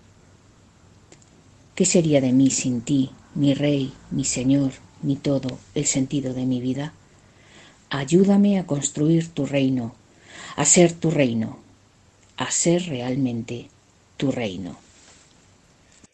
¿Qué 1.75 1.85
sería 1.85 2.19
de 2.21 2.33
mí 2.33 2.49
sin 2.49 2.81
ti, 2.81 3.11
mi 3.33 3.53
Rey, 3.53 3.93
mi 4.11 4.25
Señor, 4.25 4.73
mi 5.01 5.15
todo, 5.15 5.57
el 5.73 5.85
sentido 5.85 6.33
de 6.33 6.45
mi 6.45 6.59
vida? 6.59 6.93
ayúdame 7.91 8.57
a 8.57 8.65
construir 8.65 9.27
tu 9.27 9.45
reino, 9.45 9.93
a 10.55 10.65
ser 10.65 10.93
tu 10.93 11.11
reino, 11.11 11.59
a 12.37 12.51
ser 12.51 12.83
realmente 12.83 13.69
tu 14.17 14.31
reino. 14.31 14.79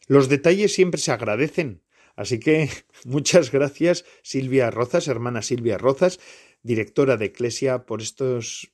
Los 0.08 0.30
detalles 0.30 0.74
siempre 0.74 1.02
se 1.02 1.12
agradecen, 1.12 1.82
así 2.16 2.40
que 2.40 2.70
muchas 3.06 3.52
gracias 3.52 4.06
Silvia 4.24 4.72
Rozas, 4.72 5.08
hermana 5.08 5.42
Silvia 5.42 5.78
Rozas, 5.78 6.20
directora 6.64 7.18
de 7.18 7.26
Eclesia, 7.26 7.86
por 7.86 8.02
estos, 8.02 8.72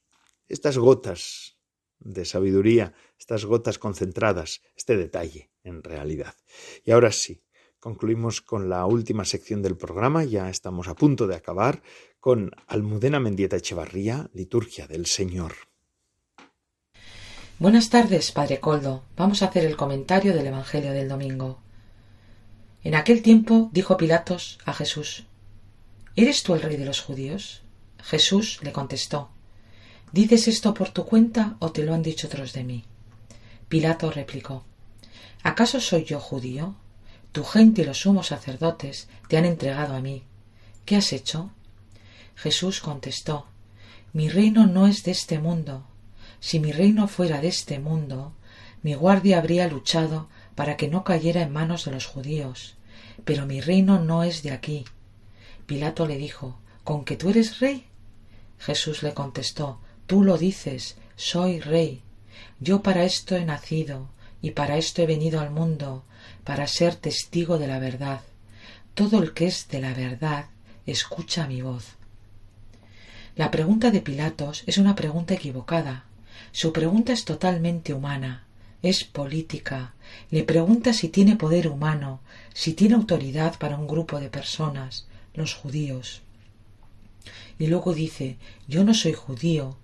estas 0.48 0.78
gotas 0.78 1.58
de 2.00 2.26
sabiduría, 2.26 2.94
estas 3.18 3.46
gotas 3.46 3.80
concentradas, 3.80 4.62
este 4.76 4.98
detalle 4.98 5.50
en 5.64 5.84
realidad. 5.84 6.36
Y 6.84 6.91
ahora 6.91 7.12
sí, 7.12 7.44
concluimos 7.84 8.40
con 8.40 8.70
la 8.70 8.86
última 8.86 9.26
sección 9.26 9.62
del 9.62 9.76
programa, 9.76 10.24
ya 10.24 10.50
estamos 10.50 10.88
a 10.88 10.96
punto 10.96 11.28
de 11.28 11.36
acabar, 11.36 11.84
con 12.22 12.52
Almudena 12.66 13.20
Mendieta 13.20 13.58
Echevarría, 13.58 14.30
Liturgia 14.34 14.88
del 14.88 15.06
Señor. 15.06 15.52
Buenas 17.60 17.90
tardes, 17.90 18.32
Padre 18.32 18.62
Coldo. 18.62 19.04
Vamos 19.18 19.44
a 19.44 19.48
hacer 19.48 19.66
el 19.66 19.76
comentario 19.76 20.34
del 20.34 20.48
Evangelio 20.48 20.94
del 20.94 21.10
domingo. 21.10 21.60
En 22.86 22.96
aquel 22.96 23.22
tiempo 23.22 23.70
dijo 23.74 23.98
Pilatos 23.98 24.60
a 24.64 24.72
Jesús, 24.72 25.26
¿Eres 26.16 26.42
tú 26.44 26.54
el 26.54 26.62
rey 26.62 26.78
de 26.78 26.86
los 26.86 27.02
judíos? 27.02 27.64
Jesús 28.02 28.62
le 28.64 28.72
contestó, 28.72 29.28
¿Dices 30.14 30.48
esto 30.48 30.74
por 30.74 30.92
tu 30.92 31.04
cuenta 31.04 31.58
o 31.60 31.74
te 31.74 31.84
lo 31.84 31.94
han 31.94 32.02
dicho 32.02 32.28
otros 32.28 32.54
de 32.54 32.64
mí? 32.64 32.86
Pilato 33.68 34.10
replicó, 34.10 34.64
¿acaso 35.44 35.82
soy 35.82 36.06
yo 36.06 36.22
judío? 36.22 36.78
Tu 37.34 37.44
gente 37.44 37.82
y 37.82 37.86
los 37.86 38.02
sumos 38.02 38.28
sacerdotes 38.28 39.10
te 39.28 39.38
han 39.38 39.46
entregado 39.46 39.96
a 39.96 40.02
mí. 40.02 40.24
¿Qué 40.86 40.96
has 40.96 41.12
hecho? 41.14 41.50
Jesús 42.36 42.80
contestó, 42.80 43.48
Mi 44.14 44.30
reino 44.30 44.68
no 44.68 44.86
es 44.86 45.04
de 45.04 45.12
este 45.12 45.40
mundo. 45.40 45.84
Si 46.40 46.60
mi 46.60 46.72
reino 46.72 47.08
fuera 47.08 47.42
de 47.42 47.48
este 47.48 47.80
mundo, 47.80 48.34
mi 48.84 48.94
guardia 48.94 49.40
habría 49.40 49.68
luchado 49.68 50.30
para 50.54 50.78
que 50.78 50.88
no 50.88 51.04
cayera 51.04 51.42
en 51.42 51.52
manos 51.52 51.86
de 51.86 51.92
los 51.92 52.06
judíos. 52.06 52.76
Pero 53.26 53.48
mi 53.48 53.62
reino 53.62 54.00
no 54.00 54.24
es 54.24 54.44
de 54.44 54.52
aquí. 54.52 54.86
Pilato 55.66 56.06
le 56.06 56.18
dijo, 56.18 56.60
¿Con 56.84 57.04
que 57.04 57.18
tú 57.18 57.32
eres 57.32 57.60
rey? 57.60 57.88
Jesús 58.60 59.02
le 59.02 59.16
contestó, 59.16 59.80
Tú 60.06 60.24
lo 60.24 60.38
dices, 60.38 60.98
soy 61.16 61.62
rey. 61.62 62.04
Yo 62.60 62.84
para 62.84 63.06
esto 63.06 63.36
he 63.36 63.44
nacido, 63.44 64.10
y 64.44 64.52
para 64.52 64.78
esto 64.78 65.02
he 65.02 65.06
venido 65.06 65.39
al 65.39 65.52
mundo, 65.52 66.04
para 66.44 66.68
ser 66.68 66.96
testigo 66.96 67.58
de 67.58 67.66
la 67.66 67.80
verdad. 67.80 68.20
Todo 68.94 69.24
el 69.24 69.34
que 69.34 69.48
es 69.48 69.70
de 69.70 69.80
la 69.80 69.94
verdad 69.94 70.48
escucha 70.86 71.48
mi 71.48 71.62
voz. 71.62 71.96
La 73.38 73.50
pregunta 73.52 73.89
de 73.89 74.02
Pilatos 74.02 74.64
es 74.68 74.78
una 74.78 74.96
pregunta 74.96 75.34
equivocada. 75.34 76.04
Su 76.52 76.74
pregunta 76.74 77.14
es 77.14 77.24
totalmente 77.24 77.94
humana, 77.94 78.44
es 78.82 79.06
política. 79.06 79.94
Le 80.30 80.44
pregunta 80.44 80.91
si 80.91 81.08
tiene 81.08 81.38
poder 81.38 81.70
humano, 81.70 82.20
si 82.54 82.74
tiene 82.74 82.96
autoridad 82.96 83.58
para 83.58 83.78
un 83.78 83.88
grupo 83.88 84.20
de 84.20 84.28
personas, 84.28 85.08
los 85.34 85.54
judíos. 85.56 86.22
Y 87.58 87.68
luego 87.68 87.94
dice, 87.94 88.36
yo 88.68 88.84
no 88.84 88.94
soy 88.94 89.14
judío, 89.14 89.78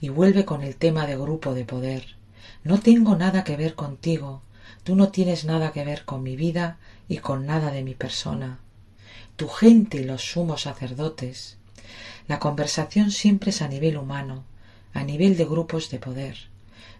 y 0.00 0.08
vuelve 0.08 0.44
con 0.44 0.62
el 0.62 0.76
tema 0.76 1.04
de 1.08 1.16
grupo 1.16 1.52
de 1.52 1.64
poder. 1.64 2.17
No 2.68 2.78
tengo 2.78 3.16
nada 3.16 3.44
que 3.44 3.56
ver 3.56 3.74
contigo, 3.74 4.42
tú 4.84 4.94
no 4.94 5.08
tienes 5.08 5.46
nada 5.46 5.72
que 5.72 5.86
ver 5.86 6.04
con 6.04 6.22
mi 6.22 6.36
vida 6.36 6.76
y 7.08 7.16
con 7.16 7.46
nada 7.46 7.70
de 7.70 7.82
mi 7.82 7.94
persona. 7.94 8.58
Tu 9.36 9.48
gente 9.48 9.96
y 9.96 10.04
los 10.04 10.20
sumos 10.20 10.60
sacerdotes. 10.68 11.56
La 12.26 12.38
conversación 12.38 13.10
siempre 13.10 13.52
es 13.52 13.62
a 13.62 13.68
nivel 13.68 13.96
humano, 13.96 14.44
a 14.92 15.02
nivel 15.02 15.38
de 15.38 15.46
grupos 15.46 15.88
de 15.88 15.98
poder. 15.98 16.36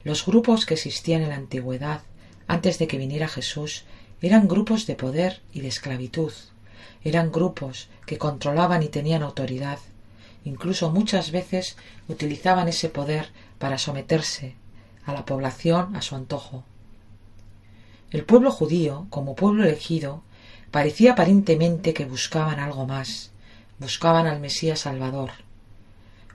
Los 0.04 0.24
grupos 0.24 0.64
que 0.64 0.72
existían 0.72 1.20
en 1.20 1.28
la 1.28 1.36
antigüedad, 1.36 2.00
antes 2.46 2.78
de 2.78 2.86
que 2.86 2.96
viniera 2.96 3.28
Jesús, 3.28 3.84
eran 4.22 4.48
grupos 4.48 4.86
de 4.86 4.94
poder 4.94 5.42
y 5.52 5.60
de 5.60 5.68
esclavitud. 5.68 6.32
Eran 7.04 7.30
grupos 7.30 7.90
que 8.06 8.16
controlaban 8.16 8.82
y 8.82 8.88
tenían 8.88 9.22
autoridad. 9.22 9.80
Incluso 10.46 10.90
muchas 10.90 11.30
veces 11.30 11.76
utilizaban 12.08 12.68
ese 12.68 12.88
poder 12.88 13.28
para 13.58 13.76
someterse 13.76 14.56
a 15.08 15.14
la 15.14 15.24
población 15.24 15.96
a 15.96 16.02
su 16.02 16.14
antojo. 16.14 16.64
El 18.10 18.24
pueblo 18.24 18.50
judío, 18.50 19.06
como 19.08 19.34
pueblo 19.34 19.64
elegido, 19.64 20.22
parecía 20.70 21.12
aparentemente 21.12 21.94
que 21.94 22.04
buscaban 22.04 22.60
algo 22.60 22.86
más, 22.86 23.30
buscaban 23.78 24.26
al 24.26 24.38
Mesías 24.38 24.80
Salvador. 24.80 25.30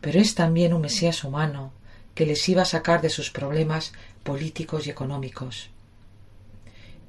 Pero 0.02 0.20
es 0.20 0.34
también 0.34 0.74
un 0.74 0.82
Mesías 0.82 1.24
humano 1.24 1.72
que 2.16 2.26
les 2.26 2.48
iba 2.50 2.64
a 2.64 2.66
sacar 2.66 3.02
de 3.02 3.10
sus 3.10 3.30
problemas 3.30 3.94
políticos 4.24 4.88
y 4.88 4.90
económicos. 4.90 5.70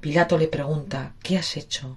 Pilato 0.00 0.36
le 0.36 0.48
pregunta 0.48 1.14
¿Qué 1.22 1.38
has 1.38 1.56
hecho? 1.56 1.96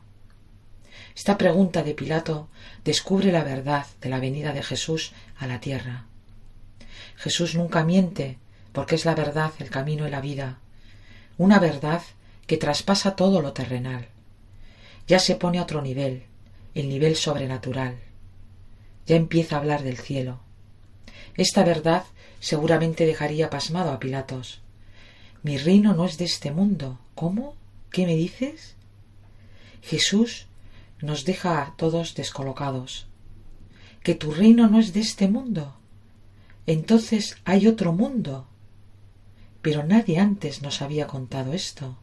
Esta 1.13 1.37
pregunta 1.37 1.83
de 1.83 1.93
Pilato 1.93 2.47
descubre 2.85 3.33
la 3.33 3.43
verdad 3.43 3.85
de 3.99 4.09
la 4.09 4.19
venida 4.19 4.53
de 4.53 4.63
Jesús 4.63 5.11
a 5.37 5.45
la 5.45 5.59
tierra. 5.59 6.05
Jesús 7.17 7.55
nunca 7.55 7.83
miente, 7.83 8.37
porque 8.77 8.93
es 8.93 9.05
la 9.05 9.15
verdad, 9.15 9.53
el 9.57 9.71
camino 9.71 10.07
y 10.07 10.11
la 10.11 10.21
vida, 10.21 10.59
una 11.39 11.57
verdad 11.57 12.03
que 12.45 12.57
traspasa 12.57 13.15
todo 13.15 13.41
lo 13.41 13.51
terrenal. 13.51 14.09
Ya 15.07 15.17
se 15.17 15.33
pone 15.33 15.57
a 15.57 15.63
otro 15.63 15.81
nivel, 15.81 16.25
el 16.75 16.87
nivel 16.87 17.15
sobrenatural. 17.15 17.97
Ya 19.07 19.15
empieza 19.15 19.55
a 19.55 19.59
hablar 19.61 19.81
del 19.81 19.97
cielo. 19.97 20.41
Esta 21.37 21.63
verdad 21.63 22.03
seguramente 22.39 23.07
dejaría 23.07 23.49
pasmado 23.49 23.91
a 23.91 23.99
Pilatos. 23.99 24.61
Mi 25.41 25.57
reino 25.57 25.95
no 25.95 26.05
es 26.05 26.19
de 26.19 26.25
este 26.25 26.51
mundo. 26.51 26.99
¿Cómo? 27.15 27.55
¿Qué 27.89 28.05
me 28.05 28.15
dices? 28.15 28.75
Jesús 29.81 30.45
nos 31.01 31.25
deja 31.25 31.63
a 31.63 31.75
todos 31.77 32.13
descolocados. 32.13 33.07
¿Que 34.03 34.13
tu 34.13 34.29
reino 34.29 34.67
no 34.67 34.79
es 34.79 34.93
de 34.93 34.99
este 34.99 35.27
mundo? 35.27 35.75
Entonces 36.67 37.37
hay 37.43 37.65
otro 37.65 37.91
mundo. 37.91 38.45
Pero 39.67 39.83
nadie 39.83 40.17
antes 40.17 40.61
nos 40.61 40.81
había 40.81 41.07
contado 41.07 41.51
esto. 41.51 41.97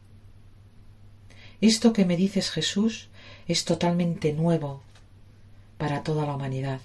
Esto 1.63 1.95
que 1.95 2.05
me 2.05 2.15
dices 2.15 2.51
Jesús 2.51 3.09
es 3.49 3.65
totalmente 3.65 4.35
nuevo 4.35 4.83
para 5.79 6.03
toda 6.03 6.27
la 6.27 6.35
humanidad. 6.35 6.83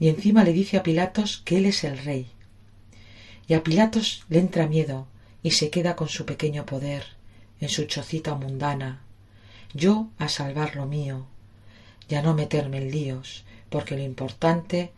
Y 0.00 0.08
encima 0.08 0.42
le 0.42 0.52
dice 0.52 0.78
a 0.78 0.82
Pilatos 0.82 1.42
que 1.44 1.58
él 1.58 1.66
es 1.66 1.84
el 1.84 1.96
rey. 1.98 2.26
Y 3.46 3.54
a 3.54 3.62
Pilatos 3.62 4.24
le 4.28 4.40
entra 4.40 4.66
miedo 4.66 5.06
y 5.44 5.52
se 5.52 5.70
queda 5.70 5.94
con 5.94 6.08
su 6.08 6.26
pequeño 6.26 6.66
poder, 6.66 7.04
en 7.60 7.68
su 7.68 7.84
chocita 7.84 8.34
mundana. 8.34 9.04
Yo 9.74 10.08
a 10.18 10.28
salvar 10.28 10.74
lo 10.74 10.86
mío, 10.86 11.28
ya 12.08 12.20
no 12.20 12.34
meterme 12.34 12.78
en 12.78 12.90
líos, 12.90 13.44
porque 13.70 13.94
lo 13.94 14.02
importante 14.02 14.90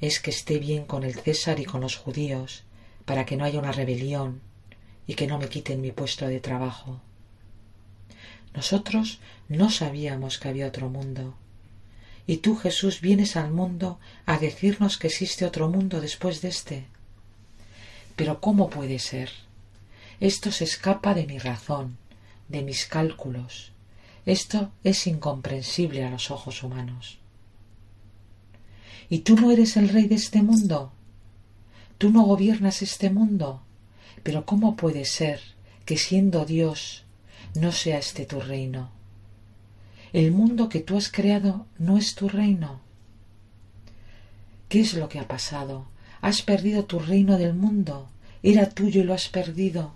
es 0.00 0.18
que 0.18 0.30
esté 0.30 0.58
bien 0.58 0.84
con 0.84 1.04
el 1.04 1.14
César 1.14 1.60
y 1.60 1.64
con 1.64 1.80
los 1.82 1.94
judíos, 1.94 2.64
para 3.10 3.26
que 3.26 3.36
no 3.36 3.44
haya 3.44 3.58
una 3.58 3.72
rebelión 3.72 4.40
y 5.04 5.14
que 5.14 5.26
no 5.26 5.36
me 5.36 5.48
quiten 5.48 5.80
mi 5.80 5.90
puesto 5.90 6.28
de 6.28 6.38
trabajo. 6.38 7.00
Nosotros 8.54 9.18
no 9.48 9.68
sabíamos 9.68 10.38
que 10.38 10.46
había 10.46 10.68
otro 10.68 10.88
mundo. 10.88 11.34
Y 12.28 12.36
tú, 12.36 12.54
Jesús, 12.54 13.00
vienes 13.00 13.34
al 13.34 13.50
mundo 13.50 13.98
a 14.26 14.38
decirnos 14.38 14.96
que 14.96 15.08
existe 15.08 15.44
otro 15.44 15.68
mundo 15.68 16.00
después 16.00 16.40
de 16.40 16.50
este. 16.50 16.86
Pero 18.14 18.40
¿cómo 18.40 18.70
puede 18.70 19.00
ser? 19.00 19.32
Esto 20.20 20.52
se 20.52 20.62
escapa 20.62 21.12
de 21.12 21.26
mi 21.26 21.40
razón, 21.40 21.98
de 22.48 22.62
mis 22.62 22.86
cálculos. 22.86 23.72
Esto 24.24 24.70
es 24.84 25.04
incomprensible 25.08 26.04
a 26.04 26.10
los 26.10 26.30
ojos 26.30 26.62
humanos. 26.62 27.18
¿Y 29.08 29.18
tú 29.26 29.34
no 29.34 29.50
eres 29.50 29.76
el 29.76 29.88
rey 29.88 30.06
de 30.06 30.14
este 30.14 30.42
mundo? 30.42 30.92
Tú 32.00 32.08
no 32.08 32.22
gobiernas 32.22 32.80
este 32.80 33.10
mundo. 33.10 33.60
Pero 34.22 34.46
¿cómo 34.46 34.74
puede 34.74 35.04
ser 35.04 35.38
que 35.84 35.98
siendo 35.98 36.46
Dios 36.46 37.04
no 37.54 37.72
sea 37.72 37.98
este 37.98 38.24
tu 38.24 38.40
reino? 38.40 38.90
El 40.14 40.32
mundo 40.32 40.70
que 40.70 40.80
tú 40.80 40.96
has 40.96 41.12
creado 41.12 41.66
no 41.76 41.98
es 41.98 42.14
tu 42.14 42.30
reino. 42.30 42.80
¿Qué 44.70 44.80
es 44.80 44.94
lo 44.94 45.10
que 45.10 45.18
ha 45.18 45.28
pasado? 45.28 45.88
Has 46.22 46.40
perdido 46.40 46.86
tu 46.86 47.00
reino 47.00 47.36
del 47.36 47.52
mundo. 47.52 48.08
Era 48.42 48.70
tuyo 48.70 49.02
y 49.02 49.04
lo 49.04 49.12
has 49.12 49.28
perdido. 49.28 49.92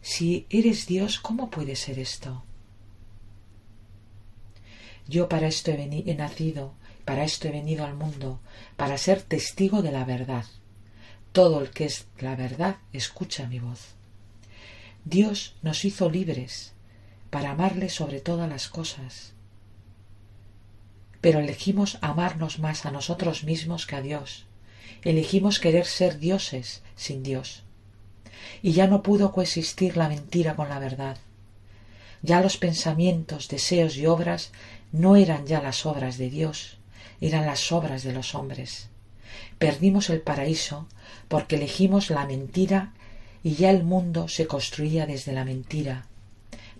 Si 0.00 0.46
eres 0.50 0.86
Dios, 0.86 1.18
¿cómo 1.18 1.50
puede 1.50 1.74
ser 1.74 1.98
esto? 1.98 2.44
Yo 5.08 5.28
para 5.28 5.48
esto 5.48 5.72
he, 5.72 6.04
he 6.06 6.14
nacido, 6.14 6.74
para 7.04 7.24
esto 7.24 7.48
he 7.48 7.50
venido 7.50 7.84
al 7.84 7.94
mundo, 7.94 8.38
para 8.76 8.96
ser 8.98 9.22
testigo 9.22 9.82
de 9.82 9.90
la 9.90 10.04
verdad. 10.04 10.44
Todo 11.32 11.60
el 11.60 11.70
que 11.70 11.84
es 11.84 12.06
la 12.18 12.36
verdad 12.36 12.76
escucha 12.92 13.46
mi 13.46 13.58
voz. 13.58 13.94
Dios 15.04 15.56
nos 15.62 15.84
hizo 15.84 16.10
libres 16.10 16.72
para 17.30 17.50
amarle 17.50 17.88
sobre 17.90 18.20
todas 18.20 18.48
las 18.48 18.68
cosas. 18.68 19.34
pero 21.20 21.40
elegimos 21.40 21.98
amarnos 22.00 22.58
más 22.58 22.86
a 22.86 22.90
nosotros 22.90 23.44
mismos 23.44 23.86
que 23.86 23.96
a 23.96 24.02
Dios. 24.02 24.46
Elegimos 25.02 25.58
querer 25.58 25.86
ser 25.86 26.18
dioses 26.18 26.82
sin 26.96 27.22
Dios. 27.22 27.64
Y 28.62 28.72
ya 28.72 28.86
no 28.86 29.02
pudo 29.02 29.32
coexistir 29.32 29.96
la 29.96 30.08
mentira 30.08 30.54
con 30.54 30.68
la 30.68 30.78
verdad. 30.78 31.18
Ya 32.22 32.40
los 32.40 32.56
pensamientos, 32.56 33.48
deseos 33.48 33.96
y 33.96 34.06
obras 34.06 34.52
no 34.92 35.16
eran 35.16 35.46
ya 35.46 35.60
las 35.60 35.86
obras 35.86 36.18
de 36.18 36.30
Dios, 36.30 36.78
eran 37.20 37.46
las 37.46 37.70
obras 37.72 38.02
de 38.02 38.12
los 38.12 38.34
hombres. 38.34 38.87
Perdimos 39.58 40.10
el 40.10 40.20
paraíso 40.20 40.86
porque 41.28 41.56
elegimos 41.56 42.10
la 42.10 42.26
mentira 42.26 42.92
y 43.42 43.54
ya 43.54 43.70
el 43.70 43.84
mundo 43.84 44.28
se 44.28 44.46
construía 44.46 45.06
desde 45.06 45.32
la 45.32 45.44
mentira, 45.44 46.06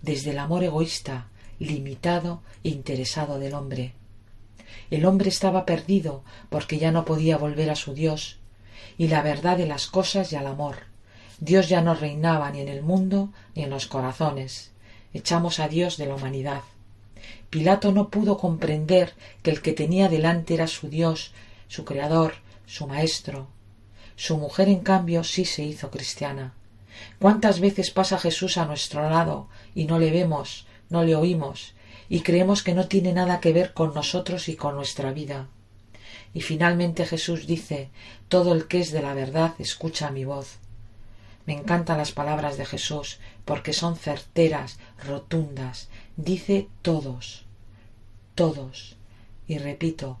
desde 0.01 0.31
el 0.31 0.39
amor 0.39 0.63
egoísta, 0.63 1.27
limitado 1.59 2.41
e 2.63 2.69
interesado 2.69 3.39
del 3.39 3.53
hombre. 3.53 3.93
El 4.89 5.05
hombre 5.05 5.29
estaba 5.29 5.65
perdido 5.65 6.23
porque 6.49 6.79
ya 6.79 6.91
no 6.91 7.05
podía 7.05 7.37
volver 7.37 7.69
a 7.69 7.75
su 7.75 7.93
Dios 7.93 8.39
y 8.97 9.07
la 9.07 9.21
verdad 9.21 9.57
de 9.57 9.65
las 9.65 9.87
cosas 9.87 10.31
y 10.33 10.35
al 10.35 10.47
amor. 10.47 10.89
Dios 11.39 11.69
ya 11.69 11.81
no 11.81 11.93
reinaba 11.93 12.51
ni 12.51 12.59
en 12.61 12.67
el 12.67 12.81
mundo 12.81 13.31
ni 13.55 13.63
en 13.63 13.69
los 13.69 13.87
corazones. 13.87 14.71
Echamos 15.13 15.59
a 15.59 15.67
Dios 15.67 15.97
de 15.97 16.05
la 16.05 16.15
humanidad. 16.15 16.61
Pilato 17.49 17.91
no 17.91 18.09
pudo 18.09 18.37
comprender 18.37 19.13
que 19.41 19.51
el 19.51 19.61
que 19.61 19.73
tenía 19.73 20.09
delante 20.09 20.53
era 20.53 20.67
su 20.67 20.89
Dios, 20.89 21.33
su 21.69 21.85
Creador, 21.85 22.33
su 22.65 22.87
Maestro. 22.87 23.47
Su 24.17 24.37
mujer, 24.37 24.67
en 24.67 24.81
cambio, 24.81 25.23
sí 25.23 25.45
se 25.45 25.63
hizo 25.63 25.89
cristiana. 25.89 26.53
¿Cuántas 27.19 27.61
veces 27.61 27.91
pasa 27.91 28.17
Jesús 28.19 28.57
a 28.57 28.65
nuestro 28.65 29.09
lado 29.09 29.47
y 29.73 29.85
no 29.85 29.99
le 29.99 30.11
vemos, 30.11 30.65
no 30.89 31.03
le 31.03 31.15
oímos, 31.15 31.73
y 32.09 32.21
creemos 32.21 32.63
que 32.63 32.73
no 32.73 32.87
tiene 32.87 33.13
nada 33.13 33.39
que 33.39 33.53
ver 33.53 33.73
con 33.73 33.93
nosotros 33.93 34.49
y 34.49 34.57
con 34.57 34.75
nuestra 34.75 35.13
vida? 35.13 35.47
Y 36.33 36.41
finalmente 36.41 37.05
Jesús 37.05 37.47
dice 37.47 37.89
Todo 38.27 38.53
el 38.53 38.67
que 38.67 38.81
es 38.81 38.91
de 38.91 39.01
la 39.01 39.13
verdad 39.13 39.53
escucha 39.59 40.11
mi 40.11 40.25
voz. 40.25 40.57
Me 41.45 41.53
encantan 41.53 41.97
las 41.97 42.11
palabras 42.11 42.57
de 42.57 42.65
Jesús 42.65 43.19
porque 43.45 43.73
son 43.73 43.95
certeras, 43.95 44.79
rotundas. 45.05 45.87
Dice 46.17 46.67
todos, 46.81 47.45
todos, 48.35 48.97
y 49.47 49.57
repito, 49.59 50.19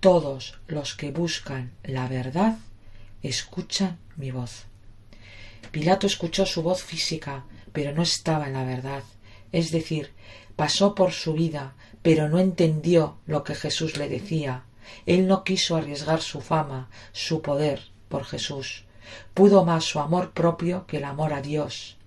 todos 0.00 0.58
los 0.66 0.94
que 0.94 1.12
buscan 1.12 1.72
la 1.84 2.08
verdad 2.08 2.56
escuchan 3.22 3.98
mi 4.16 4.30
voz. 4.30 4.64
Pilato 5.70 6.06
escuchó 6.06 6.46
su 6.46 6.62
voz 6.62 6.82
física, 6.82 7.44
pero 7.72 7.92
no 7.92 8.02
estaba 8.02 8.46
en 8.46 8.54
la 8.54 8.64
verdad. 8.64 9.04
Es 9.52 9.70
decir, 9.70 10.10
pasó 10.56 10.94
por 10.94 11.12
su 11.12 11.34
vida, 11.34 11.74
pero 12.02 12.28
no 12.28 12.38
entendió 12.38 13.18
lo 13.26 13.44
que 13.44 13.54
Jesús 13.54 13.98
le 13.98 14.08
decía. 14.08 14.64
Él 15.06 15.28
no 15.28 15.44
quiso 15.44 15.76
arriesgar 15.76 16.22
su 16.22 16.40
fama, 16.40 16.88
su 17.12 17.42
poder, 17.42 17.82
por 18.08 18.24
Jesús. 18.24 18.84
Pudo 19.34 19.64
más 19.64 19.84
su 19.84 20.00
amor 20.00 20.32
propio 20.32 20.86
que 20.86 20.96
el 20.96 21.04
amor 21.04 21.34
a 21.34 21.42
Dios. 21.42 21.98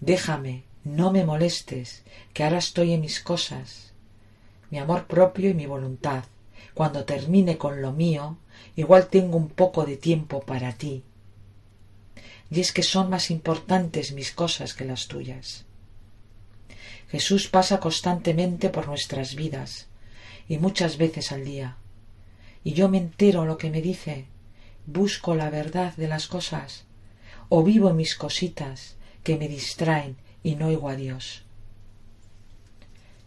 Déjame, 0.00 0.64
no 0.84 1.10
me 1.10 1.24
molestes, 1.24 2.04
que 2.32 2.44
ahora 2.44 2.58
estoy 2.58 2.92
en 2.92 3.00
mis 3.00 3.20
cosas. 3.20 3.92
Mi 4.70 4.78
amor 4.78 5.06
propio 5.06 5.50
y 5.50 5.54
mi 5.54 5.66
voluntad. 5.66 6.24
Cuando 6.78 7.04
termine 7.04 7.58
con 7.58 7.82
lo 7.82 7.90
mío, 7.90 8.38
igual 8.76 9.08
tengo 9.08 9.36
un 9.36 9.48
poco 9.48 9.84
de 9.84 9.96
tiempo 9.96 10.42
para 10.42 10.74
ti. 10.74 11.02
Y 12.52 12.60
es 12.60 12.70
que 12.70 12.84
son 12.84 13.10
más 13.10 13.32
importantes 13.32 14.12
mis 14.12 14.30
cosas 14.30 14.74
que 14.74 14.84
las 14.84 15.08
tuyas. 15.08 15.64
Jesús 17.08 17.48
pasa 17.48 17.80
constantemente 17.80 18.68
por 18.68 18.86
nuestras 18.86 19.34
vidas, 19.34 19.88
y 20.48 20.58
muchas 20.58 20.98
veces 20.98 21.32
al 21.32 21.44
día. 21.44 21.78
Y 22.62 22.74
yo 22.74 22.88
me 22.88 22.98
entero 22.98 23.44
lo 23.44 23.58
que 23.58 23.70
me 23.70 23.82
dice, 23.82 24.26
busco 24.86 25.34
la 25.34 25.50
verdad 25.50 25.96
de 25.96 26.06
las 26.06 26.28
cosas, 26.28 26.84
o 27.48 27.64
vivo 27.64 27.92
mis 27.92 28.14
cositas 28.14 28.94
que 29.24 29.36
me 29.36 29.48
distraen 29.48 30.16
y 30.44 30.54
no 30.54 30.68
oigo 30.68 30.88
a 30.88 30.94
Dios. 30.94 31.42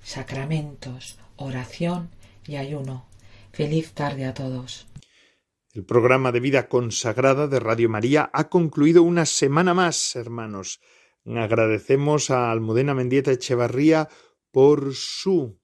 Sacramentos, 0.06 1.18
oración 1.36 2.12
y 2.48 2.56
ayuno. 2.56 3.11
Feliz 3.54 3.94
tarde 3.94 4.26
a 4.26 4.34
todos. 4.34 4.88
El 5.74 5.86
programa 5.86 6.32
de 6.32 6.40
vida 6.40 6.68
consagrada 6.68 7.48
de 7.48 7.60
Radio 7.60 7.90
María 7.90 8.30
ha 8.34 8.50
concluido 8.50 9.04
una 9.04 9.26
semana 9.26 9.74
más, 9.74 10.16
hermanos. 10.16 10.80
Agradecemos 11.26 12.30
a 12.30 12.52
Almudena 12.52 12.94
Mendieta 12.94 13.32
Echevarría 13.32 14.10
por 14.52 14.94
su 14.94 15.60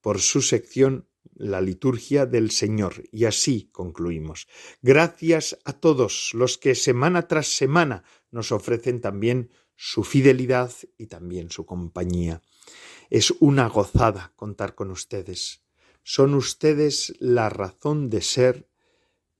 por 0.00 0.20
su 0.20 0.40
sección 0.40 1.08
La 1.34 1.60
liturgia 1.60 2.26
del 2.26 2.50
Señor. 2.50 3.04
Y 3.10 3.24
así 3.24 3.68
concluimos. 3.72 4.46
Gracias 4.80 5.58
a 5.64 5.72
todos 5.72 6.30
los 6.32 6.58
que 6.58 6.74
semana 6.74 7.26
tras 7.26 7.48
semana 7.48 8.04
nos 8.30 8.52
ofrecen 8.52 9.00
también 9.00 9.50
su 9.74 10.04
fidelidad 10.04 10.72
y 10.96 11.08
también 11.08 11.50
su 11.50 11.66
compañía. 11.66 12.40
Es 13.10 13.32
una 13.40 13.68
gozada 13.68 14.32
contar 14.36 14.74
con 14.74 14.90
ustedes. 14.90 15.65
Son 16.08 16.34
ustedes 16.34 17.14
la 17.18 17.48
razón 17.48 18.10
de 18.10 18.20
ser 18.20 18.68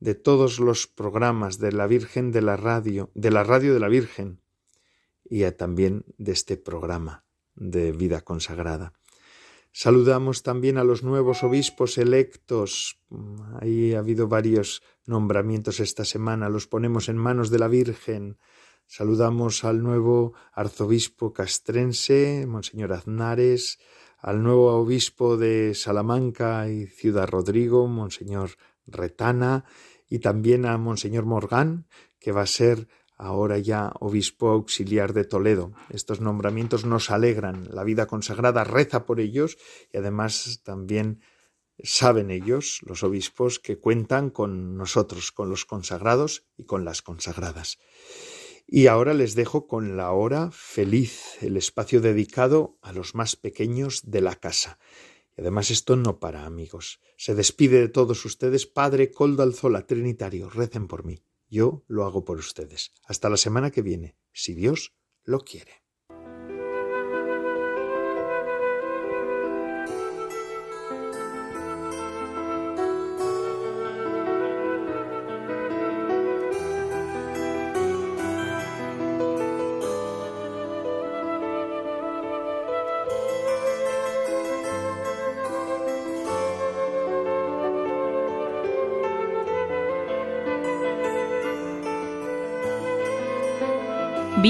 de 0.00 0.16
todos 0.16 0.58
los 0.58 0.88
programas 0.88 1.60
de 1.60 1.70
la 1.70 1.86
Virgen 1.86 2.32
de 2.32 2.42
la 2.42 2.56
radio, 2.56 3.08
de 3.14 3.30
la 3.30 3.44
radio 3.44 3.72
de 3.72 3.78
la 3.78 3.86
Virgen 3.86 4.40
y 5.22 5.48
también 5.52 6.04
de 6.18 6.32
este 6.32 6.56
programa 6.56 7.24
de 7.54 7.92
vida 7.92 8.22
consagrada. 8.22 8.94
Saludamos 9.70 10.42
también 10.42 10.76
a 10.76 10.82
los 10.82 11.04
nuevos 11.04 11.44
obispos 11.44 11.98
electos. 11.98 12.98
Ahí 13.60 13.94
ha 13.94 14.00
habido 14.00 14.26
varios 14.26 14.82
nombramientos 15.04 15.78
esta 15.78 16.04
semana. 16.04 16.48
Los 16.48 16.66
ponemos 16.66 17.08
en 17.08 17.16
manos 17.16 17.50
de 17.50 17.60
la 17.60 17.68
Virgen. 17.68 18.38
Saludamos 18.88 19.62
al 19.62 19.84
nuevo 19.84 20.34
arzobispo 20.52 21.32
castrense, 21.32 22.44
Monseñor 22.48 22.92
Aznares, 22.92 23.78
al 24.27 24.43
nuevo 24.43 24.74
obispo 24.74 25.37
de 25.37 25.72
Salamanca 25.77 26.68
y 26.68 26.89
Ciudad 26.89 27.29
Rodrigo, 27.29 27.87
Monseñor 27.87 28.51
Retana, 28.85 29.64
y 30.11 30.18
también 30.18 30.66
a 30.66 30.77
Monseñor 30.79 31.24
Morgán, 31.24 31.87
que 32.18 32.33
va 32.33 32.43
a 32.43 32.47
ser 32.47 32.89
ahora 33.16 33.59
ya 33.59 33.93
obispo 34.01 34.49
auxiliar 34.49 35.12
de 35.12 35.22
Toledo. 35.22 35.74
Estos 35.91 36.20
nombramientos 36.20 36.85
nos 36.85 37.12
alegran. 37.12 37.68
La 37.70 37.85
vida 37.85 38.07
consagrada 38.07 38.64
reza 38.64 39.07
por 39.07 39.20
ellos 39.20 39.59
y 39.93 39.99
además 39.99 40.61
también 40.64 41.20
saben 41.81 42.33
ellos, 42.33 42.81
los 42.83 43.05
obispos, 43.05 43.61
que 43.61 43.79
cuentan 43.79 44.31
con 44.31 44.77
nosotros, 44.77 45.31
con 45.31 45.51
los 45.51 45.64
consagrados 45.64 46.49
y 46.57 46.64
con 46.64 46.85
las 46.85 47.01
consagradas. 47.01 47.79
Y 48.68 48.88
ahora 48.88 49.14
les 49.14 49.36
dejo 49.36 49.68
con 49.68 49.96
la 49.96 50.10
hora 50.10 50.50
feliz, 50.50 51.40
el 51.40 51.56
espacio 51.56 52.00
dedicado 52.00 52.78
a 52.82 52.92
los 52.92 53.14
más 53.14 53.36
pequeños 53.36 54.02
de 54.10 54.20
la 54.20 54.34
casa. 54.34 54.80
Y 55.36 55.42
además 55.42 55.70
esto 55.70 55.94
no 55.94 56.18
para, 56.18 56.46
amigos. 56.46 57.00
Se 57.16 57.36
despide 57.36 57.78
de 57.78 57.88
todos 57.88 58.24
ustedes, 58.24 58.66
Padre 58.66 59.12
Coldo 59.12 59.44
Alzola, 59.44 59.86
Trinitario. 59.86 60.50
Recen 60.50 60.88
por 60.88 61.04
mí. 61.04 61.22
Yo 61.48 61.84
lo 61.86 62.04
hago 62.04 62.24
por 62.24 62.38
ustedes. 62.38 62.92
Hasta 63.04 63.28
la 63.28 63.36
semana 63.36 63.70
que 63.70 63.82
viene, 63.82 64.16
si 64.32 64.54
Dios 64.54 64.94
lo 65.22 65.40
quiere. 65.40 65.86